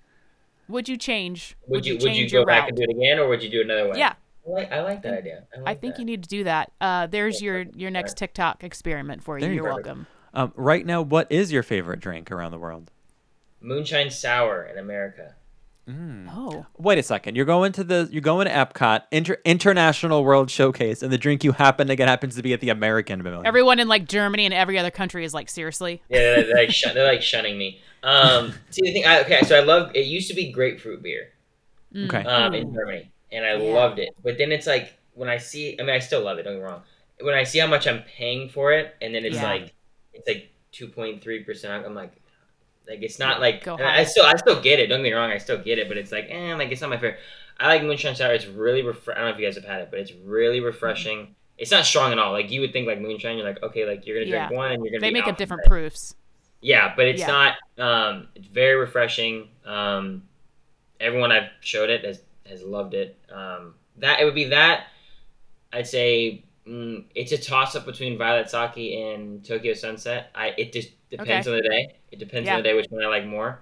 Would 0.69 0.89
you 0.89 0.97
change? 0.97 1.57
Would, 1.67 1.85
you 1.85 1.95
would 1.95 2.03
change 2.03 2.17
you 2.33 2.39
your 2.39 2.43
go 2.43 2.47
back 2.47 2.61
route? 2.61 2.69
and 2.69 2.77
do 2.77 2.85
it 2.85 2.91
again, 2.97 3.19
or 3.19 3.27
would 3.27 3.43
you 3.43 3.51
do 3.51 3.63
another 3.63 3.89
one? 3.89 3.99
Yeah, 3.99 4.15
I 4.47 4.51
like, 4.51 4.71
I 4.73 4.81
like 4.83 5.03
that 5.03 5.15
idea. 5.15 5.43
I, 5.53 5.59
like 5.59 5.69
I 5.69 5.75
think 5.75 5.95
that. 5.97 5.99
you 6.01 6.07
need 6.07 6.23
to 6.23 6.29
do 6.29 6.45
that. 6.45 6.71
Uh, 6.81 7.09
there's 7.09 7.43
Yeah, 7.43 7.47
your 7.47 7.67
your 7.75 7.91
next 7.91 8.17
TikTok 8.17 8.63
experiment 8.63 9.25
for 9.25 9.37
you. 9.37 9.41
There 9.41 9.51
you 9.51 9.57
You're 9.57 9.65
go. 9.71 9.75
welcome. 9.75 10.07
Um, 10.33 10.53
right 10.55 10.87
now, 10.87 11.03
what 11.03 11.27
is 11.33 11.51
your 11.51 11.65
favorite 11.65 11.99
drink 11.99 12.31
around 12.31 12.53
the 12.53 12.59
world? 12.59 12.93
moonshine 13.61 14.11
sour 14.13 14.63
in 14.63 14.79
America. 14.79 15.35
Mm. 15.89 16.29
Oh, 16.35 16.65
Wait 16.79 16.99
a 16.99 17.03
second. 17.03 17.37
You're 17.37 17.45
going 17.45 17.73
to 17.73 17.85
the 17.85 18.09
you're 18.11 18.23
going 18.23 18.47
to 18.47 18.53
Epcot 18.53 19.03
Inter- 19.11 19.37
International 19.45 20.25
World 20.25 20.51
Showcase, 20.51 21.03
and 21.03 21.13
the 21.13 21.19
drink 21.19 21.45
you 21.45 21.53
happen 21.53 21.89
to 21.89 21.97
get 21.97 22.09
happens 22.09 22.37
to 22.37 22.43
be 22.43 22.53
at 22.55 22.61
the 22.61 22.71
American 22.71 23.19
Pavilion. 23.23 23.47
everyone 23.47 23.79
in 23.79 23.87
like 23.89 24.09
Germany 24.09 24.47
and 24.47 24.55
every 24.55 24.79
other 24.79 24.91
country 24.91 25.25
is 25.27 25.35
like 25.35 25.51
seriously. 25.51 26.01
Yeah, 26.09 26.19
they're, 26.19 26.43
they're 26.45 26.57
like 26.57 26.71
shun- 26.71 26.95
they're 26.95 27.07
like 27.07 27.21
shunning 27.23 27.59
me. 27.59 27.81
Um, 28.03 28.55
see 28.71 28.81
the 28.83 28.93
thing. 28.95 29.05
I, 29.07 29.21
okay, 29.23 29.43
so 29.43 29.57
I 29.57 29.61
love. 29.61 29.91
It 29.95 30.07
used 30.07 30.29
to 30.29 30.35
be 30.35 30.51
grapefruit 30.53 31.03
beer. 31.03 31.29
Mm. 31.95 32.07
Okay. 32.07 32.25
um, 32.29 32.55
in 32.55 32.73
Germany, 32.75 33.11
and 33.31 33.45
I 33.45 33.57
Yeah. 33.57 33.75
loved 33.75 33.99
it. 33.99 34.09
But 34.23 34.39
then 34.39 34.53
it's 34.53 34.67
like 34.67 34.95
when 35.13 35.29
I 35.29 35.37
see, 35.39 35.77
I 35.79 35.83
mean, 35.83 35.95
I 35.95 35.99
still 35.99 36.23
love 36.23 36.39
it. 36.39 36.45
Don't 36.45 36.55
get 36.55 36.61
me 36.61 36.65
wrong. 36.65 36.83
When 37.21 37.35
I 37.35 37.45
see 37.45 37.59
how 37.59 37.67
much 37.67 37.87
I'm 37.87 38.03
paying 38.03 38.49
for 38.49 38.73
it, 38.73 38.95
and 39.03 39.15
then 39.15 39.25
it's 39.27 39.37
Yeah. 39.37 39.45
like 39.45 39.75
it's 40.15 40.27
like 40.27 40.51
two 40.73 40.89
point 40.89 41.23
three 41.23 41.45
percent. 41.45 41.85
I'm 41.85 41.95
like, 41.95 42.13
like 42.89 43.03
it's 43.03 43.19
not 43.19 43.41
like 43.41 43.67
I. 43.67 44.05
Still 44.05 44.25
I 44.25 44.35
still 44.37 44.61
get 44.61 44.79
it. 44.81 44.87
Don't 44.89 44.99
get 44.99 45.05
me 45.05 45.13
wrong. 45.13 45.31
I 45.31 45.39
still 45.39 45.59
get 45.59 45.79
it, 45.79 45.89
but 45.89 45.97
it's 45.97 46.13
like, 46.13 46.27
eh, 46.31 46.55
like 46.55 46.71
it's 46.71 46.81
not 46.81 46.91
my 46.91 46.97
favorite. 46.97 47.19
I 47.59 47.69
like 47.69 47.83
moonshine 47.83 48.15
sour. 48.17 48.33
It's 48.33 48.47
really 48.47 48.81
I 48.81 48.85
don't 48.85 49.07
know 49.07 49.29
if 49.29 49.39
you 49.39 49.47
guys 49.47 49.55
have 49.55 49.65
had 49.65 49.81
it, 49.83 49.89
but 49.91 50.01
it's 50.01 50.13
really 50.25 50.61
refreshing. 50.61 51.35
It's 51.57 51.71
not 51.71 51.85
strong 51.85 52.11
at 52.13 52.19
all. 52.19 52.33
Like 52.33 52.51
you 52.51 52.61
would 52.63 52.73
think, 52.73 52.87
like 52.87 53.01
moonshine, 53.01 53.37
you're 53.39 53.47
like, 53.47 53.63
okay, 53.63 53.87
like 53.87 54.07
you're 54.07 54.17
gonna 54.17 54.31
drink 54.31 54.51
Yeah. 54.51 54.57
one, 54.57 54.73
and 54.73 54.85
you're 54.85 54.91
gonna. 54.93 55.01
They 55.01 55.13
make 55.13 55.27
up 55.29 55.37
different 55.37 55.65
proofs. 55.67 56.15
Yeah, 56.61 56.95
but 56.97 57.07
it's 57.07 57.21
Yeah. 57.21 57.27
not. 57.27 57.57
Um, 57.79 58.29
it's 58.35 58.49
very 58.49 58.75
refreshing. 58.75 59.49
Um, 59.65 60.25
everyone 61.01 61.31
I've 61.31 61.51
showed 61.61 61.91
it 61.91 62.05
has 62.05 62.21
has 62.47 62.63
loved 62.63 62.95
it. 62.95 63.17
Um, 63.31 63.75
that 63.99 64.21
it 64.21 64.25
would 64.25 64.35
be 64.35 64.47
that. 64.47 64.87
I'd 65.73 65.87
say 65.87 66.45
mm, 66.67 67.05
it's 67.15 67.33
a 67.33 67.39
toss 67.39 67.75
up 67.77 67.85
between 67.87 68.19
Violet 68.19 68.51
Sake 68.51 68.77
and 68.99 69.45
Tokyo 69.45 69.75
Sunset. 69.75 70.31
I 70.35 70.49
it 70.59 70.73
just 70.73 70.91
depends 71.11 71.47
Okay. 71.47 71.57
on 71.57 71.63
the 71.63 71.69
day. 71.69 71.97
It 72.11 72.19
depends 72.19 72.47
Yeah. 72.47 72.57
on 72.57 72.63
the 72.63 72.69
day 72.69 72.75
which 72.75 72.87
one 72.91 73.03
I 73.05 73.09
like 73.09 73.27
more. 73.27 73.61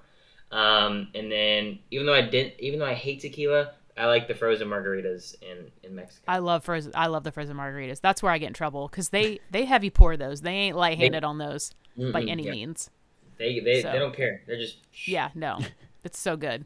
Um, 0.50 1.08
and 1.14 1.32
then 1.32 1.78
even 1.90 2.06
though 2.06 2.14
I 2.14 2.22
didn't, 2.22 2.54
even 2.58 2.78
though 2.78 2.86
I 2.86 2.94
hate 2.94 3.20
tequila, 3.20 3.72
I 3.96 4.06
like 4.06 4.28
the 4.28 4.34
frozen 4.34 4.68
margaritas 4.68 5.34
in 5.42 5.70
in 5.82 5.94
Mexico. 5.94 6.24
I 6.28 6.38
love 6.38 6.64
frozen. 6.64 6.92
I 6.94 7.06
love 7.06 7.24
the 7.24 7.32
frozen 7.32 7.56
margaritas. 7.56 8.00
That's 8.00 8.22
where 8.22 8.32
I 8.32 8.38
get 8.38 8.48
in 8.48 8.54
trouble 8.54 8.88
because 8.88 9.08
they 9.10 9.40
they 9.50 9.64
heavy 9.64 9.90
pour 9.90 10.16
those. 10.16 10.42
They 10.42 10.52
ain't 10.52 10.76
light 10.76 10.98
handed 10.98 11.24
on 11.24 11.38
those 11.38 11.72
by 12.12 12.22
any 12.22 12.44
yeah. 12.44 12.50
means. 12.52 12.90
They 13.38 13.60
they, 13.60 13.82
So. 13.82 13.92
they 13.92 13.98
don't 13.98 14.14
care. 14.14 14.42
They're 14.46 14.58
just 14.58 14.78
Yeah, 15.06 15.30
no, 15.34 15.58
it's 16.04 16.18
so 16.18 16.36
good. 16.36 16.64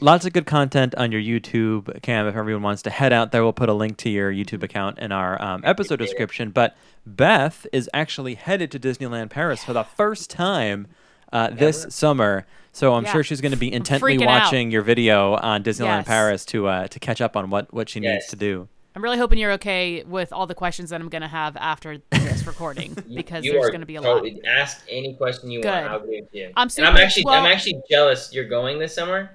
Lots 0.00 0.24
of 0.24 0.32
good 0.32 0.46
content 0.46 0.94
on 0.94 1.10
your 1.10 1.20
YouTube, 1.20 2.02
Cam. 2.02 2.28
If 2.28 2.36
everyone 2.36 2.62
wants 2.62 2.82
to 2.82 2.90
head 2.90 3.12
out 3.12 3.32
there, 3.32 3.42
we'll 3.42 3.52
put 3.52 3.68
a 3.68 3.72
link 3.74 3.96
to 3.98 4.08
your 4.10 4.32
YouTube 4.32 4.62
account 4.62 5.00
in 5.00 5.10
our 5.10 5.40
um, 5.42 5.62
episode 5.64 5.96
description. 5.98 6.50
But 6.50 6.76
Beth 7.04 7.66
is 7.72 7.90
actually 7.92 8.36
headed 8.36 8.70
to 8.72 8.78
Disneyland 8.78 9.30
Paris 9.30 9.64
for 9.64 9.72
the 9.72 9.82
first 9.82 10.30
time 10.30 10.86
uh, 11.32 11.50
this 11.50 11.86
summer. 11.90 12.46
So 12.72 12.94
I'm 12.94 13.04
Yeah. 13.04 13.12
sure 13.12 13.24
she's 13.24 13.40
going 13.40 13.50
to 13.52 13.58
be 13.58 13.72
intently 13.72 14.16
freaking 14.16 14.22
out. 14.28 14.44
watching 14.44 14.70
your 14.70 14.82
video 14.82 15.34
on 15.34 15.64
Disneyland 15.64 15.98
Yes. 16.00 16.06
Paris 16.06 16.44
to 16.46 16.68
uh, 16.68 16.86
to 16.86 17.00
catch 17.00 17.20
up 17.20 17.36
on 17.36 17.50
what, 17.50 17.72
what 17.74 17.88
she 17.88 17.98
needs 17.98 18.28
to 18.28 18.36
do. 18.36 18.68
I'm 18.94 19.02
really 19.02 19.18
hoping 19.18 19.38
you're 19.38 19.52
okay 19.52 20.04
with 20.04 20.32
all 20.32 20.46
the 20.46 20.54
questions 20.54 20.90
that 20.90 21.00
I'm 21.00 21.08
gonna 21.08 21.26
have 21.28 21.56
after 21.56 21.98
this 22.10 22.46
recording 22.46 22.96
because 23.14 23.44
you 23.44 23.52
there's 23.52 23.70
gonna 23.70 23.84
be 23.86 23.96
a 23.96 24.00
lot. 24.00 24.24
Ask 24.46 24.84
any 24.88 25.14
question 25.14 25.50
you 25.50 25.60
Good. 25.60 25.68
want. 25.70 25.86
I'll 25.86 26.00
give 26.06 26.26
you. 26.32 26.52
I'm, 26.56 26.68
and 26.78 26.86
I'm 26.86 26.96
actually 26.96 27.24
well- 27.24 27.34
I'm 27.34 27.50
actually 27.50 27.80
jealous 27.90 28.32
you're 28.32 28.48
going 28.48 28.78
this 28.78 28.94
summer 28.94 29.30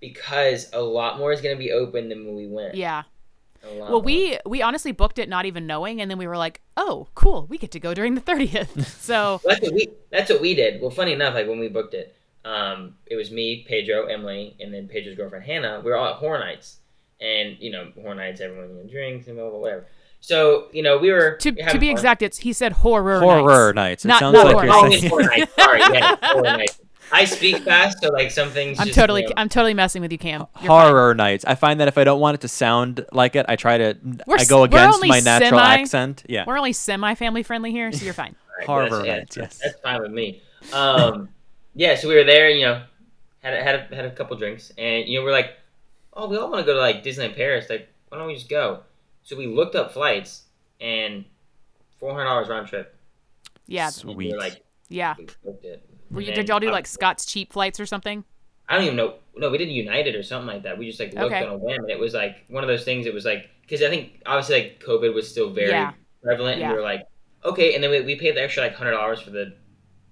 because 0.00 0.68
a 0.72 0.80
lot 0.80 1.18
more 1.18 1.32
is 1.32 1.40
going 1.40 1.54
to 1.54 1.58
be 1.58 1.72
open 1.72 2.08
than 2.08 2.26
when 2.26 2.36
we 2.36 2.46
went. 2.46 2.74
Yeah. 2.74 3.04
Well, 3.64 3.88
more. 3.90 4.00
we 4.00 4.38
we 4.46 4.62
honestly 4.62 4.92
booked 4.92 5.18
it 5.18 5.28
not 5.28 5.44
even 5.44 5.66
knowing, 5.66 6.00
and 6.00 6.08
then 6.08 6.18
we 6.18 6.28
were 6.28 6.36
like, 6.36 6.60
oh, 6.76 7.08
cool, 7.16 7.46
we 7.48 7.58
get 7.58 7.72
to 7.72 7.80
go 7.80 7.94
during 7.94 8.14
the 8.14 8.20
30th. 8.20 8.84
So 9.00 9.40
Well, 9.44 9.54
that's 9.54 9.62
what 9.62 9.74
we 9.74 9.88
that's 10.10 10.30
what 10.30 10.40
we 10.40 10.54
did. 10.54 10.80
Well, 10.80 10.90
funny 10.90 11.12
enough, 11.12 11.34
like 11.34 11.48
when 11.48 11.58
we 11.58 11.68
booked 11.68 11.94
it, 11.94 12.14
um, 12.44 12.94
it 13.06 13.16
was 13.16 13.32
me, 13.32 13.64
Pedro, 13.68 14.06
Emily, 14.06 14.56
and 14.60 14.72
then 14.72 14.86
Pedro's 14.86 15.16
girlfriend 15.16 15.44
Hannah. 15.44 15.80
We 15.84 15.90
were 15.90 15.96
all 15.96 16.06
at 16.08 16.16
Horror 16.16 16.38
Nights, 16.38 16.78
and 17.20 17.56
you 17.58 17.72
know 17.72 17.90
Horror 18.00 18.14
Nights, 18.14 18.40
everyone 18.40 18.76
you 18.84 18.88
drinks 18.90 19.26
and 19.26 19.36
blah, 19.36 19.44
blah, 19.46 19.52
blah, 19.54 19.60
whatever. 19.60 19.86
So 20.20 20.68
you 20.72 20.82
know 20.84 20.98
we 20.98 21.10
were 21.10 21.32
to 21.40 21.50
to 21.50 21.78
be 21.78 21.86
fun. 21.86 21.90
exact, 21.96 22.22
it's 22.22 22.38
he 22.38 22.52
said 22.52 22.70
horror. 22.72 23.18
Horror 23.18 23.72
nights. 23.72 24.04
nights. 24.04 24.04
It 24.04 24.08
Not- 24.08 24.18
sounds 24.20 24.34
not 24.34 24.46
like 24.46 24.54
horror 24.54 24.64
you're 24.66 24.74
Oh, 24.76 24.90
saying 24.90 25.08
Horror 25.10 25.22
Nights. 25.24 25.54
Sorry, 25.56 25.80
yeah, 25.80 26.16
Horror 26.22 26.42
Nights. 26.42 26.80
I 27.12 27.24
speak 27.24 27.58
fast, 27.62 28.00
so 28.02 28.08
like 28.10 28.30
some 28.30 28.50
things. 28.50 28.80
I'm 28.80 28.86
just, 28.86 28.98
totally 28.98 29.22
you 29.22 29.28
know, 29.28 29.34
I'm 29.36 29.48
totally 29.48 29.74
messing 29.74 30.02
with 30.02 30.10
you, 30.12 30.18
Cam. 30.18 30.40
You're 30.40 30.68
fine. 30.68 30.90
horror 30.92 31.14
nights. 31.14 31.44
I 31.44 31.54
find 31.54 31.80
that 31.80 31.88
if 31.88 31.96
I 31.98 32.04
don't 32.04 32.20
want 32.20 32.34
it 32.36 32.40
to 32.42 32.48
sound 32.48 33.04
like 33.12 33.36
it, 33.36 33.46
I 33.48 33.56
try 33.56 33.78
to. 33.78 33.96
We're 34.26 34.36
I 34.38 34.40
s- 34.40 34.48
go 34.48 34.64
against 34.64 34.96
only 34.96 35.08
my 35.08 35.20
natural 35.20 35.50
semi- 35.60 35.62
accent. 35.62 36.24
Yeah. 36.28 36.44
We're 36.46 36.58
only 36.58 36.72
semi 36.72 37.14
family 37.14 37.42
friendly 37.42 37.70
here, 37.70 37.92
so 37.92 38.04
you're 38.04 38.14
fine. 38.14 38.34
Alright, 38.50 38.68
well, 38.68 38.88
Horror 38.88 39.02
that's- 39.04 39.18
Nights, 39.18 39.36
yes. 39.36 39.60
That's 39.62 39.80
fine 39.80 40.02
with 40.02 40.10
me. 40.12 40.42
Um, 40.72 41.28
yeah, 41.74 41.94
so 41.94 42.08
we 42.08 42.14
were 42.16 42.24
there, 42.24 42.50
you 42.50 42.64
know, 42.66 42.82
had 43.42 43.54
a, 43.54 43.62
had 43.62 43.74
a, 43.92 43.94
had 43.94 44.04
a 44.06 44.10
couple 44.10 44.36
drinks, 44.36 44.72
and 44.76 45.06
you 45.08 45.18
know 45.18 45.24
we're 45.24 45.32
like, 45.32 45.52
oh, 46.14 46.28
we 46.28 46.36
all 46.36 46.50
want 46.50 46.60
to 46.60 46.66
go 46.66 46.74
to 46.74 46.80
like 46.80 47.04
Disneyland 47.04 47.36
Paris. 47.36 47.66
Like, 47.70 47.88
why 48.08 48.18
don't 48.18 48.26
we 48.26 48.34
just 48.34 48.48
go? 48.48 48.80
So 49.22 49.36
we 49.36 49.46
looked 49.46 49.76
up 49.76 49.92
flights, 49.92 50.44
and 50.80 51.24
four 52.00 52.12
hundred 52.12 52.24
dollars 52.24 52.48
round 52.48 52.66
trip. 52.68 52.94
Yeah, 53.68 53.90
And 54.00 54.04
we 54.16 54.26
Sweet. 54.26 54.32
were 54.32 54.38
like, 54.38 54.64
yeah. 54.88 55.14
We 56.10 56.14
booked 56.14 56.22
it. 56.22 56.30
Were 56.30 56.30
you, 56.30 56.34
did 56.34 56.48
y'all 56.48 56.60
do 56.60 56.70
like 56.70 56.86
Scott's 56.86 57.26
cheap 57.26 57.52
flights 57.52 57.78
or 57.80 57.86
something? 57.86 58.24
I 58.68 58.74
don't 58.74 58.84
even 58.84 58.96
know. 58.96 59.14
No, 59.36 59.50
we 59.50 59.58
did 59.58 59.68
United 59.68 60.14
or 60.14 60.22
something 60.22 60.46
like 60.46 60.62
that. 60.64 60.76
We 60.78 60.86
just 60.86 60.98
like 60.98 61.12
looked 61.14 61.26
Okay. 61.34 61.44
on 61.44 61.52
a 61.52 61.56
whim, 61.58 61.82
and 61.82 61.90
it 61.90 61.98
was 61.98 62.14
like 62.14 62.44
one 62.48 62.64
of 62.64 62.68
those 62.68 62.84
things. 62.84 63.06
It 63.06 63.14
was 63.14 63.24
like 63.24 63.48
because 63.62 63.82
I 63.82 63.88
think 63.90 64.22
obviously 64.26 64.62
like 64.62 64.82
COVID 64.84 65.14
was 65.14 65.28
still 65.30 65.50
very 65.50 65.70
Yeah. 65.70 65.92
prevalent, 66.22 66.58
Yeah. 66.58 66.66
and 66.66 66.72
we 66.74 66.78
were 66.78 66.84
like, 66.84 67.02
okay, 67.44 67.74
and 67.74 67.82
then 67.84 67.90
we, 67.90 68.00
we 68.00 68.16
paid 68.16 68.36
the 68.36 68.42
extra 68.42 68.62
like 68.64 68.74
hundred 68.74 68.92
dollars 68.92 69.20
for 69.20 69.30
the 69.30 69.54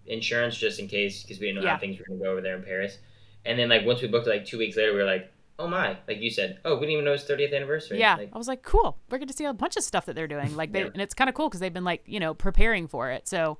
insurance 0.07 0.57
just 0.57 0.79
in 0.79 0.87
case 0.89 1.23
because 1.23 1.40
we 1.40 1.47
didn't 1.47 1.57
know 1.63 1.65
Yeah. 1.69 1.75
how 1.75 1.79
things 1.79 1.99
were 1.99 2.05
gonna 2.09 2.21
go 2.21 2.31
over 2.31 2.40
there 2.40 2.57
in 2.57 2.63
Paris. 2.63 2.99
And 3.45 3.59
then 3.59 3.69
like 3.69 3.85
once 3.85 4.03
we 4.03 4.09
booked 4.09 4.27
it 4.27 4.31
like 4.31 4.45
two 4.45 4.59
weeks 4.59 4.77
later, 4.77 4.92
we 4.92 4.99
were 4.99 5.05
like, 5.05 5.31
oh 5.59 5.67
my, 5.69 5.97
like 6.09 6.21
you 6.21 6.31
said, 6.31 6.59
oh 6.65 6.75
we 6.75 6.81
didn't 6.81 6.92
even 6.95 7.05
know 7.05 7.13
it's 7.13 7.25
thirtieth 7.25 7.53
anniversary. 7.53 7.99
Yeah, 7.99 8.17
Like, 8.17 8.31
I 8.33 8.38
was 8.38 8.49
like, 8.49 8.63
cool. 8.63 8.99
We're 9.11 9.19
going 9.19 9.29
to 9.29 9.35
see 9.35 9.45
a 9.45 9.53
bunch 9.53 9.77
of 9.77 9.83
stuff 9.85 10.07
that 10.07 10.15
they're 10.15 10.29
doing. 10.29 10.55
Like 10.57 10.73
they, 10.73 10.83
and 10.83 11.01
it's 11.01 11.15
kind 11.15 11.29
of 11.29 11.35
cool 11.35 11.49
because 11.49 11.61
they've 11.61 11.73
been 11.73 11.85
like, 11.85 12.03
you 12.07 12.21
know, 12.21 12.35
preparing 12.35 12.87
for 12.88 13.11
it. 13.11 13.27
So 13.29 13.59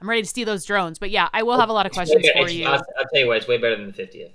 I'm 0.00 0.08
ready 0.08 0.22
to 0.22 0.28
see 0.28 0.44
those 0.44 0.64
drones. 0.64 0.98
But 0.98 1.10
yeah, 1.10 1.28
I 1.32 1.42
will 1.42 1.58
have 1.58 1.68
a 1.68 1.72
lot 1.72 1.86
of 1.86 1.90
it's 1.90 1.98
way 1.98 2.04
questions 2.04 2.26
better- 2.32 2.46
for 2.46 2.50
you. 2.52 2.66
I'll, 2.66 2.74
I'll 2.98 3.04
tell 3.12 3.20
you 3.20 3.26
what, 3.26 3.38
it's 3.38 3.48
way 3.48 3.58
better 3.58 3.76
than 3.76 3.86
the 3.88 3.92
fiftieth. 3.92 4.32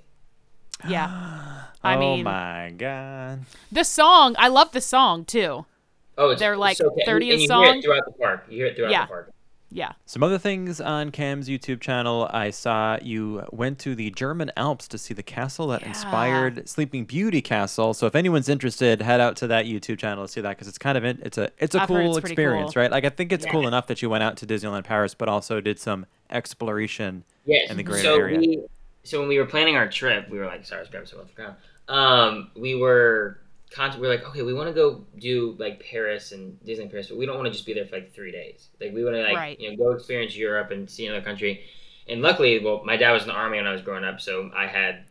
Yeah, 0.88 1.06
I 1.82 1.96
oh 1.96 1.98
mean- 1.98 2.24
my 2.24 2.72
god. 2.76 3.40
the 3.72 3.84
song, 3.84 4.34
I 4.38 4.48
love 4.48 4.72
the 4.72 4.80
song 4.80 5.24
too. 5.24 5.66
Oh, 6.16 6.30
it's 6.30 6.38
They're, 6.40 6.56
like, 6.56 6.76
so 6.76 6.90
good. 6.90 7.06
30th 7.08 7.32
and 7.32 7.40
you 7.42 7.46
song? 7.48 7.64
hear 7.64 7.74
it 7.74 7.82
throughout 7.82 8.04
the 8.06 8.12
park. 8.12 8.46
You 8.48 8.56
hear 8.58 8.66
it 8.66 8.76
throughout 8.76 8.90
Yeah. 8.92 9.02
the 9.02 9.08
park. 9.08 9.32
Yeah, 9.76 9.90
Some 10.06 10.22
other 10.22 10.38
things 10.38 10.80
on 10.80 11.10
Cam's 11.10 11.48
YouTube 11.48 11.80
channel. 11.80 12.30
I 12.32 12.50
saw 12.50 12.96
you 13.02 13.42
went 13.50 13.80
to 13.80 13.96
the 13.96 14.10
German 14.12 14.52
Alps 14.56 14.86
to 14.86 14.98
see 14.98 15.14
the 15.14 15.22
castle 15.24 15.66
that 15.66 15.80
Yeah. 15.82 15.88
inspired 15.88 16.68
Sleeping 16.68 17.04
Beauty 17.06 17.42
Castle. 17.42 17.92
So 17.92 18.06
if 18.06 18.14
anyone's 18.14 18.48
interested, 18.48 19.02
head 19.02 19.20
out 19.20 19.34
to 19.38 19.48
that 19.48 19.64
YouTube 19.64 19.98
channel 19.98 20.24
to 20.26 20.32
see 20.32 20.40
that 20.42 20.50
because 20.50 20.68
it's 20.68 20.78
kind 20.78 20.96
of 20.96 21.04
in, 21.04 21.18
it's 21.24 21.38
a 21.38 21.50
it's 21.58 21.74
a 21.74 21.82
I've 21.82 21.88
cool 21.88 22.16
it's 22.16 22.18
experience, 22.24 22.74
cool. 22.74 22.82
right? 22.82 22.90
Like 22.92 23.04
I 23.04 23.08
think 23.08 23.32
it's 23.32 23.44
Yeah. 23.46 23.50
cool 23.50 23.66
enough 23.66 23.88
that 23.88 24.00
you 24.00 24.08
went 24.08 24.22
out 24.22 24.36
to 24.36 24.46
Disneyland 24.46 24.84
Paris, 24.84 25.12
but 25.12 25.28
also 25.28 25.60
did 25.60 25.80
some 25.80 26.06
exploration. 26.30 27.24
Yes. 27.44 27.68
in 27.70 27.76
the 27.76 27.82
greater 27.82 28.02
so 28.04 28.16
area. 28.20 28.38
We, 28.38 28.62
so 29.02 29.18
when 29.18 29.28
we 29.28 29.38
were 29.38 29.44
planning 29.44 29.74
our 29.76 29.88
trip, 29.88 30.30
we 30.30 30.38
were 30.38 30.46
like, 30.46 30.64
sorry, 30.64 30.78
I 30.78 30.82
was 30.82 30.88
grabbing 30.90 31.08
something 31.08 31.26
off 31.28 31.34
the 31.34 31.42
ground. 31.42 31.56
Um, 31.88 32.50
we 32.56 32.74
were 32.76 33.38
we're 33.98 34.08
like, 34.08 34.24
okay, 34.28 34.42
we 34.42 34.54
want 34.54 34.68
to 34.68 34.74
go 34.74 35.04
do 35.18 35.54
like 35.58 35.84
Paris 35.84 36.32
and 36.32 36.62
Disney 36.64 36.88
Paris, 36.88 37.08
but 37.08 37.18
we 37.18 37.26
don't 37.26 37.36
want 37.36 37.46
to 37.46 37.52
just 37.52 37.66
be 37.66 37.74
there 37.74 37.86
for 37.86 37.96
like 37.96 38.14
three 38.14 38.32
days. 38.32 38.68
Like 38.80 38.92
we 38.92 39.04
want 39.04 39.16
to 39.16 39.22
like 39.22 39.36
Right. 39.36 39.58
you 39.60 39.70
know 39.70 39.76
go 39.76 39.90
experience 39.92 40.36
Europe 40.36 40.70
and 40.70 40.88
see 40.88 41.06
another 41.06 41.24
country. 41.24 41.64
And 42.08 42.20
luckily, 42.22 42.58
well, 42.58 42.82
my 42.84 42.96
dad 42.96 43.12
was 43.12 43.22
in 43.22 43.28
the 43.28 43.34
army 43.34 43.56
when 43.58 43.66
I 43.66 43.72
was 43.72 43.82
growing 43.82 44.04
up, 44.04 44.20
so 44.20 44.50
I 44.54 44.66
had 44.66 45.04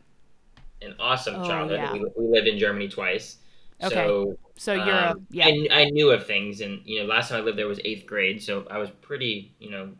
an 0.82 0.95
awesome 0.99 1.36
Oh, 1.38 1.47
childhood. 1.47 1.80
yeah. 1.80 1.93
We, 1.93 1.99
we 2.18 2.28
lived 2.28 2.47
in 2.47 2.57
Germany 2.59 2.88
twice. 2.88 3.38
Okay. 3.82 3.95
So 3.95 4.38
So 4.55 4.74
you're 4.76 5.07
um, 5.09 5.26
yeah. 5.32 5.47
I, 5.47 5.68
I 5.72 5.84
knew 5.86 6.11
of 6.11 6.26
things, 6.28 6.61
and 6.61 6.82
you 6.86 6.99
know, 7.01 7.05
last 7.05 7.30
time 7.30 7.41
I 7.41 7.43
lived 7.43 7.57
there 7.57 7.68
was 7.68 7.80
eighth 7.84 8.05
grade, 8.05 8.41
so 8.41 8.66
I 8.70 8.78
was 8.78 8.89
pretty, 9.01 9.53
you 9.59 9.72
know, 9.72 9.91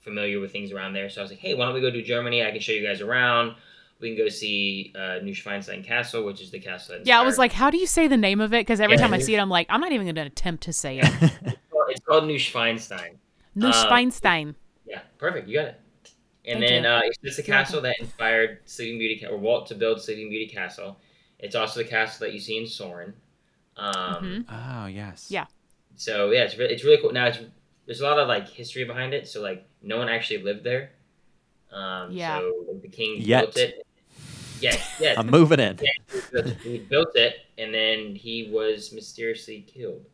familiar 0.00 0.40
with 0.40 0.52
things 0.52 0.72
around 0.72 0.92
there. 0.92 1.08
So 1.08 1.20
I 1.20 1.24
was 1.24 1.30
like, 1.30 1.40
hey, 1.40 1.54
why 1.54 1.64
don't 1.64 1.74
we 1.74 1.80
go 1.80 1.90
to 1.90 2.02
Germany? 2.02 2.44
I 2.44 2.50
can 2.50 2.60
show 2.60 2.72
you 2.72 2.86
guys 2.86 3.00
around. 3.00 3.54
We 4.02 4.14
can 4.14 4.24
go 4.24 4.28
see 4.28 4.92
uh, 4.94 5.20
Neuschwanstein 5.22 5.84
Castle, 5.84 6.24
which 6.24 6.42
is 6.42 6.50
the 6.50 6.58
castle. 6.58 6.98
That 6.98 7.06
yeah, 7.06 7.20
I 7.20 7.22
was 7.22 7.38
like, 7.38 7.52
how 7.52 7.70
do 7.70 7.78
you 7.78 7.86
say 7.86 8.08
the 8.08 8.16
name 8.16 8.40
of 8.40 8.52
it? 8.52 8.60
Because 8.66 8.80
every 8.80 8.96
Yeah, 8.96 9.02
time 9.02 9.14
I 9.14 9.18
see 9.18 9.34
it, 9.34 9.38
I'm 9.38 9.48
like, 9.48 9.68
I'm 9.70 9.80
not 9.80 9.92
even 9.92 10.06
going 10.06 10.16
to 10.16 10.22
attempt 10.22 10.64
to 10.64 10.72
say 10.72 10.98
it. 10.98 11.08
it's 11.88 12.04
called 12.04 12.24
Neuschwanstein. 12.24 13.16
Neuschwanstein. 13.56 14.56
Yeah, 14.84 15.02
perfect. 15.18 15.48
You 15.48 15.58
got 15.58 15.66
it. 15.66 15.80
And 16.44 16.58
Thank 16.58 16.66
then 16.66 16.86
uh, 16.86 17.00
it's 17.04 17.18
just 17.18 17.36
the 17.36 17.46
You're 17.46 17.56
castle 17.56 17.80
that 17.82 17.94
inspired 18.00 18.58
Sleeping 18.64 18.98
Beauty, 18.98 19.24
or 19.26 19.38
Walt 19.38 19.68
to 19.68 19.76
build 19.76 20.02
Sleeping 20.02 20.28
Beauty 20.28 20.52
Castle. 20.52 20.98
It's 21.38 21.54
also 21.54 21.82
the 21.82 21.88
castle 21.88 22.26
that 22.26 22.34
you 22.34 22.40
see 22.40 22.58
in 22.58 22.66
Soren. 22.66 23.14
Um, 23.76 23.94
Mhm. 23.94 24.44
Oh 24.50 24.86
yes. 24.86 25.28
Yeah. 25.30 25.46
So 25.94 26.30
yeah, 26.30 26.42
it's 26.42 26.58
really, 26.58 26.74
it's 26.74 26.84
really 26.84 27.00
cool. 27.00 27.12
Now 27.12 27.26
it's 27.26 27.38
there's 27.86 28.00
a 28.00 28.04
lot 28.04 28.18
of 28.18 28.26
like 28.28 28.48
history 28.48 28.84
behind 28.84 29.14
it. 29.14 29.28
So 29.28 29.40
like 29.40 29.64
no 29.82 29.98
one 29.98 30.08
actually 30.08 30.42
lived 30.42 30.64
there. 30.64 30.90
Um, 31.70 32.10
Yeah. 32.10 32.38
So 32.38 32.64
like, 32.68 32.82
the 32.82 32.88
king 32.88 33.16
Yet. 33.20 33.40
built 33.42 33.56
it. 33.56 33.86
Yes, 34.62 34.96
yes. 35.00 35.18
I'm 35.18 35.28
moving 35.28 35.60
in. 35.60 35.78
he 35.78 36.20
built- 36.32 36.56
he 36.62 36.78
built 36.78 37.16
it, 37.16 37.36
and 37.58 37.72
then 37.74 38.14
he 38.14 38.48
was 38.50 38.92
mysteriously 38.92 39.62
killed. 39.62 40.04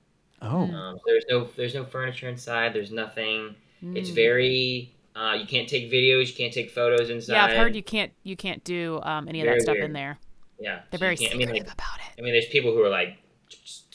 Oh. 0.43 0.63
Um, 0.73 0.99
there's 1.07 1.25
no 1.29 1.49
there's 1.57 1.75
no 1.75 1.85
furniture 1.85 2.29
inside. 2.29 2.73
There's 2.73 2.91
nothing. 2.93 3.55
It's 3.83 4.11
Mm. 4.11 4.15
very. 4.15 4.93
Uh, 5.17 5.35
you 5.41 5.47
can't 5.47 5.69
take 5.69 5.91
videos. 5.91 6.29
You 6.29 6.35
can't 6.35 6.53
take 6.53 6.71
photos 6.71 7.11
inside. 7.11 7.35
Yeah, 7.35 7.45
I've 7.47 7.57
heard 7.57 7.75
you 7.77 7.83
can't 7.83 8.13
you 8.23 8.37
can't 8.37 8.63
do 8.65 9.01
um, 9.03 9.29
any 9.29 9.41
of 9.41 9.47
that 9.47 9.63
stuff 9.63 9.75
weird. 9.75 9.87
in 9.87 9.93
there. 9.93 10.19
Yeah. 10.61 10.81
They're 10.91 10.99
so 10.99 10.99
very 10.99 11.17
can't- 11.17 11.31
I 11.31 11.33
secretive 11.39 11.53
mean, 11.55 11.63
like, 11.65 11.73
about 11.73 11.99
it. 11.99 12.21
I 12.21 12.23
mean, 12.23 12.33
there's 12.33 12.47
people 12.49 12.73
who 12.73 12.83
are 12.83 12.89
like. 12.89 13.19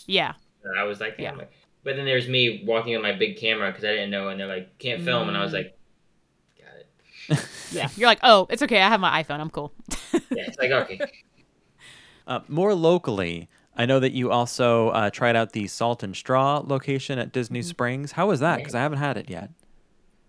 Yeah. 0.06 0.34
I 0.78 0.84
was 0.84 1.00
like, 1.00 1.16
Yeah. 1.18 1.36
yeah. 1.38 1.46
But 1.84 1.96
then 1.98 2.06
there's 2.06 2.28
me 2.30 2.64
walking 2.66 2.94
with 2.94 3.02
my 3.02 3.12
big 3.14 3.38
camera 3.38 3.70
because 3.72 3.84
I 3.86 3.92
didn't 3.92 4.12
know, 4.12 4.30
and 4.30 4.40
they're 4.40 4.48
like, 4.48 4.78
can't 4.80 5.02
film, 5.04 5.28
and 5.28 5.38
I 5.38 5.44
was 5.44 5.52
Mm. 5.52 5.56
like, 5.56 5.66
got 5.66 5.72
it. 5.72 5.78
Yeah. 7.74 7.90
You're 7.96 8.08
like, 8.08 8.20
oh, 8.24 8.48
it's 8.50 8.62
okay. 8.64 8.82
I 8.82 8.90
have 8.90 9.00
my 9.00 9.24
iPhone. 9.24 9.40
I'm 9.40 9.50
cool. 9.50 9.74
Yeah, 10.14 10.20
it's 10.48 10.58
like 10.58 10.72
okay. 10.72 11.00
Uh, 12.26 12.40
more 12.48 12.74
locally, 12.74 13.50
I 13.76 13.86
know 13.86 14.00
that 14.00 14.14
you 14.14 14.32
also 14.32 14.90
uh, 14.90 15.10
tried 15.10 15.36
out 15.36 15.52
the 15.52 15.68
Salt 15.68 16.04
and 16.04 16.16
Straw 16.16 16.64
location 16.66 17.20
at 17.20 17.34
Disney 17.34 17.60
Mm-hmm. 17.60 17.68
Springs. 17.68 18.12
How 18.14 18.28
was 18.28 18.40
that? 18.40 18.60
Because 18.60 18.76
I 18.76 18.80
haven't 18.80 19.00
had 19.00 19.18
it 19.18 19.30
yet. 19.30 19.50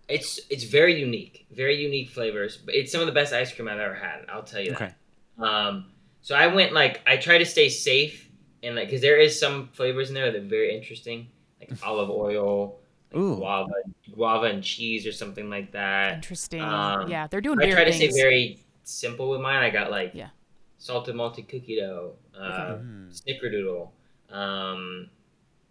It's 0.09 0.39
it's 0.49 0.65
very 0.65 0.99
unique, 0.99 1.47
very 1.51 1.81
unique 1.81 2.09
flavors. 2.09 2.59
It's 2.67 2.91
some 2.91 2.99
of 2.99 3.07
the 3.07 3.13
best 3.13 3.31
ice 3.33 3.53
cream 3.53 3.69
I've 3.69 3.79
ever 3.79 3.95
had. 3.95 4.25
I'll 4.27 4.43
tell 4.43 4.59
you 4.59 4.71
that. 4.71 4.81
Okay. 4.81 4.93
Um, 5.39 5.85
so 6.21 6.35
I 6.35 6.47
went 6.47 6.73
like 6.73 7.01
I 7.07 7.15
try 7.15 7.37
to 7.37 7.45
stay 7.45 7.69
safe 7.69 8.29
and 8.61 8.75
like 8.75 8.87
because 8.87 9.01
there 9.01 9.17
is 9.17 9.39
some 9.39 9.69
flavors 9.71 10.09
in 10.09 10.15
there 10.15 10.31
that 10.31 10.37
are 10.37 10.45
very 10.45 10.75
interesting, 10.75 11.27
like 11.61 11.71
olive 11.81 12.09
oil, 12.09 12.67
like 12.67 12.77
Ooh. 13.15 13.37
guava, 13.37 13.71
guava 14.13 14.45
and 14.47 14.63
cheese 14.63 15.05
or 15.07 15.11
something 15.11 15.49
like 15.49 15.71
that. 15.71 16.13
Interesting. 16.15 16.61
Um, 16.61 17.09
yeah, 17.09 17.27
they're 17.27 17.41
doing 17.41 17.59
I 17.61 17.65
weird 17.65 17.75
try 17.75 17.83
to 17.85 17.91
things. 17.91 18.13
stay 18.13 18.21
very 18.21 18.59
simple 18.83 19.29
with 19.29 19.41
mine. 19.41 19.63
I 19.63 19.69
got 19.69 19.89
like 19.91 20.11
Yeah. 20.13 20.29
salted 20.77 21.15
malted 21.15 21.47
cookie 21.47 21.77
dough, 21.79 22.13
uh, 22.37 22.75
Mm. 22.77 23.09
snickerdoodle, 23.11 23.89
um, 24.35 25.09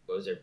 what 0.07 0.17
was 0.17 0.25
there? 0.27 0.41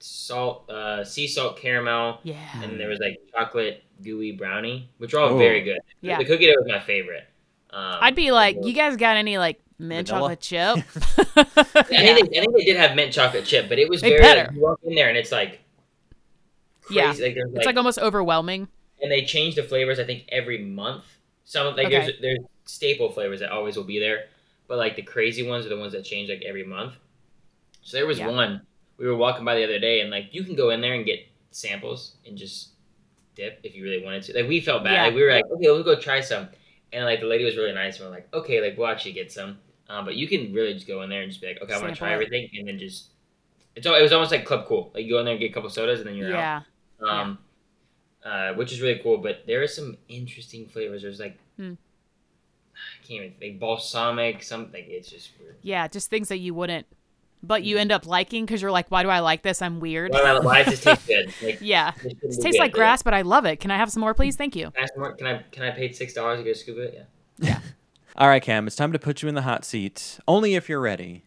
Salt, 0.00 0.70
uh, 0.70 1.02
sea 1.04 1.26
salt 1.26 1.56
caramel, 1.58 2.20
yeah. 2.22 2.36
and 2.62 2.78
there 2.78 2.88
was 2.88 3.00
like 3.00 3.20
chocolate 3.32 3.82
gooey 4.02 4.30
brownie, 4.32 4.88
which 4.98 5.12
are 5.12 5.18
all 5.18 5.30
Oh. 5.30 5.38
very 5.38 5.60
good. 5.62 5.80
Yeah. 6.00 6.18
The 6.18 6.24
cookie 6.24 6.46
dough 6.46 6.54
was 6.60 6.68
my 6.68 6.78
favorite. 6.80 7.24
Um, 7.70 7.98
I'd 8.00 8.14
be 8.14 8.30
like, 8.30 8.56
you 8.62 8.72
guys 8.72 8.96
got 8.96 9.16
any 9.16 9.38
like 9.38 9.60
mint 9.78 10.08
Vanilla? 10.08 10.36
chocolate 10.36 10.40
chip? 10.40 10.76
I, 11.36 11.82
think 11.82 11.88
they, 11.88 12.38
I 12.38 12.40
think 12.40 12.56
they 12.56 12.64
did 12.64 12.76
have 12.76 12.94
mint 12.96 13.12
chocolate 13.12 13.44
chip, 13.44 13.68
but 13.68 13.78
it 13.78 13.88
was 13.88 14.00
They 14.00 14.10
very. 14.10 14.22
better. 14.22 14.44
Like, 14.44 14.54
you 14.54 14.60
walk 14.60 14.80
in 14.84 14.94
there 14.94 15.08
and 15.08 15.18
it's 15.18 15.32
like. 15.32 15.60
Crazy. 16.88 17.22
Yeah. 17.22 17.44
Like, 17.44 17.54
It's 17.56 17.66
like 17.66 17.76
almost 17.76 17.98
overwhelming. 17.98 18.68
and 19.00 19.12
they 19.12 19.24
change 19.24 19.54
the 19.54 19.62
flavors. 19.62 19.98
I 20.00 20.04
think 20.04 20.24
every 20.30 20.58
month. 20.58 21.04
Some 21.44 21.74
like 21.76 21.86
Okay. 21.86 21.98
there's 22.00 22.20
there's 22.20 22.38
staple 22.64 23.10
flavors 23.10 23.40
that 23.40 23.50
always 23.50 23.76
will 23.76 23.84
be 23.84 23.98
there, 23.98 24.26
but 24.66 24.76
like 24.78 24.96
the 24.96 25.02
crazy 25.02 25.46
ones 25.48 25.64
are 25.64 25.68
the 25.70 25.78
ones 25.78 25.92
that 25.92 26.04
change 26.04 26.28
like 26.28 26.42
every 26.42 26.64
month. 26.64 26.94
So 27.82 27.96
there 27.96 28.06
was 28.06 28.18
Yeah. 28.18 28.28
one 28.28 28.62
we 28.98 29.06
were 29.06 29.16
walking 29.16 29.44
by 29.44 29.54
the 29.54 29.64
other 29.64 29.78
day, 29.78 30.00
and 30.00 30.10
like 30.10 30.26
you 30.34 30.42
can 30.44 30.56
go 30.56 30.70
in 30.70 30.80
there 30.80 30.94
and 30.94 31.06
get 31.06 31.20
samples 31.52 32.16
and 32.26 32.36
just 32.36 32.70
dip 33.36 33.60
if 33.62 33.74
you 33.76 33.84
really 33.84 34.04
wanted 34.04 34.22
to. 34.24 34.34
Like 34.34 34.48
we 34.48 34.60
felt 34.60 34.82
bad. 34.84 34.92
Yeah. 34.92 35.02
Like 35.04 35.14
we 35.14 35.22
were 35.22 35.32
like, 35.32 35.44
okay, 35.46 35.66
we'll 35.70 35.82
go 35.84 35.98
try 35.98 36.20
some, 36.20 36.48
and 36.92 37.04
like 37.04 37.20
the 37.20 37.26
lady 37.26 37.44
was 37.44 37.56
really 37.56 37.72
nice. 37.72 37.98
And 38.00 38.08
we're 38.08 38.14
like, 38.14 38.28
okay, 38.34 38.60
like 38.60 38.76
we'll 38.76 38.88
actually 38.88 39.12
get 39.12 39.30
some. 39.32 39.58
Um, 39.88 40.04
but 40.04 40.16
you 40.16 40.28
can 40.28 40.52
really 40.52 40.74
just 40.74 40.86
go 40.86 41.00
in 41.02 41.08
there 41.08 41.22
and 41.22 41.30
just 41.30 41.40
be 41.40 41.46
like, 41.48 41.62
okay, 41.62 41.72
I 41.72 41.78
want 41.78 41.94
to 41.94 41.98
try 41.98 42.12
everything, 42.12 42.50
and 42.58 42.66
then 42.68 42.78
just 42.78 43.10
it's 43.76 43.86
all, 43.86 43.94
it 43.94 44.02
was 44.02 44.12
almost 44.12 44.32
like 44.32 44.44
Club 44.44 44.66
Cool. 44.66 44.90
Like 44.92 45.04
you 45.04 45.12
go 45.12 45.18
in 45.20 45.24
there 45.24 45.32
and 45.32 45.40
get 45.40 45.50
a 45.50 45.54
couple 45.54 45.70
sodas, 45.70 46.00
and 46.00 46.08
then 46.08 46.16
you're 46.16 46.34
out 46.36 46.64
Yeah. 47.02 47.20
um, 47.20 47.38
uh, 48.24 48.52
which 48.54 48.72
is 48.72 48.80
really 48.80 49.00
cool. 49.02 49.18
But 49.18 49.44
there 49.46 49.62
are 49.62 49.66
some 49.68 49.96
interesting 50.08 50.66
flavors. 50.66 51.02
There's 51.02 51.20
like 51.20 51.38
Hmm. 51.56 51.74
I 52.74 53.06
can't 53.06 53.24
even 53.24 53.32
think 53.38 53.58
balsamic 53.60 54.42
something. 54.42 54.84
It's 54.86 55.10
just 55.10 55.30
weird. 55.40 55.56
Yeah, 55.62 55.88
just 55.88 56.10
things 56.10 56.28
that 56.28 56.38
you 56.38 56.54
wouldn't, 56.54 56.86
but 57.42 57.64
you 57.64 57.76
end 57.78 57.90
up 57.90 58.06
liking 58.06 58.44
because 58.46 58.62
you're 58.62 58.70
like, 58.70 58.88
why 58.90 59.02
do 59.02 59.08
I 59.08 59.18
like 59.20 59.42
this? 59.42 59.60
I'm 59.62 59.80
weird. 59.80 60.12
Why, 60.12 60.22
why- 60.34 60.38
why 60.40 60.62
does 60.62 60.80
this 60.80 60.84
taste 60.84 61.06
good? 61.08 61.32
Like, 61.42 61.58
Yeah. 61.60 61.90
this 62.02 62.12
It 62.12 62.20
tastes 62.22 62.42
good, 62.42 62.58
like 62.58 62.72
but 62.72 62.78
grass, 62.78 63.02
but 63.02 63.14
I 63.14 63.22
love 63.22 63.46
it. 63.46 63.56
Can 63.60 63.70
I 63.72 63.76
have 63.78 63.90
some 63.90 64.00
more, 64.00 64.14
please? 64.14 64.36
Thank 64.36 64.54
you. 64.54 64.70
Can 64.70 64.84
I, 64.84 64.98
more? 64.98 65.12
can 65.14 65.26
I 65.26 65.42
can 65.50 65.62
I 65.64 65.70
pay 65.72 65.90
six 65.92 66.12
dollars 66.14 66.38
to 66.38 66.44
get 66.44 66.52
a 66.52 66.54
scoop 66.58 66.76
of 66.78 66.84
it? 66.84 66.94
Yeah. 66.94 67.48
Yeah, 67.48 67.60
All 68.16 68.28
right, 68.28 68.42
Cam. 68.42 68.66
It's 68.66 68.76
time 68.76 68.92
to 68.92 68.98
put 68.98 69.22
you 69.22 69.28
in 69.28 69.34
the 69.36 69.42
hot 69.42 69.64
seat. 69.64 70.18
Only 70.28 70.54
if 70.54 70.68
you're 70.68 70.80
ready. 70.80 71.22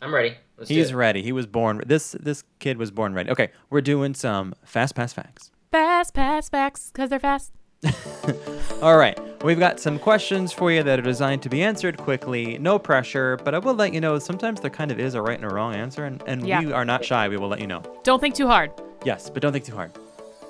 I'm 0.00 0.12
ready. 0.14 0.36
Let's 0.58 0.68
He's 0.70 0.92
ready. 0.94 1.22
He 1.22 1.32
was 1.32 1.46
born. 1.46 1.82
This 1.86 2.12
this 2.20 2.44
kid 2.58 2.76
was 2.78 2.90
born 2.90 3.14
ready. 3.14 3.30
Okay, 3.30 3.50
we're 3.70 3.80
doing 3.80 4.14
some 4.14 4.54
fast 4.64 4.94
pass 4.94 5.12
facts. 5.12 5.50
Fast 5.70 6.14
pass 6.14 6.48
facts 6.48 6.90
because 6.92 7.10
they're 7.10 7.18
fast. 7.18 7.52
All 8.82 8.96
right, 8.96 9.18
we've 9.42 9.58
got 9.58 9.80
some 9.80 9.98
questions 9.98 10.52
for 10.52 10.70
you 10.70 10.82
that 10.84 10.98
are 10.98 11.02
designed 11.02 11.42
to 11.42 11.48
be 11.48 11.62
answered 11.62 11.96
quickly. 11.96 12.58
No 12.58 12.78
pressure, 12.78 13.36
but 13.44 13.54
I 13.54 13.58
will 13.58 13.74
let 13.74 13.92
you 13.92 14.00
know 14.00 14.18
sometimes 14.18 14.60
there 14.60 14.70
kind 14.70 14.90
of 14.92 15.00
is 15.00 15.14
a 15.14 15.22
right 15.22 15.36
and 15.40 15.50
a 15.50 15.52
wrong 15.54 15.74
answer, 15.74 16.04
and, 16.04 16.22
and 16.26 16.46
Yeah. 16.46 16.60
we 16.60 16.72
are 16.72 16.84
not 16.84 17.04
shy. 17.04 17.28
We 17.28 17.36
will 17.38 17.48
let 17.48 17.60
you 17.60 17.66
know. 17.66 17.82
Don't 18.04 18.20
think 18.20 18.34
too 18.36 18.46
hard. 18.46 18.70
Yes, 19.04 19.30
but 19.30 19.42
don't 19.42 19.52
think 19.52 19.64
too 19.64 19.74
hard. 19.74 19.90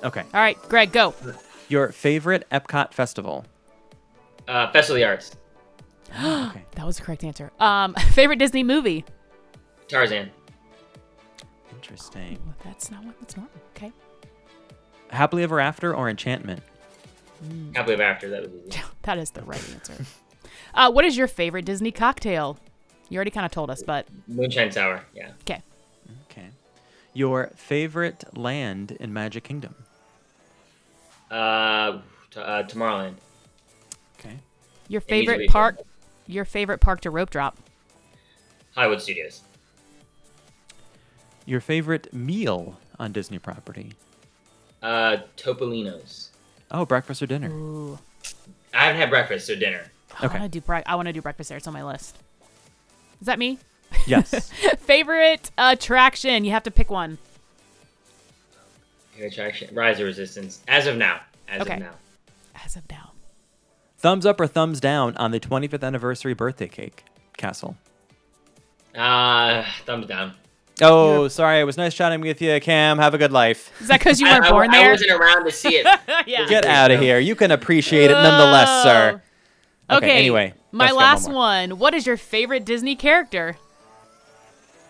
Okay, 0.03 0.21
All 0.21 0.41
right, 0.41 0.57
Greg, 0.69 0.91
go. 0.91 1.13
your 1.69 1.91
favorite 1.91 2.45
Epcot 2.51 2.93
festival? 2.93 3.45
Uh, 4.47 4.69
Festival 4.71 4.97
of 4.97 4.99
the 5.01 5.05
Arts. 5.07 5.35
Okay, 6.49 6.63
That 6.75 6.85
was 6.85 6.97
the 6.97 7.03
correct 7.03 7.23
answer. 7.23 7.51
Um, 7.59 7.93
favorite 8.11 8.37
Disney 8.37 8.63
movie? 8.63 9.05
Tarzan. 9.87 10.31
interesting. 11.71 12.39
Well, 12.45 12.55
that's 12.63 12.89
not 12.91 13.03
what. 13.03 13.19
That's 13.19 13.37
not 13.37 13.49
okay. 13.75 13.91
Happily 15.09 15.43
Ever 15.43 15.59
After 15.59 15.93
or 15.95 16.09
Enchantment? 16.09 16.63
Happily 17.75 17.93
Ever 17.95 18.03
After. 18.03 18.29
That 18.29 18.43
was 18.43 18.51
easy. 18.67 18.81
That 19.03 19.17
is 19.17 19.31
the 19.31 19.41
right 19.43 19.63
answer. 19.73 19.93
Uh, 20.75 20.89
what 20.89 21.05
is 21.05 21.15
your 21.15 21.27
favorite 21.27 21.65
Disney 21.65 21.91
cocktail? 21.91 22.57
You 23.07 23.17
already 23.17 23.29
kind 23.29 23.45
of 23.45 23.51
told 23.51 23.69
us, 23.69 23.83
but 23.83 24.07
Moonshine 24.27 24.71
Sour. 24.71 25.03
Yeah. 25.13 25.29
okay. 25.41 25.61
Okay. 26.31 26.47
Your 27.13 27.51
favorite 27.55 28.23
land 28.35 28.97
in 28.99 29.13
Magic 29.13 29.43
Kingdom? 29.43 29.75
Uh, 31.29 31.99
t- 32.31 32.39
uh, 32.39 32.63
Tomorrowland. 32.63 33.15
Okay. 34.19 34.37
Your 34.87 35.01
It 35.07 35.11
needs 35.11 35.25
to 35.27 35.31
favorite 35.31 35.49
park? 35.51 35.77
Your 36.25 36.43
favorite 36.45 36.79
park 36.79 37.01
to 37.01 37.11
rope 37.11 37.29
drop? 37.29 37.55
Hollywood 38.73 38.99
Studios. 39.01 39.41
Your 41.45 41.59
favorite 41.61 42.13
meal 42.13 42.77
on 42.99 43.11
Disney 43.11 43.39
property? 43.39 43.93
Uh, 44.81 45.17
Topolino's. 45.37 46.29
Oh, 46.71 46.85
breakfast 46.85 47.21
or 47.21 47.27
dinner? 47.27 47.49
Ooh. 47.49 47.99
I 48.73 48.85
haven't 48.85 48.99
had 49.01 49.09
breakfast, 49.09 49.47
so 49.47 49.55
dinner. 49.55 49.83
I 50.19 50.25
Okay. 50.25 50.39
want 50.39 50.51
to 50.51 50.59
do 50.59 50.61
bre- 50.65 50.79
I 50.85 50.95
want 50.95 51.07
to 51.07 51.13
do 51.13 51.21
breakfast 51.21 51.49
there. 51.49 51.57
It's 51.57 51.67
on 51.67 51.73
my 51.73 51.83
list. 51.83 52.17
Is 53.21 53.27
that 53.27 53.39
me? 53.39 53.59
Yes. 54.07 54.49
favorite 54.79 55.51
attraction? 55.57 56.43
You 56.45 56.51
have 56.51 56.63
to 56.63 56.71
pick 56.71 56.89
one. 56.89 57.17
Air 59.19 59.27
attraction. 59.27 59.73
Rise 59.75 59.99
of 59.99 60.05
Resistance. 60.05 60.61
As 60.67 60.87
of 60.87 60.97
now. 60.97 61.19
As 61.47 61.61
Okay. 61.61 61.73
of 61.75 61.79
now. 61.79 61.91
As 62.65 62.75
of 62.75 62.83
now. 62.89 63.11
thumbs 63.97 64.25
up 64.25 64.39
or 64.41 64.47
thumbs 64.47 64.79
down 64.81 65.15
on 65.17 65.31
the 65.31 65.39
25th 65.39 65.83
anniversary 65.83 66.33
birthday 66.33 66.67
cake, 66.67 67.03
Castle? 67.37 67.77
Uh, 68.95 69.63
thumbs 69.85 70.07
down. 70.07 70.33
Oh, 70.81 71.27
sorry. 71.27 71.59
It 71.59 71.63
was 71.65 71.77
nice 71.77 71.93
chatting 71.93 72.21
with 72.21 72.41
you, 72.41 72.59
Cam. 72.59 72.97
Have 72.97 73.13
a 73.13 73.17
good 73.17 73.31
life. 73.31 73.71
Is 73.81 73.87
that 73.87 73.99
because 73.99 74.19
you 74.19 74.27
weren't 74.31 74.45
I, 74.45 74.51
born 74.51 74.69
I 74.71 74.77
there? 74.77 74.91
wasn't 74.91 75.11
around 75.11 75.45
to 75.45 75.51
see 75.51 75.75
it. 75.75 75.85
yeah. 76.27 76.47
Get 76.47 76.65
out 76.65 76.91
of 76.91 76.99
here. 76.99 77.19
You 77.19 77.35
can 77.35 77.51
appreciate 77.51 78.09
it 78.09 78.15
nonetheless, 78.15 78.83
sir. 78.83 79.21
Okay. 79.89 80.17
anyway, 80.17 80.53
my 80.71 80.91
last 80.91 81.27
more. 81.27 81.35
one. 81.35 81.77
What 81.77 81.93
is 81.93 82.07
your 82.07 82.17
favorite 82.17 82.65
Disney 82.65 82.95
character? 82.95 83.57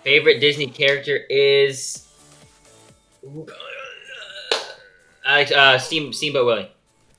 Favorite 0.04 0.40
Disney 0.40 0.68
character 0.68 1.18
is. 1.30 2.08
I 5.26 5.44
uh, 5.46 5.78
Steam 5.80 6.14
Steamboat 6.14 6.46
Willie. 6.46 6.72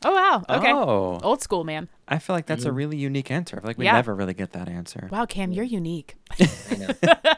Oh 0.05 0.13
wow. 0.15 0.45
Okay. 0.59 0.73
Oh, 0.73 1.19
Old 1.23 1.43
school, 1.43 1.65
man. 1.65 1.89
I 2.07 2.19
feel 2.19 2.37
like 2.37 2.47
that's 2.47 2.65
a 2.67 2.71
Mm. 2.71 2.77
really 2.77 2.97
unique 2.99 3.31
answer. 3.31 3.57
I 3.57 3.61
feel 3.61 3.69
like 3.69 3.79
we 3.79 3.87
Yeah. 3.87 3.93
never 3.93 4.15
really 4.15 4.35
get 4.35 4.53
that 4.53 4.69
answer. 4.69 5.09
Wow, 5.11 5.25
Cam, 5.25 5.53
you're 5.53 5.65
unique. 5.65 6.17
I 6.41 6.77
know. 6.77 7.33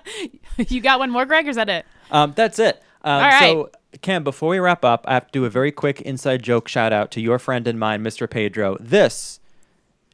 you 0.68 0.80
got 0.80 0.98
one 0.98 1.10
more, 1.10 1.24
Greg, 1.26 1.46
or 1.46 1.50
is 1.50 1.56
that 1.56 1.68
it? 1.68 1.86
Um, 2.10 2.32
that's 2.34 2.58
it. 2.58 2.82
Um, 3.02 3.12
All 3.14 3.20
right. 3.20 3.40
So, 3.40 3.70
Cam, 4.02 4.24
before 4.24 4.48
we 4.50 4.58
wrap 4.58 4.84
up, 4.84 5.04
I 5.06 5.14
have 5.14 5.26
to 5.26 5.32
do 5.32 5.44
a 5.44 5.50
very 5.50 5.70
quick 5.70 6.00
inside 6.02 6.42
joke 6.42 6.66
shout 6.68 6.92
out 6.92 7.10
to 7.12 7.20
your 7.20 7.38
friend 7.38 7.66
and 7.68 7.78
mine, 7.78 8.02
Mr. 8.02 8.28
Pedro. 8.28 8.76
This 8.80 9.38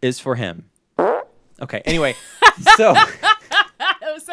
is 0.02 0.20
for 0.20 0.34
him. 0.34 0.66
Okay. 1.60 1.80
Anyway, 1.86 2.14
so 2.76 2.92
that 2.92 3.18
was 3.22 3.31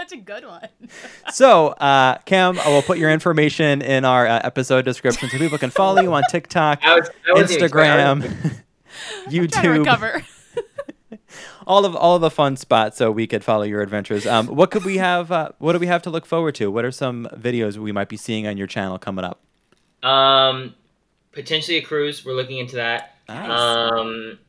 such 0.09 0.17
a 0.17 0.21
good 0.21 0.45
one. 0.45 0.67
so 1.31 1.67
uh, 1.67 2.17
Cam, 2.25 2.59
I 2.59 2.69
will 2.69 2.81
put 2.81 2.97
your 2.97 3.11
information 3.11 3.81
in 3.81 4.05
our 4.05 4.27
uh, 4.27 4.41
episode 4.43 4.85
description 4.85 5.29
so 5.29 5.37
people 5.37 5.57
can 5.57 5.69
follow 5.69 6.01
you 6.01 6.13
on 6.13 6.23
TikTok, 6.29 6.79
I 6.83 6.99
was, 6.99 7.09
I 7.27 7.33
wasn't 7.33 7.51
even 7.51 7.65
expecting- 7.65 8.21
Instagram, 8.21 8.63
YouTube, 9.27 9.79
recover. 9.79 10.25
all 11.67 11.85
of 11.85 11.95
all 11.95 12.15
of 12.15 12.21
the 12.21 12.31
fun 12.31 12.57
spots 12.57 12.97
so 12.97 13.11
we 13.11 13.27
could 13.27 13.43
follow 13.43 13.63
your 13.63 13.81
adventures. 13.81 14.25
Um, 14.25 14.47
what 14.47 14.71
could 14.71 14.83
we 14.83 14.97
have? 14.97 15.31
Uh, 15.31 15.51
what 15.59 15.73
do 15.73 15.79
we 15.79 15.87
have 15.87 16.01
to 16.03 16.09
look 16.09 16.25
forward 16.25 16.55
to? 16.55 16.71
What 16.71 16.85
are 16.85 16.91
some 16.91 17.27
videos 17.35 17.77
we 17.77 17.91
might 17.91 18.09
be 18.09 18.17
seeing 18.17 18.47
on 18.47 18.57
your 18.57 18.67
channel 18.67 18.97
coming 18.97 19.25
up? 19.25 19.39
Um, 20.03 20.73
potentially 21.31 21.77
a 21.77 21.81
cruise. 21.81 22.25
We're 22.25 22.33
looking 22.33 22.57
into 22.57 22.77
that. 22.77 23.15
Nice. 23.27 23.49
Um, 23.49 24.39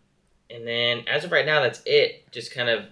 and 0.49 0.67
then 0.67 1.05
as 1.07 1.25
of 1.25 1.33
right 1.33 1.47
now, 1.47 1.61
that's 1.61 1.83
it. 1.85 2.31
Just 2.33 2.53
kind 2.55 2.69
of 2.69 2.87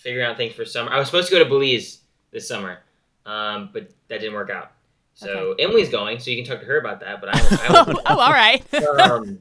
figuring 0.00 0.26
out 0.26 0.36
things 0.36 0.54
for 0.54 0.64
summer. 0.64 0.90
I 0.90 0.98
was 0.98 1.06
supposed 1.06 1.28
to 1.28 1.34
go 1.34 1.44
to 1.44 1.48
Belize 1.48 2.00
this 2.30 2.48
summer, 2.48 2.78
um, 3.26 3.70
but 3.72 3.90
that 4.08 4.20
didn't 4.20 4.34
work 4.34 4.50
out. 4.50 4.72
So 5.14 5.54
Emily's 5.58 5.90
going, 5.90 6.18
so 6.18 6.30
you 6.30 6.42
can 6.42 6.50
talk 6.50 6.60
to 6.60 6.66
her 6.66 6.78
about 6.78 7.00
that. 7.00 7.20
But 7.20 7.34
I, 7.34 7.38
I 7.40 7.66
oh, 7.68 7.84
won't. 7.86 7.98
oh, 8.06 8.18
all 8.18 8.32
right. 8.32 8.74
um, 9.00 9.38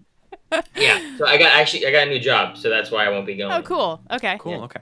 yeah. 0.75 1.17
So 1.17 1.25
I 1.25 1.37
got 1.37 1.53
actually 1.53 1.87
I 1.87 1.91
got 1.91 2.07
a 2.07 2.09
new 2.09 2.19
job, 2.19 2.57
so 2.57 2.69
that's 2.69 2.91
why 2.91 3.05
I 3.05 3.09
won't 3.09 3.25
be 3.25 3.35
going. 3.35 3.51
oh, 3.51 3.61
cool. 3.61 4.01
Okay. 4.11 4.37
cool. 4.39 4.51
yeah. 4.53 4.63
Okay. 4.63 4.81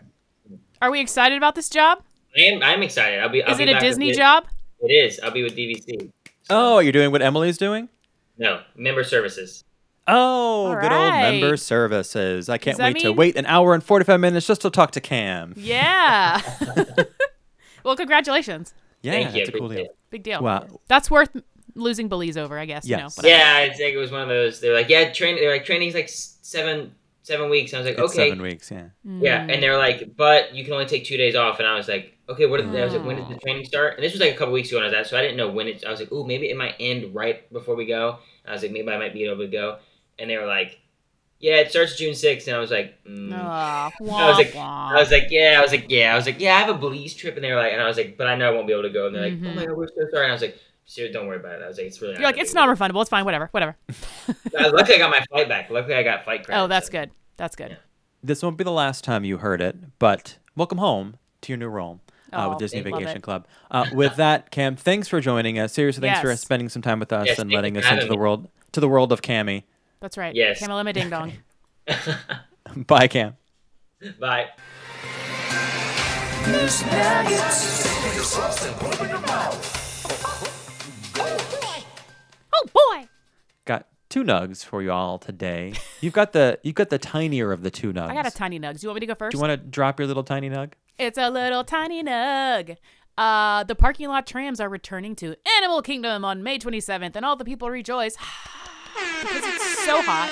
Are 0.81 0.91
we 0.91 0.99
excited 0.99 1.37
about 1.37 1.55
this 1.55 1.69
job? 1.69 2.03
I 2.35 2.41
am, 2.41 2.63
I'm 2.63 2.83
excited. 2.83 3.19
I'll 3.19 3.29
be. 3.29 3.43
I'll 3.43 3.51
Is 3.51 3.57
be 3.57 3.63
it 3.63 3.75
a 3.75 3.79
Disney 3.79 4.11
job? 4.11 4.45
It 4.81 4.91
is. 4.91 5.19
I'll 5.19 5.31
be 5.31 5.43
with 5.43 5.55
DVC. 5.55 6.11
Oh, 6.49 6.79
you're 6.79 6.91
doing 6.91 7.11
what 7.11 7.21
Emily's 7.21 7.57
doing? 7.57 7.89
No, 8.37 8.61
member 8.75 9.03
services. 9.03 9.63
Oh, 10.07 10.67
All 10.67 10.75
good 10.75 10.91
old 10.91 11.13
member 11.13 11.57
services. 11.57 12.49
I 12.49 12.57
can't 12.57 12.77
that 12.77 12.93
wait 12.93 13.01
to 13.01 13.11
wait 13.11 13.35
an 13.35 13.45
hour 13.45 13.73
and 13.73 13.83
45 13.83 14.19
minutes 14.19 14.47
just 14.47 14.61
to 14.61 14.69
talk 14.69 14.91
to 14.91 15.01
Cam. 15.01 15.53
Yeah. 15.57 16.41
well, 17.83 17.95
congratulations. 17.95 18.73
Yeah, 19.01 19.11
Thank 19.11 19.35
you. 19.35 19.41
it's 19.41 19.49
a 19.49 19.51
cool 19.51 19.65
appreciate 19.65 19.85
deal. 19.85 19.93
Big 20.09 20.23
deal. 20.23 20.41
Wow. 20.41 20.67
That's 20.87 21.11
worth 21.11 21.35
losing 21.75 22.07
Belize 22.07 22.37
over, 22.37 22.57
I 22.57 22.65
guess. 22.65 22.87
You 22.87 22.97
know, 22.97 23.09
Yeah, 23.21 23.53
I 23.55 23.73
think 23.73 23.93
it 23.95 23.97
was 23.97 24.11
one 24.11 24.21
of 24.21 24.29
those. 24.29 24.61
They're 24.61 24.73
like, 24.73 24.89
yeah, 24.89 25.11
train. 25.11 25.35
They're 25.35 25.51
like, 25.51 25.65
training's 25.65 25.93
like 25.93 26.09
seven 26.09 26.93
seven 27.27 27.49
weeks. 27.49 27.73
And 27.73 27.79
I 27.79 27.81
was 27.81 27.89
like, 27.89 28.03
It's 28.03 28.13
okay, 28.13 28.29
seven 28.29 28.41
weeks, 28.41 28.71
yeah. 28.71 28.85
yeah. 29.03 29.41
And 29.41 29.61
they're 29.61 29.77
like, 29.77 30.15
but 30.15 30.55
you 30.55 30.63
can 30.63 30.73
only 30.73 30.85
take 30.85 31.03
two 31.03 31.17
days 31.17 31.35
off. 31.35 31.59
And 31.59 31.67
I 31.67 31.75
was 31.75 31.87
like, 31.87 32.17
okay, 32.29 32.45
what? 32.45 32.57
Did, 32.61 32.75
I 32.75 32.85
was 32.85 32.93
like, 32.93 33.05
when 33.05 33.17
does 33.17 33.27
the 33.27 33.35
ah. 33.35 33.39
training 33.43 33.65
start? 33.65 33.95
And 33.95 34.03
this 34.03 34.13
was 34.13 34.21
like 34.21 34.33
a 34.33 34.37
couple 34.37 34.53
weeks 34.53 34.69
ago, 34.69 34.77
and 34.77 34.85
I 34.85 34.89
was 34.89 35.07
at, 35.07 35.07
so 35.07 35.17
I 35.17 35.21
didn't 35.21 35.37
know 35.37 35.49
when 35.49 35.67
it. 35.67 35.83
I 35.85 35.91
was 35.91 35.99
like, 35.99 36.09
oh, 36.11 36.23
maybe 36.23 36.49
it 36.49 36.57
might 36.57 36.75
end 36.79 37.13
right 37.13 37.51
before 37.51 37.75
we 37.75 37.85
go. 37.85 38.19
And 38.43 38.51
I 38.51 38.53
was 38.53 38.63
like, 38.63 38.71
maybe 38.71 38.89
I 38.89 38.97
might 38.97 39.13
be 39.13 39.25
able 39.25 39.43
to 39.43 39.47
go. 39.47 39.77
And 40.19 40.29
they 40.29 40.37
were 40.37 40.45
like, 40.45 40.79
yeah, 41.39 41.57
it 41.57 41.69
starts 41.69 41.95
June 41.97 42.15
sixth. 42.15 42.47
And 42.47 42.55
I 42.57 42.59
was 42.59 42.71
like, 42.71 43.03
mm. 43.05 43.31
Aw, 43.37 43.91
I 44.01 44.29
was 44.29 44.37
like- 44.37 44.55
wah. 44.55 44.91
I 44.95 44.99
was 44.99 45.11
like, 45.11 45.27
yeah, 45.29 45.55
I 45.57 45.61
was 45.61 45.71
like, 45.71 45.85
yeah, 45.89 46.13
I 46.13 46.15
was 46.15 46.25
like, 46.25 46.39
yeah, 46.39 46.55
I 46.55 46.59
have 46.61 46.69
a 46.75 46.77
Belize 46.77 47.13
trip, 47.13 47.35
and 47.35 47.43
they 47.43 47.51
were 47.51 47.57
like, 47.57 47.73
and 47.73 47.81
I 47.81 47.87
was 47.87 47.97
like, 47.97 48.17
but 48.17 48.27
I 48.27 48.35
know 48.35 48.49
I 48.49 48.53
won't 48.53 48.65
be 48.67 48.73
able 48.73 48.83
to 48.83 48.89
go, 48.89 49.07
and 49.07 49.15
they're 49.15 49.23
like, 49.29 49.39
Mhm. 49.39 49.51
oh 49.51 49.55
my 49.55 49.65
god, 49.65 49.77
we're 49.77 49.87
so 49.87 50.07
sorry, 50.11 50.23
and 50.25 50.31
I 50.31 50.35
was 50.35 50.41
like, 50.41 50.57
Sir, 50.89 51.11
don't 51.11 51.27
worry 51.27 51.35
about 51.37 51.59
it. 51.59 51.65
I 51.65 51.67
was 51.67 51.77
like, 51.77 51.87
it's 51.87 52.01
really. 52.01 52.13
You're 52.13 52.23
like, 52.23 52.37
it's 52.37 52.53
not 52.53 52.69
refundable. 52.69 53.01
It's 53.01 53.09
fine. 53.09 53.25
Whatever. 53.25 53.49
Whatever. 53.51 53.75
deal." 53.87 54.73
Luckily, 54.73 54.95
I 54.95 54.99
got 54.99 55.11
my 55.11 55.21
flight 55.29 55.49
back. 55.49 55.69
Luckily, 55.69 55.95
I 55.95 56.01
got 56.03 56.23
flight 56.23 56.45
credit. 56.45 56.61
oh, 56.61 56.67
that's 56.67 56.87
so- 56.87 56.91
good. 56.93 57.11
That's 57.35 57.55
good. 57.57 57.71
Yeah. 57.71 57.77
This 58.23 58.41
won't 58.41 58.57
be 58.57 58.63
the 58.63 58.71
last 58.71 59.03
time 59.03 59.23
you 59.25 59.37
heard 59.37 59.61
it, 59.61 59.75
but 59.99 60.37
welcome 60.55 60.77
home 60.79 61.17
to 61.41 61.51
your 61.51 61.57
new 61.57 61.67
role 61.67 61.99
uh, 62.33 62.45
Oh, 62.45 62.49
with 62.51 62.59
Disney 62.59 62.79
Vacation. 62.81 63.21
Club. 63.21 63.45
Uh, 63.69 63.85
with 63.93 64.15
that, 64.15 64.49
Cam, 64.49 64.75
thanks 64.77 65.07
for 65.09 65.19
joining 65.21 65.59
us. 65.59 65.73
Seriously, 65.73 66.01
thanks 66.07 66.21
for 66.21 66.33
spending 66.37 66.67
some 66.69 66.81
time 66.81 66.99
with 66.99 67.11
us 67.13 67.27
Yes, 67.27 67.37
and 67.37 67.51
letting 67.51 67.77
us 67.77 67.85
into 67.85 68.05
the 68.07 68.17
world 68.17 68.49
to 68.71 68.79
the 68.79 68.87
world 68.89 69.11
of 69.11 69.21
Cammy. 69.21 69.63
That's 69.99 70.17
right. 70.17 70.35
Yes. 70.35 70.61
Camelima 70.61 70.93
Ding 70.93 71.09
Dong. 71.09 71.33
Bye, 72.87 73.07
Cam. 73.07 73.35
Bye. 74.19 74.49
oh 82.53 82.65
boy. 82.73 83.07
Got 83.65 83.87
two 84.09 84.23
nugs 84.23 84.63
for 84.63 84.81
you 84.81 84.91
all 84.91 85.17
today. 85.17 85.73
You've 85.99 86.13
got 86.13 86.33
the 86.33 86.59
you've 86.63 86.75
got 86.75 86.89
the 86.89 86.99
tinier 86.99 87.51
of 87.51 87.63
the 87.63 87.71
two 87.71 87.91
nugs. 87.91 88.09
I 88.09 88.13
got 88.13 88.27
a 88.27 88.31
tiny 88.31 88.59
nug. 88.59 88.79
Do 88.79 88.85
you 88.85 88.89
want 88.89 88.97
me 88.97 88.99
to 89.01 89.05
go 89.07 89.15
first? 89.15 89.31
Do 89.31 89.37
you 89.37 89.41
want 89.41 89.59
to 89.59 89.67
drop 89.67 89.99
your 89.99 90.07
little 90.07 90.23
tiny 90.23 90.49
nug? 90.49 90.73
It's 90.97 91.17
a 91.17 91.29
little 91.29 91.63
tiny 91.63 92.03
nug. 92.03 92.77
Uh, 93.17 93.63
the 93.63 93.75
parking 93.75 94.07
lot 94.07 94.27
trams 94.27 94.59
are 94.59 94.69
returning 94.69 95.15
to 95.15 95.35
Animal 95.57 95.81
Kingdom 95.81 96.23
on 96.23 96.43
May 96.43 96.59
27th, 96.59 97.15
and 97.15 97.25
all 97.25 97.35
the 97.35 97.45
people 97.45 97.69
rejoice 97.71 98.15
because 99.21 99.43
it's 99.45 99.85
so 99.85 100.01
hot. 100.01 100.31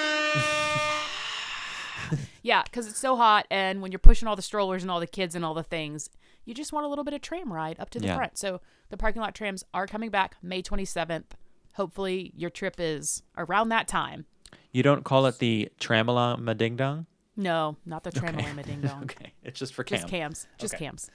yeah, 2.44 2.64
because 2.64 2.88
it's 2.88 3.00
so 3.00 3.16
hot, 3.16 3.46
and 3.50 3.82
when 3.82 3.92
you're 3.92 4.00
pushing 4.00 4.28
all 4.28 4.36
the 4.36 4.42
strollers 4.42 4.84
and 4.84 4.92
all 4.92 5.00
the 5.00 5.08
kids 5.08 5.36
and 5.36 5.44
all 5.44 5.54
the 5.54 5.64
things, 5.64 6.10
you 6.46 6.54
just 6.54 6.72
want 6.74 6.86
a 6.86 6.90
little 6.90 7.04
bit 7.04 7.14
of 7.14 7.22
tram 7.22 7.52
ride 7.52 7.80
up 7.80 7.90
to 7.92 8.00
the 8.00 8.08
Yeah. 8.08 8.16
front. 8.16 8.38
So 8.38 8.62
the 8.90 8.98
parking 8.98 9.22
lot 9.22 9.34
trams 9.36 9.64
are 9.74 9.88
coming 9.88 10.10
back 10.12 10.36
May 10.42 10.62
27th. 10.62 11.32
Hopefully, 11.74 12.32
your 12.36 12.50
trip 12.50 12.76
is 12.80 13.24
around 13.38 13.70
that 13.70 13.88
time. 13.88 14.26
You 14.72 14.84
don't 14.84 15.04
call 15.04 15.26
it 15.26 15.40
the 15.40 15.70
Tramalama 15.80 16.56
Ding 16.56 16.76
Dong? 16.76 17.06
No, 17.36 17.76
not 17.86 18.04
the 18.04 18.12
tram 18.12 18.36
Okay. 18.40 18.64
ding 18.64 18.80
dong. 18.82 19.04
Okay, 19.04 19.34
it's 19.44 19.60
just 19.60 19.74
for 19.74 19.84
Cam. 19.84 19.98
Just 20.00 20.08
cams. 20.10 20.48
Just 20.58 20.74
Okay. 20.76 20.86
cams. 20.86 21.10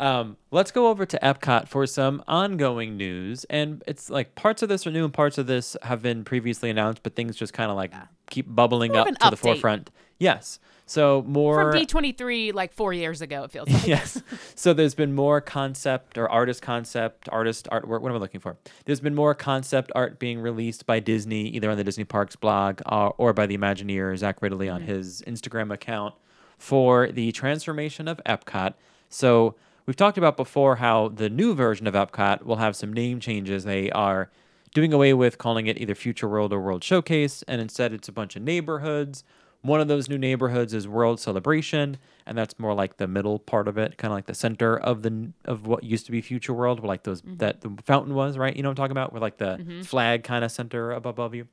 Um, 0.00 0.38
let's 0.50 0.70
go 0.70 0.88
over 0.88 1.04
to 1.04 1.18
Epcot 1.22 1.68
for 1.68 1.86
some 1.86 2.24
ongoing 2.26 2.96
news. 2.96 3.44
And 3.50 3.84
it's 3.86 4.08
like 4.08 4.34
parts 4.34 4.62
of 4.62 4.70
this 4.70 4.86
are 4.86 4.90
new 4.90 5.04
and 5.04 5.12
parts 5.12 5.36
of 5.36 5.46
this 5.46 5.76
have 5.82 6.00
been 6.00 6.24
previously 6.24 6.70
announced, 6.70 7.02
but 7.02 7.14
things 7.14 7.36
just 7.36 7.52
kind 7.52 7.70
of 7.70 7.76
like 7.76 7.92
keep 8.30 8.46
bubbling 8.48 8.92
More 8.92 9.02
up 9.02 9.18
to 9.18 9.30
the 9.30 9.36
forefront. 9.36 9.90
Yes. 10.18 10.58
So 10.86 11.22
more. 11.26 11.70
From 11.70 11.80
D23 11.80 12.54
like 12.54 12.72
four 12.72 12.94
years 12.94 13.20
ago, 13.20 13.44
it 13.44 13.50
feels 13.50 13.68
like. 13.72 13.86
yes. 13.86 14.22
So 14.54 14.72
there's 14.72 14.94
been 14.94 15.14
more 15.14 15.42
concept 15.42 16.16
or 16.16 16.28
artist 16.30 16.62
concept, 16.62 17.28
artist 17.30 17.68
artwork. 17.70 18.00
What 18.00 18.08
am 18.08 18.16
I 18.16 18.20
looking 18.20 18.40
for? 18.40 18.56
There's 18.86 19.00
been 19.00 19.14
more 19.14 19.34
concept 19.34 19.92
art 19.94 20.18
being 20.18 20.40
released 20.40 20.86
by 20.86 21.00
Disney, 21.00 21.48
either 21.48 21.70
on 21.70 21.76
the 21.76 21.84
Disney 21.84 22.04
Parks 22.04 22.36
blog 22.36 22.80
uh, 22.86 23.08
or 23.18 23.34
by 23.34 23.44
the 23.44 23.56
Imagineer, 23.56 24.16
Zach 24.16 24.40
Riddley, 24.40 24.72
on 24.72 24.80
his 24.80 25.20
Instagram 25.26 25.72
account 25.72 26.14
for 26.56 27.08
the 27.12 27.32
transformation 27.32 28.08
of 28.08 28.18
Epcot. 28.24 28.72
So 29.10 29.56
we've 29.86 29.96
talked 29.96 30.18
about 30.18 30.36
before 30.36 30.76
how 30.76 31.08
the 31.08 31.28
new 31.28 31.54
version 31.54 31.86
of 31.86 31.94
Epcot 31.94 32.44
will 32.44 32.56
have 32.56 32.76
some 32.76 32.92
name 32.92 33.20
changes. 33.20 33.64
They 33.64 33.90
are 33.90 34.30
doing 34.74 34.92
away 34.92 35.12
with 35.14 35.38
calling 35.38 35.66
it 35.66 35.80
either 35.80 35.94
Future 35.94 36.28
World 36.28 36.52
or 36.52 36.60
World 36.60 36.84
Showcase, 36.84 37.42
and 37.48 37.60
instead 37.60 37.92
it's 37.92 38.08
a 38.08 38.12
bunch 38.12 38.36
of 38.36 38.42
neighborhoods. 38.42 39.24
One 39.62 39.80
of 39.80 39.88
those 39.88 40.08
new 40.08 40.16
neighborhoods 40.16 40.72
is 40.72 40.88
World 40.88 41.20
Celebration, 41.20 41.98
and 42.24 42.38
that's 42.38 42.58
more 42.58 42.72
like 42.72 42.96
the 42.96 43.06
middle 43.06 43.38
part 43.38 43.68
of 43.68 43.76
it, 43.76 43.98
kind 43.98 44.10
of 44.10 44.16
like 44.16 44.26
the 44.26 44.34
center 44.34 44.74
of 44.74 45.02
the 45.02 45.32
of 45.44 45.66
what 45.66 45.84
used 45.84 46.06
to 46.06 46.12
be 46.12 46.22
Future 46.22 46.54
World, 46.54 46.80
where 46.80 46.88
like 46.88 47.02
those 47.02 47.22
that 47.24 47.60
the 47.60 47.70
fountain 47.84 48.14
was, 48.14 48.38
right? 48.38 48.56
You 48.56 48.62
know 48.62 48.70
what 48.70 48.78
I'm 48.78 48.84
talking 48.84 48.92
about, 48.92 49.12
where 49.12 49.20
like 49.20 49.36
the 49.36 49.82
flag 49.84 50.24
kind 50.24 50.44
of 50.44 50.52
center 50.52 50.94
up 50.94 51.04
above 51.04 51.34
you. 51.34 51.46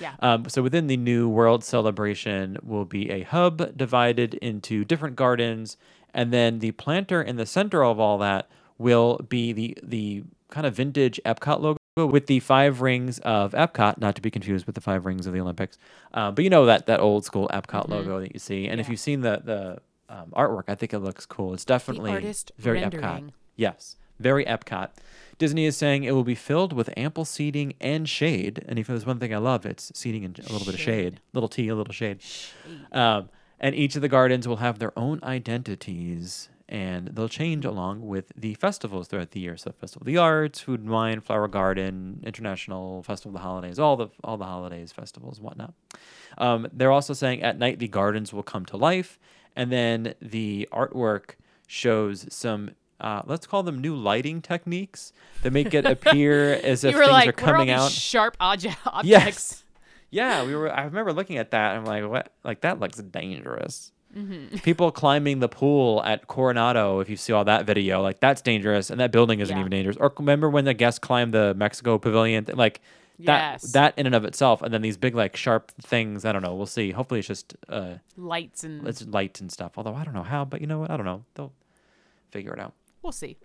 Yeah. 0.00 0.14
Um, 0.20 0.48
so 0.48 0.62
within 0.62 0.86
the 0.86 0.96
new 0.96 1.28
World 1.28 1.62
Celebration 1.62 2.56
will 2.62 2.86
be 2.86 3.10
a 3.10 3.22
hub 3.22 3.76
divided 3.76 4.34
into 4.34 4.84
different 4.84 5.16
gardens, 5.16 5.76
and 6.14 6.32
then 6.32 6.58
the 6.58 6.72
planter 6.72 7.22
in 7.22 7.36
the 7.36 7.46
center 7.46 7.84
of 7.84 7.98
all 7.98 8.18
that 8.18 8.48
will 8.78 9.18
be 9.28 9.52
the 9.52 9.76
the 9.82 10.24
kind 10.50 10.66
of 10.66 10.74
vintage 10.74 11.20
Epcot 11.24 11.60
logo 11.60 11.78
with 11.96 12.26
the 12.26 12.40
five 12.40 12.80
rings 12.80 13.18
of 13.20 13.52
Epcot, 13.52 13.98
not 13.98 14.14
to 14.14 14.22
be 14.22 14.30
confused 14.30 14.66
with 14.66 14.74
the 14.74 14.80
five 14.80 15.06
rings 15.06 15.26
of 15.26 15.32
the 15.32 15.40
Olympics. 15.40 15.78
Uh, 16.14 16.30
but 16.30 16.44
you 16.44 16.50
know 16.50 16.66
that 16.66 16.86
that 16.86 17.00
old 17.00 17.24
school 17.24 17.48
Epcot 17.52 17.88
logo 17.88 18.20
that 18.20 18.32
you 18.32 18.38
see, 18.38 18.68
and 18.68 18.80
if 18.80 18.88
you've 18.88 19.00
seen 19.00 19.20
the 19.20 19.42
the 19.44 19.78
um, 20.08 20.32
artwork, 20.36 20.64
I 20.68 20.74
think 20.74 20.92
it 20.92 20.98
looks 20.98 21.26
cool. 21.26 21.54
It's 21.54 21.64
definitely 21.64 22.12
very 22.58 22.80
Epcot. 22.80 23.30
Yes, 23.56 23.96
very 24.18 24.44
Epcot. 24.44 24.90
Disney 25.38 25.64
is 25.64 25.76
saying 25.76 26.04
it 26.04 26.12
will 26.12 26.24
be 26.24 26.34
filled 26.34 26.72
with 26.72 26.88
ample 26.96 27.24
seating 27.24 27.74
and 27.80 28.08
shade. 28.08 28.64
And 28.68 28.78
if 28.78 28.86
there's 28.86 29.04
one 29.04 29.18
thing 29.18 29.34
I 29.34 29.38
love, 29.38 29.66
it's 29.66 29.90
seating 29.94 30.24
and 30.24 30.38
a 30.38 30.52
little 30.52 30.64
bit 30.64 30.74
of 30.74 30.80
shade. 30.80 31.14
Shade. 31.14 31.20
Little 31.32 31.48
tea, 31.48 31.68
a 31.68 31.74
little 31.74 31.92
shade. 31.92 32.20
Um, 32.92 33.28
and 33.62 33.74
each 33.74 33.96
of 33.96 34.02
the 34.02 34.08
gardens 34.08 34.46
will 34.46 34.56
have 34.56 34.78
their 34.78 34.96
own 34.98 35.20
identities 35.22 36.50
and 36.68 37.08
they'll 37.08 37.28
change 37.28 37.66
along 37.66 38.06
with 38.06 38.32
the 38.34 38.54
festivals 38.54 39.06
throughout 39.06 39.32
the 39.32 39.40
year. 39.40 39.58
So 39.58 39.72
Festival 39.72 40.02
of 40.02 40.06
the 40.06 40.16
Arts, 40.16 40.60
Food 40.60 40.80
and 40.80 40.88
Wine, 40.88 41.20
Flower 41.20 41.46
Garden, 41.46 42.20
International 42.24 43.02
Festival 43.02 43.30
of 43.36 43.42
the 43.42 43.46
Holidays, 43.46 43.78
all 43.78 43.96
the 43.96 44.08
all 44.24 44.38
the 44.38 44.46
holidays, 44.46 44.90
festivals, 44.90 45.38
whatnot. 45.40 45.74
Um, 46.38 46.66
they're 46.72 46.90
also 46.90 47.12
saying 47.12 47.42
at 47.42 47.58
night 47.58 47.78
the 47.78 47.88
gardens 47.88 48.32
will 48.32 48.42
come 48.42 48.64
to 48.66 48.76
life, 48.78 49.18
and 49.54 49.70
then 49.70 50.14
the 50.20 50.66
artwork 50.72 51.32
shows 51.66 52.26
some 52.34 52.70
uh, 53.02 53.20
let's 53.26 53.46
call 53.46 53.62
them 53.62 53.80
new 53.80 53.94
lighting 53.94 54.40
techniques 54.40 55.12
that 55.42 55.52
make 55.52 55.74
it 55.74 55.84
appear 55.94 56.54
as 56.54 56.84
if 56.84 56.94
things 56.94 57.08
like, 57.08 57.28
are 57.28 57.44
"Where 57.44 57.54
are 57.54 57.56
coming 57.58 57.70
out. 57.70 57.90
sharp 57.90 58.38
obje- 58.38 58.74
objects. 58.86 59.04
Yes. 59.04 59.61
Yeah, 60.12 60.44
we 60.44 60.54
were. 60.54 60.70
I 60.72 60.84
remember 60.84 61.12
looking 61.12 61.38
at 61.38 61.50
that. 61.50 61.74
And 61.74 61.80
I'm 61.80 61.84
like, 62.02 62.08
what? 62.08 62.32
Like 62.44 62.60
that 62.60 62.78
looks 62.78 62.98
dangerous. 62.98 63.90
Mm-hmm. 64.16 64.58
People 64.58 64.92
climbing 64.92 65.40
the 65.40 65.48
pool 65.48 66.02
at 66.04 66.26
Coronado. 66.28 67.00
If 67.00 67.08
you 67.08 67.16
see 67.16 67.32
all 67.32 67.44
that 67.46 67.64
video, 67.64 68.02
like 68.02 68.20
that's 68.20 68.42
dangerous, 68.42 68.90
and 68.90 69.00
that 69.00 69.10
building 69.10 69.40
isn't 69.40 69.56
Yeah. 69.56 69.60
even 69.60 69.70
dangerous. 69.70 69.96
Or 69.96 70.12
remember 70.18 70.50
when 70.50 70.66
the 70.66 70.74
guests 70.74 70.98
climbed 70.98 71.32
the 71.32 71.54
Mexico 71.54 71.96
Pavilion? 71.98 72.46
Like 72.52 72.82
that. 73.20 73.52
Yes. 73.62 73.72
That 73.72 73.94
in 73.98 74.04
and 74.04 74.14
of 74.14 74.26
itself, 74.26 74.60
and 74.60 74.72
then 74.72 74.82
these 74.82 74.98
big 74.98 75.14
like 75.14 75.34
sharp 75.34 75.72
things. 75.80 76.26
I 76.26 76.32
don't 76.32 76.42
know. 76.42 76.54
We'll 76.54 76.66
see. 76.66 76.90
Hopefully, 76.90 77.20
it's 77.20 77.28
just 77.28 77.56
uh, 77.70 77.94
Lights 78.18 78.64
and 78.64 78.86
it's 78.86 79.02
light 79.06 79.40
and 79.40 79.50
stuff. 79.50 79.72
Although 79.78 79.94
I 79.94 80.04
don't 80.04 80.14
know 80.14 80.22
how, 80.24 80.44
but 80.44 80.60
you 80.60 80.66
know 80.66 80.80
what? 80.80 80.90
I 80.90 80.98
don't 80.98 81.06
know. 81.06 81.24
They'll 81.34 81.52
figure 82.30 82.52
it 82.52 82.58
out. 82.60 82.74
we'll 83.02 83.12
see. 83.12 83.38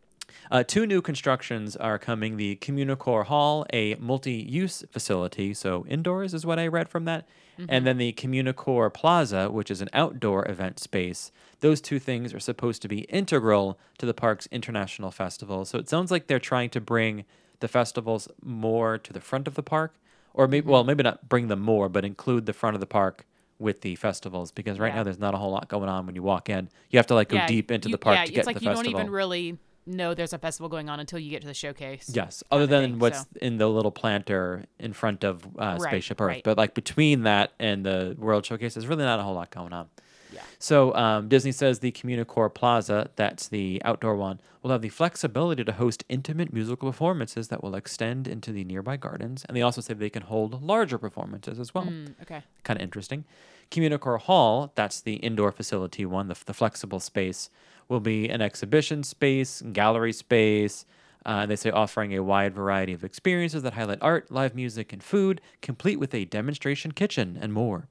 Uh, 0.52 0.64
two 0.64 0.86
new 0.86 1.02
constructions 1.02 1.76
are 1.76 2.00
coming 2.00 2.38
the 2.38 2.56
Communicore 2.58 3.26
Hall, 3.26 3.66
a 3.74 3.96
multi 3.96 4.34
use 4.34 4.84
facility, 4.92 5.54
so 5.54 5.86
indoors 5.88 6.34
is 6.34 6.46
what 6.46 6.60
I 6.60 6.68
read 6.68 6.90
from 6.90 7.06
that, 7.06 7.28
and 7.70 7.86
then 7.88 7.98
the 7.98 8.14
Communicore 8.14 8.94
Plaza, 8.94 9.50
which 9.50 9.72
is 9.72 9.82
an 9.82 9.90
outdoor 9.94 10.48
event 10.50 10.80
space. 10.80 11.32
Those 11.60 11.82
two 11.82 11.98
things 12.00 12.34
are 12.34 12.40
supposed 12.40 12.82
to 12.84 12.88
be 12.88 13.00
integral 13.02 13.80
to 13.98 14.06
the 14.06 14.14
park's 14.14 14.48
international 14.52 15.12
festival. 15.12 15.66
So 15.66 15.80
it 15.80 15.90
sounds 15.90 16.12
like 16.12 16.28
they're 16.28 16.40
trying 16.40 16.70
to 16.72 16.82
bring 16.82 17.26
the 17.60 17.68
festivals 17.68 18.28
more 18.44 18.98
to 19.00 19.12
the 19.12 19.20
front 19.22 19.48
of 19.48 19.56
the 19.56 19.64
park, 19.64 19.96
or 20.34 20.48
maybe, 20.48 20.68
well, 20.70 20.84
maybe 20.84 21.02
not 21.04 21.28
bring 21.28 21.48
them 21.48 21.60
more, 21.62 21.90
but 21.90 22.06
include 22.06 22.46
the 22.46 22.54
front 22.54 22.76
of 22.76 22.80
the 22.80 22.86
park 22.86 23.26
with 23.60 23.82
the 23.82 23.96
festivals 23.96 24.52
because 24.52 24.78
right 24.80 24.90
Yeah. 24.90 24.98
now 24.98 25.04
there's 25.04 25.18
not 25.18 25.34
a 25.34 25.38
whole 25.38 25.50
lot 25.50 25.68
going 25.68 25.90
on 25.90 26.06
when 26.06 26.14
you 26.14 26.22
walk 26.22 26.48
in. 26.48 26.70
You 26.92 27.00
have 27.00 27.08
to 27.08 27.16
like 27.16 27.30
go 27.30 27.38
yeah, 27.38 27.48
deep 27.48 27.72
into 27.72 27.90
you- 27.90 27.94
the 27.94 27.98
park 27.98 28.18
yeah, 28.18 28.26
to 28.26 28.32
get 28.32 28.38
it's 28.42 28.46
to 28.46 28.50
like 28.50 28.60
the 28.60 28.66
you 28.66 28.72
don't 28.72 28.86
even 28.88 29.10
really 29.10 29.58
know 29.88 30.14
there's 30.14 30.34
a 30.34 30.38
festival 30.38 30.70
going 30.70 30.90
on 30.90 31.00
until 31.00 31.20
you 31.20 31.30
get 31.30 31.42
to 31.42 31.48
the 31.48 31.54
showcase. 31.54 32.10
Yes, 32.14 32.44
other 32.52 32.68
than 32.68 32.92
thing, 32.92 33.00
what's 33.00 33.20
so. 33.20 33.26
in 33.42 33.58
the 33.58 33.68
little 33.68 33.92
planter 33.92 34.66
in 34.80 34.94
front 34.94 35.24
of 35.24 35.46
uh, 35.58 35.78
Right, 35.80 35.82
Spaceship 35.82 36.22
Earth. 36.22 36.28
right. 36.28 36.44
But 36.44 36.58
like 36.58 36.74
between 36.74 37.24
that 37.24 37.54
and 37.60 37.86
the 37.86 38.16
World 38.20 38.46
Showcase, 38.46 38.74
there's 38.74 38.88
really 38.88 39.04
not 39.04 39.20
a 39.20 39.24
whole 39.24 39.36
lot 39.36 39.50
going 39.52 39.74
on. 39.74 39.88
Yeah. 40.34 40.42
So 40.60 40.94
um, 40.94 41.30
Disney 41.30 41.52
says 41.52 41.80
the 41.80 41.92
Communicore 41.92 42.54
Plaza, 42.54 43.10
that's 43.16 43.48
the 43.48 43.82
outdoor 43.86 44.16
one, 44.16 44.42
will 44.62 44.72
have 44.72 44.82
the 44.82 44.90
flexibility 44.90 45.64
to 45.64 45.72
host 45.72 46.04
intimate 46.10 46.52
musical 46.52 46.90
performances 46.90 47.48
that 47.48 47.64
will 47.64 47.76
extend 47.76 48.28
into 48.28 48.52
the 48.52 48.64
nearby 48.66 48.98
gardens. 48.98 49.46
And 49.48 49.56
they 49.56 49.62
also 49.62 49.80
say 49.82 49.94
they 49.94 50.10
can 50.10 50.24
hold 50.24 50.62
larger 50.62 50.98
performances 50.98 51.60
as 51.60 51.74
well. 51.74 51.86
Mm, 51.86 52.16
okay. 52.22 52.42
Kind 52.64 52.78
of 52.80 52.84
interesting. 52.84 53.24
Communicore 53.72 54.20
Hall, 54.20 54.72
that's 54.76 55.02
the 55.02 55.16
indoor 55.16 55.52
facility 55.52 56.06
one, 56.06 56.28
the, 56.28 56.38
the 56.46 56.54
flexible 56.54 57.00
space, 57.00 57.50
will 57.90 58.00
be 58.00 58.28
an 58.30 58.42
exhibition 58.42 59.04
space, 59.04 59.62
gallery 59.74 60.14
space. 60.14 60.86
Uh, 61.26 61.46
they 61.46 61.56
say 61.56 61.70
offering 61.70 62.14
a 62.16 62.24
wide 62.24 62.54
variety 62.54 62.94
of 62.94 63.04
experiences 63.04 63.64
that 63.64 63.74
highlight 63.74 63.98
art, 64.02 64.32
live 64.32 64.56
music, 64.56 64.94
and 64.94 65.04
food, 65.04 65.42
complete 65.62 66.00
with 66.00 66.14
a 66.14 66.26
demonstration 66.26 66.92
kitchen 66.92 67.38
and 67.42 67.52
more. 67.54 67.88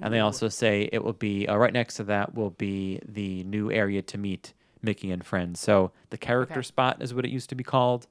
And 0.00 0.14
they 0.14 0.20
also 0.20 0.48
say 0.48 0.88
it 0.92 1.02
will 1.02 1.12
be 1.14 1.48
uh, 1.48 1.56
right 1.56 1.72
next 1.72 1.94
to 1.96 2.04
that 2.04 2.34
will 2.34 2.50
be 2.50 3.00
the 3.04 3.42
new 3.42 3.72
area 3.72 4.02
to 4.02 4.18
meet 4.18 4.52
Mickey 4.82 5.10
and 5.10 5.24
friends. 5.26 5.58
So 5.58 5.90
the 6.10 6.16
character 6.16 6.60
Okay. 6.60 6.66
spot 6.66 7.02
is 7.02 7.12
what 7.12 7.24
it 7.24 7.30
used 7.30 7.48
to 7.50 7.56
be 7.56 7.64
called. 7.64 8.06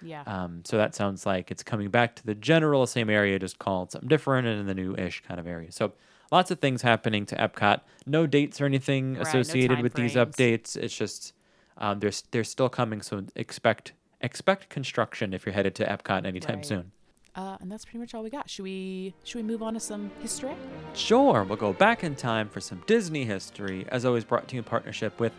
Yeah. 0.00 0.22
Um, 0.26 0.62
so 0.64 0.78
that 0.78 0.94
sounds 0.94 1.26
like 1.26 1.50
it's 1.50 1.62
coming 1.62 1.90
back 1.90 2.16
to 2.16 2.24
the 2.24 2.34
general 2.34 2.86
same 2.86 3.10
area, 3.10 3.38
just 3.38 3.58
called 3.58 3.92
something 3.92 4.08
different 4.08 4.46
and 4.46 4.58
in 4.60 4.66
the 4.66 4.74
new-ish 4.74 5.22
kind 5.28 5.38
of 5.38 5.46
area. 5.46 5.70
So 5.70 5.92
lots 6.30 6.50
of 6.50 6.60
things 6.60 6.82
happening 6.82 7.26
to 7.26 7.36
Epcot. 7.36 7.80
No 8.06 8.26
dates 8.26 8.60
or 8.60 8.66
anything 8.66 9.14
Right, 9.14 9.22
associated 9.26 9.76
time 9.76 9.82
with 9.82 9.94
these 9.94 10.14
updates. 10.14 10.76
It's 10.76 10.96
just 10.96 11.32
um, 11.76 12.00
they're 12.00 12.12
they're 12.30 12.44
still 12.44 12.68
coming. 12.68 13.02
So 13.02 13.24
expect 13.36 13.92
expect 14.20 14.68
construction 14.68 15.32
if 15.32 15.46
you're 15.46 15.52
headed 15.52 15.74
to 15.76 15.84
Epcot 15.84 16.26
anytime 16.26 16.56
Right. 16.56 16.66
soon. 16.66 16.92
Uh, 17.36 17.56
and 17.60 17.70
that's 17.70 17.84
pretty 17.84 17.98
much 17.98 18.14
all 18.14 18.22
we 18.22 18.30
got. 18.30 18.50
Should 18.50 18.64
we 18.64 19.14
should 19.22 19.36
we 19.36 19.42
move 19.44 19.62
on 19.62 19.74
to 19.74 19.80
some 19.80 20.10
history? 20.20 20.54
Sure, 20.94 21.44
we'll 21.44 21.56
go 21.56 21.72
back 21.72 22.02
in 22.02 22.16
time 22.16 22.48
for 22.48 22.60
some 22.60 22.82
Disney 22.86 23.24
history, 23.24 23.86
as 23.90 24.04
always 24.04 24.24
brought 24.24 24.48
to 24.48 24.56
you 24.56 24.60
in 24.60 24.64
partnership 24.64 25.20
with 25.20 25.32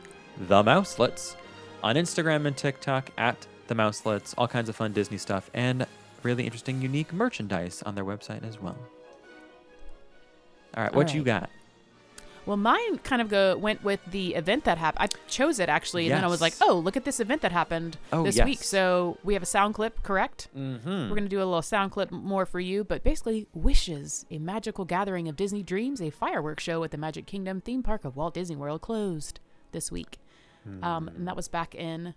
The 0.47 0.63
Mouselets 0.63 1.35
on 1.83 1.95
Instagram 1.95 2.45
and 2.45 2.55
TikTok 2.55 3.09
at 3.17 3.47
The 3.67 3.75
Mouselets, 3.75 4.33
all 4.37 4.47
kinds 4.47 4.69
of 4.69 4.75
fun 4.77 4.93
Disney 4.93 5.17
stuff 5.17 5.49
and 5.53 5.85
really 6.23 6.45
interesting, 6.45 6.81
unique 6.81 7.11
merchandise 7.11 7.81
on 7.83 7.95
their 7.95 8.05
website 8.05 8.47
as 8.47 8.61
well. 8.61 8.77
All 10.79 10.85
right, 10.85 10.93
All 10.93 10.97
what 10.97 11.13
you 11.13 11.23
got? 11.23 11.49
Well, 12.45 12.55
mine 12.55 12.99
kind 12.99 13.21
of 13.21 13.27
go 13.27 13.57
went 13.57 13.83
with 13.83 13.99
the 14.09 14.33
event 14.33 14.63
that 14.63 14.77
happened. 14.77 15.11
I 15.13 15.27
chose 15.29 15.59
it 15.59 15.67
actually, 15.67 16.05
and 16.05 16.15
then 16.15 16.23
I 16.23 16.27
was 16.27 16.39
like, 16.39 16.53
"Oh, 16.61 16.75
look 16.79 16.95
at 16.95 17.03
this 17.03 17.19
event 17.19 17.41
that 17.41 17.51
happened 17.51 17.97
Oh, 18.13 18.23
this 18.23 18.41
week." 18.41 18.63
So 18.63 19.17
we 19.25 19.33
have 19.33 19.43
a 19.43 19.45
sound 19.45 19.73
clip, 19.73 20.01
correct? 20.03 20.47
Mm-hmm. 20.57 21.09
We're 21.09 21.15
gonna 21.15 21.27
do 21.27 21.39
a 21.39 21.43
little 21.43 21.61
sound 21.61 21.91
clip 21.91 22.11
more 22.11 22.45
for 22.45 22.61
you, 22.61 22.85
but 22.85 23.03
basically, 23.03 23.45
Wishes, 23.53 24.25
a 24.31 24.39
magical 24.39 24.85
gathering 24.85 25.27
of 25.27 25.35
Disney 25.35 25.63
dreams, 25.63 26.01
a 26.01 26.11
fireworks 26.11 26.63
show 26.63 26.81
at 26.85 26.91
the 26.91 26.97
Magic 26.97 27.25
Kingdom 27.25 27.59
theme 27.59 27.83
park 27.83 28.05
of 28.05 28.15
Walt 28.15 28.35
Disney 28.35 28.55
World 28.55 28.79
closed 28.79 29.41
this 29.73 29.91
week, 29.91 30.17
um, 30.81 31.09
and 31.09 31.27
that 31.27 31.35
was 31.35 31.49
back 31.49 31.75
in. 31.75 32.15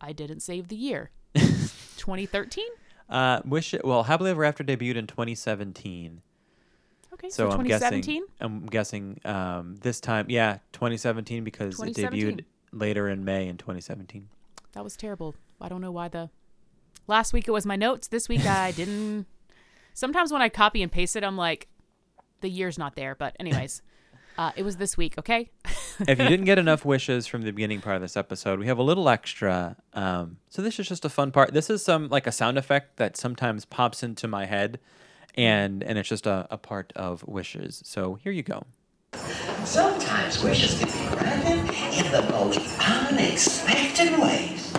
I 0.00 0.12
didn't 0.12 0.40
save 0.40 0.66
the 0.66 0.76
year. 0.76 1.10
2013. 1.34 2.64
Uh, 3.08 3.40
Wish 3.44 3.72
it, 3.72 3.84
well, 3.84 4.02
Happily 4.02 4.32
Ever 4.32 4.44
After 4.44 4.64
debuted 4.64 4.96
in 4.96 5.06
2017. 5.06 6.22
Okay, 7.18 7.30
So, 7.30 7.50
so, 7.50 7.56
I'm 7.56 7.64
2017. 7.64 8.02
guessing 8.22 8.24
I'm 8.40 8.66
guessing 8.66 9.20
um, 9.24 9.76
this 9.80 10.00
time, 10.00 10.26
yeah, 10.28 10.58
2017 10.72 11.44
because 11.44 11.74
it 11.80 11.94
2017. 11.94 12.38
debuted 12.38 12.44
later 12.72 13.08
in 13.08 13.24
May 13.24 13.48
in 13.48 13.56
2017. 13.56 14.28
That 14.72 14.84
was 14.84 14.96
terrible. 14.96 15.34
I 15.60 15.68
don't 15.68 15.80
know 15.80 15.92
why 15.92 16.08
the 16.08 16.30
last 17.06 17.32
week 17.32 17.48
it 17.48 17.52
was 17.52 17.64
my 17.64 17.76
notes. 17.76 18.08
This 18.08 18.28
week 18.28 18.44
I 18.44 18.70
didn't. 18.76 19.26
Sometimes 19.94 20.30
when 20.32 20.42
I 20.42 20.48
copy 20.50 20.82
and 20.82 20.92
paste 20.92 21.16
it, 21.16 21.24
I'm 21.24 21.36
like, 21.36 21.68
the 22.42 22.50
year's 22.50 22.76
not 22.78 22.96
there. 22.96 23.14
But 23.14 23.34
anyways, 23.40 23.80
uh, 24.38 24.52
it 24.56 24.62
was 24.62 24.76
this 24.76 24.98
week. 24.98 25.14
Okay. 25.18 25.48
if 26.00 26.18
you 26.18 26.28
didn't 26.28 26.44
get 26.44 26.58
enough 26.66 26.84
wishes 26.84 27.26
from 27.26 27.42
the 27.42 27.52
beginning 27.52 27.80
part 27.80 27.96
of 27.96 28.02
this 28.02 28.16
episode, 28.18 28.58
we 28.58 28.66
have 28.66 28.76
a 28.76 28.82
little 28.82 29.08
extra. 29.08 29.76
Um, 29.94 30.36
so 30.50 30.60
this 30.60 30.78
is 30.78 30.86
just 30.86 31.06
a 31.06 31.08
fun 31.08 31.30
part. 31.32 31.54
This 31.54 31.70
is 31.70 31.82
some 31.82 32.08
like 32.10 32.26
a 32.26 32.32
sound 32.32 32.58
effect 32.58 32.98
that 32.98 33.16
sometimes 33.16 33.64
pops 33.64 34.02
into 34.02 34.28
my 34.28 34.44
head, 34.44 34.78
and 35.36 35.82
and 35.82 35.98
it's 35.98 36.08
just 36.08 36.26
a, 36.26 36.46
a 36.50 36.58
part 36.58 36.92
of 36.96 37.26
wishes. 37.26 37.82
So 37.84 38.14
here 38.14 38.32
you 38.32 38.42
go. 38.42 38.62
Sometimes 39.64 40.42
wishes 40.42 40.78
can 40.78 40.88
be 40.88 41.16
granted 41.16 42.04
in 42.04 42.12
the 42.12 42.22
most 42.30 42.60
unexpected 42.80 44.18
ways. 44.20 44.72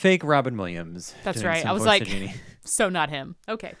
Fake 0.00 0.24
Robin 0.24 0.56
Williams. 0.56 1.14
That's 1.24 1.44
right. 1.44 1.64
I 1.64 1.72
was 1.72 1.84
like, 1.84 2.08
so 2.64 2.88
not 2.88 3.10
him. 3.10 3.36
Okay. 3.48 3.74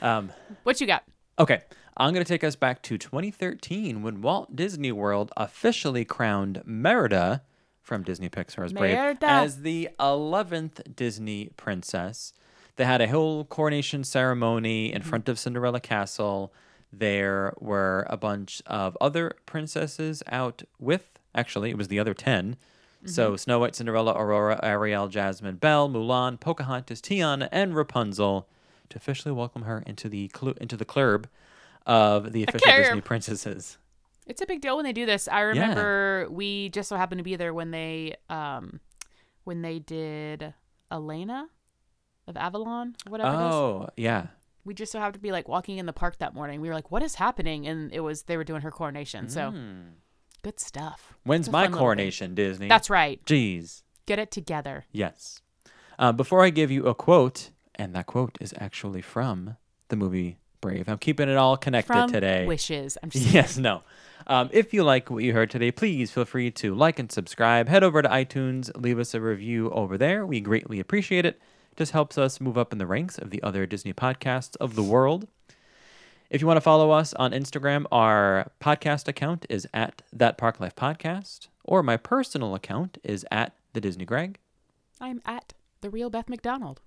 Um, 0.00 0.30
What 0.62 0.80
you 0.80 0.86
got? 0.86 1.04
Okay, 1.38 1.62
I'm 1.96 2.12
going 2.14 2.24
to 2.24 2.28
take 2.28 2.44
us 2.44 2.54
back 2.56 2.82
to 2.82 2.96
2013 2.98 4.02
when 4.02 4.20
Walt 4.20 4.54
Disney 4.54 4.92
World 4.92 5.32
officially 5.36 6.04
crowned 6.04 6.62
Merida 6.64 7.42
from 7.82 8.02
Disney 8.02 8.28
Pixar's 8.28 8.72
Brave 8.72 8.94
Merida. 8.94 9.26
as 9.26 9.62
the 9.62 9.88
11th 9.98 10.94
Disney 10.94 11.50
princess. 11.56 12.32
They 12.76 12.84
had 12.84 13.00
a 13.00 13.08
whole 13.08 13.44
coronation 13.44 14.04
ceremony 14.04 14.92
in 14.92 15.02
front 15.02 15.28
of 15.28 15.38
Cinderella 15.38 15.80
Castle. 15.80 16.52
There 16.92 17.54
were 17.58 18.06
a 18.08 18.16
bunch 18.16 18.62
of 18.66 18.96
other 19.00 19.32
princesses 19.46 20.22
out 20.28 20.62
with, 20.78 21.18
actually, 21.34 21.70
it 21.70 21.76
was 21.78 21.88
the 21.88 21.98
other 21.98 22.14
10. 22.14 22.56
So 23.06 23.36
Snow 23.36 23.58
White, 23.58 23.74
Cinderella, 23.74 24.12
Aurora, 24.12 24.60
Ariel, 24.62 25.08
Jasmine, 25.08 25.56
Belle, 25.56 25.88
Mulan, 25.88 26.38
Pocahontas, 26.38 27.00
Tiana, 27.00 27.48
and 27.50 27.74
Rapunzel 27.74 28.46
to 28.90 28.96
officially 28.96 29.32
welcome 29.32 29.62
her 29.62 29.82
into 29.86 30.08
the 30.08 30.28
clu- 30.28 30.54
into 30.60 30.76
the 30.76 30.84
club 30.84 31.26
of 31.86 32.32
the 32.32 32.44
official. 32.44 32.70
Disney 32.72 33.00
princesses. 33.00 33.78
It's 34.26 34.42
a 34.42 34.46
big 34.46 34.60
deal 34.60 34.76
when 34.76 34.84
they 34.84 34.92
do 34.92 35.06
this. 35.06 35.28
I 35.28 35.40
remember 35.40 36.26
we 36.30 36.68
just 36.68 36.88
so 36.88 36.96
happened 36.96 37.18
to 37.20 37.24
be 37.24 37.36
there 37.36 37.54
when 37.54 37.70
they 37.70 38.16
um 38.28 38.80
when 39.44 39.62
they 39.62 39.78
did 39.78 40.52
Elena 40.92 41.48
of 42.28 42.34
Avalor, 42.34 42.94
whatever 43.08 43.30
it 43.30 43.46
is. 43.48 43.54
Oh, 43.54 43.88
yeah. 43.96 44.26
We 44.64 44.74
just 44.74 44.92
so 44.92 44.98
happened 44.98 45.14
to 45.14 45.20
be 45.20 45.32
like 45.32 45.48
walking 45.48 45.78
in 45.78 45.86
the 45.86 45.92
park 45.94 46.18
that 46.18 46.34
morning. 46.34 46.60
We 46.60 46.68
were 46.68 46.74
like, 46.74 46.90
"What 46.90 47.02
is 47.02 47.14
happening?" 47.14 47.66
And 47.66 47.92
it 47.94 48.00
was 48.00 48.24
they 48.24 48.36
were 48.36 48.44
doing 48.44 48.60
her 48.60 48.70
coronation. 48.70 49.28
So 49.30 49.54
good 50.42 50.60
stuff. 50.60 51.14
When's 51.24 51.48
my 51.50 51.62
fun 51.64 51.72
little 51.72 51.78
thing. 51.78 51.84
coronation, 51.84 52.34
Disney? 52.34 52.68
That's 52.68 52.90
right. 52.90 53.24
Jeez. 53.24 53.82
Get 54.06 54.18
it 54.18 54.30
together. 54.30 54.86
Yes. 54.92 55.40
Uh, 55.98 56.12
before 56.12 56.42
I 56.44 56.50
give 56.50 56.70
you 56.70 56.86
a 56.86 56.94
quote, 56.94 57.50
and 57.74 57.94
that 57.94 58.06
quote 58.06 58.36
is 58.40 58.54
actually 58.58 59.02
from 59.02 59.56
the 59.88 59.96
movie 59.96 60.38
Brave. 60.60 60.88
I'm 60.88 60.98
keeping 60.98 61.28
it 61.28 61.36
all 61.36 61.56
connected 61.56 61.92
From 61.92 62.10
today. 62.12 62.46
wishes. 62.46 62.98
I'm 63.02 63.08
just 63.10 63.32
Yes, 63.32 63.56
no. 63.56 63.82
Um, 64.26 64.50
if 64.52 64.74
you 64.74 64.84
like 64.84 65.10
what 65.10 65.24
you 65.24 65.32
heard 65.32 65.50
today, 65.50 65.70
please 65.70 66.10
feel 66.10 66.24
free 66.26 66.50
to 66.52 66.74
like 66.74 66.98
and 66.98 67.10
subscribe. 67.10 67.68
Head 67.68 67.82
over 67.82 68.02
to 68.02 68.08
iTunes, 68.08 68.70
leave 68.80 68.98
us 68.98 69.14
a 69.14 69.20
review 69.20 69.70
over 69.70 69.96
there. 69.96 70.26
We 70.26 70.40
greatly 70.40 70.78
appreciate 70.78 71.24
it. 71.24 71.40
Just 71.76 71.92
helps 71.92 72.18
us 72.18 72.40
move 72.40 72.58
up 72.58 72.72
in 72.72 72.78
the 72.78 72.86
ranks 72.86 73.16
of 73.16 73.30
the 73.30 73.42
other 73.42 73.64
Disney 73.64 73.94
podcasts 73.94 74.56
of 74.56 74.74
the 74.74 74.82
world. 74.82 75.28
If 76.30 76.40
you 76.40 76.46
want 76.46 76.58
to 76.58 76.62
follow 76.62 76.92
us 76.92 77.12
on 77.14 77.32
Instagram, 77.32 77.86
our 77.90 78.52
podcast 78.60 79.08
account 79.08 79.46
is 79.48 79.66
at 79.74 80.02
That 80.12 80.38
Park 80.38 80.60
Life 80.60 80.76
Podcast, 80.76 81.48
or 81.64 81.82
my 81.82 81.96
personal 81.96 82.54
account 82.54 82.98
is 83.02 83.26
at 83.32 83.56
The 83.72 83.80
Disney 83.80 84.04
Greg. 84.04 84.38
I'm 85.00 85.20
at 85.26 85.54
the 85.80 85.90
real 85.90 86.08
Beth 86.08 86.28
McDonald. 86.28 86.80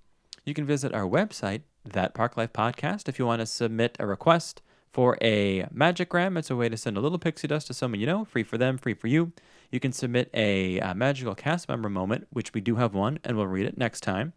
You 0.46 0.54
can 0.54 0.64
visit 0.64 0.94
our 0.94 1.06
website, 1.06 1.60
That 1.84 2.14
Park 2.14 2.38
Life 2.38 2.54
Podcast, 2.54 3.06
if 3.06 3.18
you 3.18 3.26
want 3.26 3.40
to 3.40 3.46
submit 3.46 3.98
a 4.00 4.06
request 4.06 4.62
for 4.94 5.18
a 5.20 5.64
Magigram. 5.64 6.38
It's 6.38 6.50
a 6.50 6.56
way 6.56 6.70
to 6.70 6.78
send 6.78 6.96
a 6.96 7.02
little 7.02 7.18
pixie 7.18 7.48
dust 7.48 7.66
to 7.66 7.74
someone 7.74 8.00
you 8.00 8.06
know, 8.06 8.24
free 8.24 8.44
for 8.44 8.56
them, 8.56 8.78
free 8.78 8.94
for 8.94 9.08
you. 9.08 9.32
You 9.70 9.78
can 9.78 9.92
submit 9.92 10.30
a, 10.32 10.80
uh 10.80 10.94
magical 10.94 11.34
cast 11.34 11.68
member 11.68 11.90
moment, 11.90 12.28
which 12.30 12.54
we 12.54 12.62
do 12.62 12.76
have 12.76 12.94
one, 12.94 13.18
and 13.22 13.36
we'll 13.36 13.46
read 13.46 13.66
it 13.66 13.76
next 13.76 14.00
time. 14.00 14.32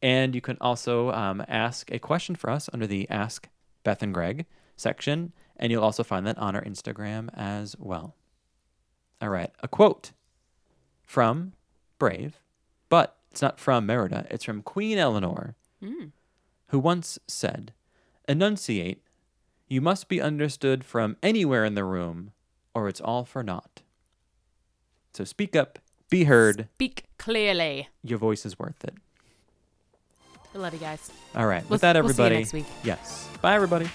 And 0.00 0.34
you 0.34 0.40
can 0.40 0.56
also 0.58 1.10
um, 1.10 1.44
ask 1.48 1.92
a 1.92 1.98
question 1.98 2.34
for 2.34 2.48
us 2.48 2.70
under 2.72 2.86
the 2.86 3.06
Ask 3.10 3.50
Beth 3.84 4.02
and 4.02 4.14
Greg 4.14 4.46
section, 4.76 5.32
and 5.56 5.70
you'll 5.70 5.84
also 5.84 6.02
find 6.02 6.26
that 6.26 6.38
on 6.38 6.56
our 6.56 6.62
Instagram 6.62 7.28
as 7.34 7.76
well. 7.78 8.16
All 9.20 9.28
right, 9.28 9.50
a 9.62 9.68
quote 9.68 10.12
from 11.04 11.52
Brave, 11.98 12.40
but 12.88 13.16
it's 13.30 13.42
not 13.42 13.60
from 13.60 13.86
Merida, 13.86 14.26
it's 14.30 14.44
from 14.44 14.62
Queen 14.62 14.98
Eleanor, 14.98 15.54
hmm. 15.80 16.06
who 16.68 16.78
once 16.78 17.18
said, 17.28 17.72
Enunciate, 18.28 19.02
you 19.68 19.80
must 19.80 20.08
be 20.08 20.20
understood 20.20 20.84
from 20.84 21.16
anywhere 21.22 21.64
in 21.64 21.74
the 21.74 21.84
room, 21.84 22.32
or 22.74 22.88
it's 22.88 23.00
all 23.00 23.24
for 23.24 23.42
naught. 23.42 23.82
So 25.14 25.24
speak 25.24 25.54
up, 25.54 25.78
be 26.10 26.24
heard, 26.24 26.68
Speak 26.74 27.04
clearly. 27.18 27.88
your 28.02 28.18
voice 28.18 28.44
is 28.44 28.58
worth 28.58 28.82
it. 28.84 28.94
I 30.54 30.58
love 30.58 30.72
you 30.74 30.80
guys. 30.80 31.10
All 31.34 31.46
right, 31.46 31.62
We'll- 31.62 31.70
with 31.70 31.80
that, 31.82 31.96
we'll 31.96 32.12
see 32.12 32.22
you 32.22 32.24
everybody. 32.26 32.38
next 32.40 32.52
week. 32.52 32.66
Yes. 32.84 33.28
Bye, 33.40 33.54
everybody. 33.54 33.88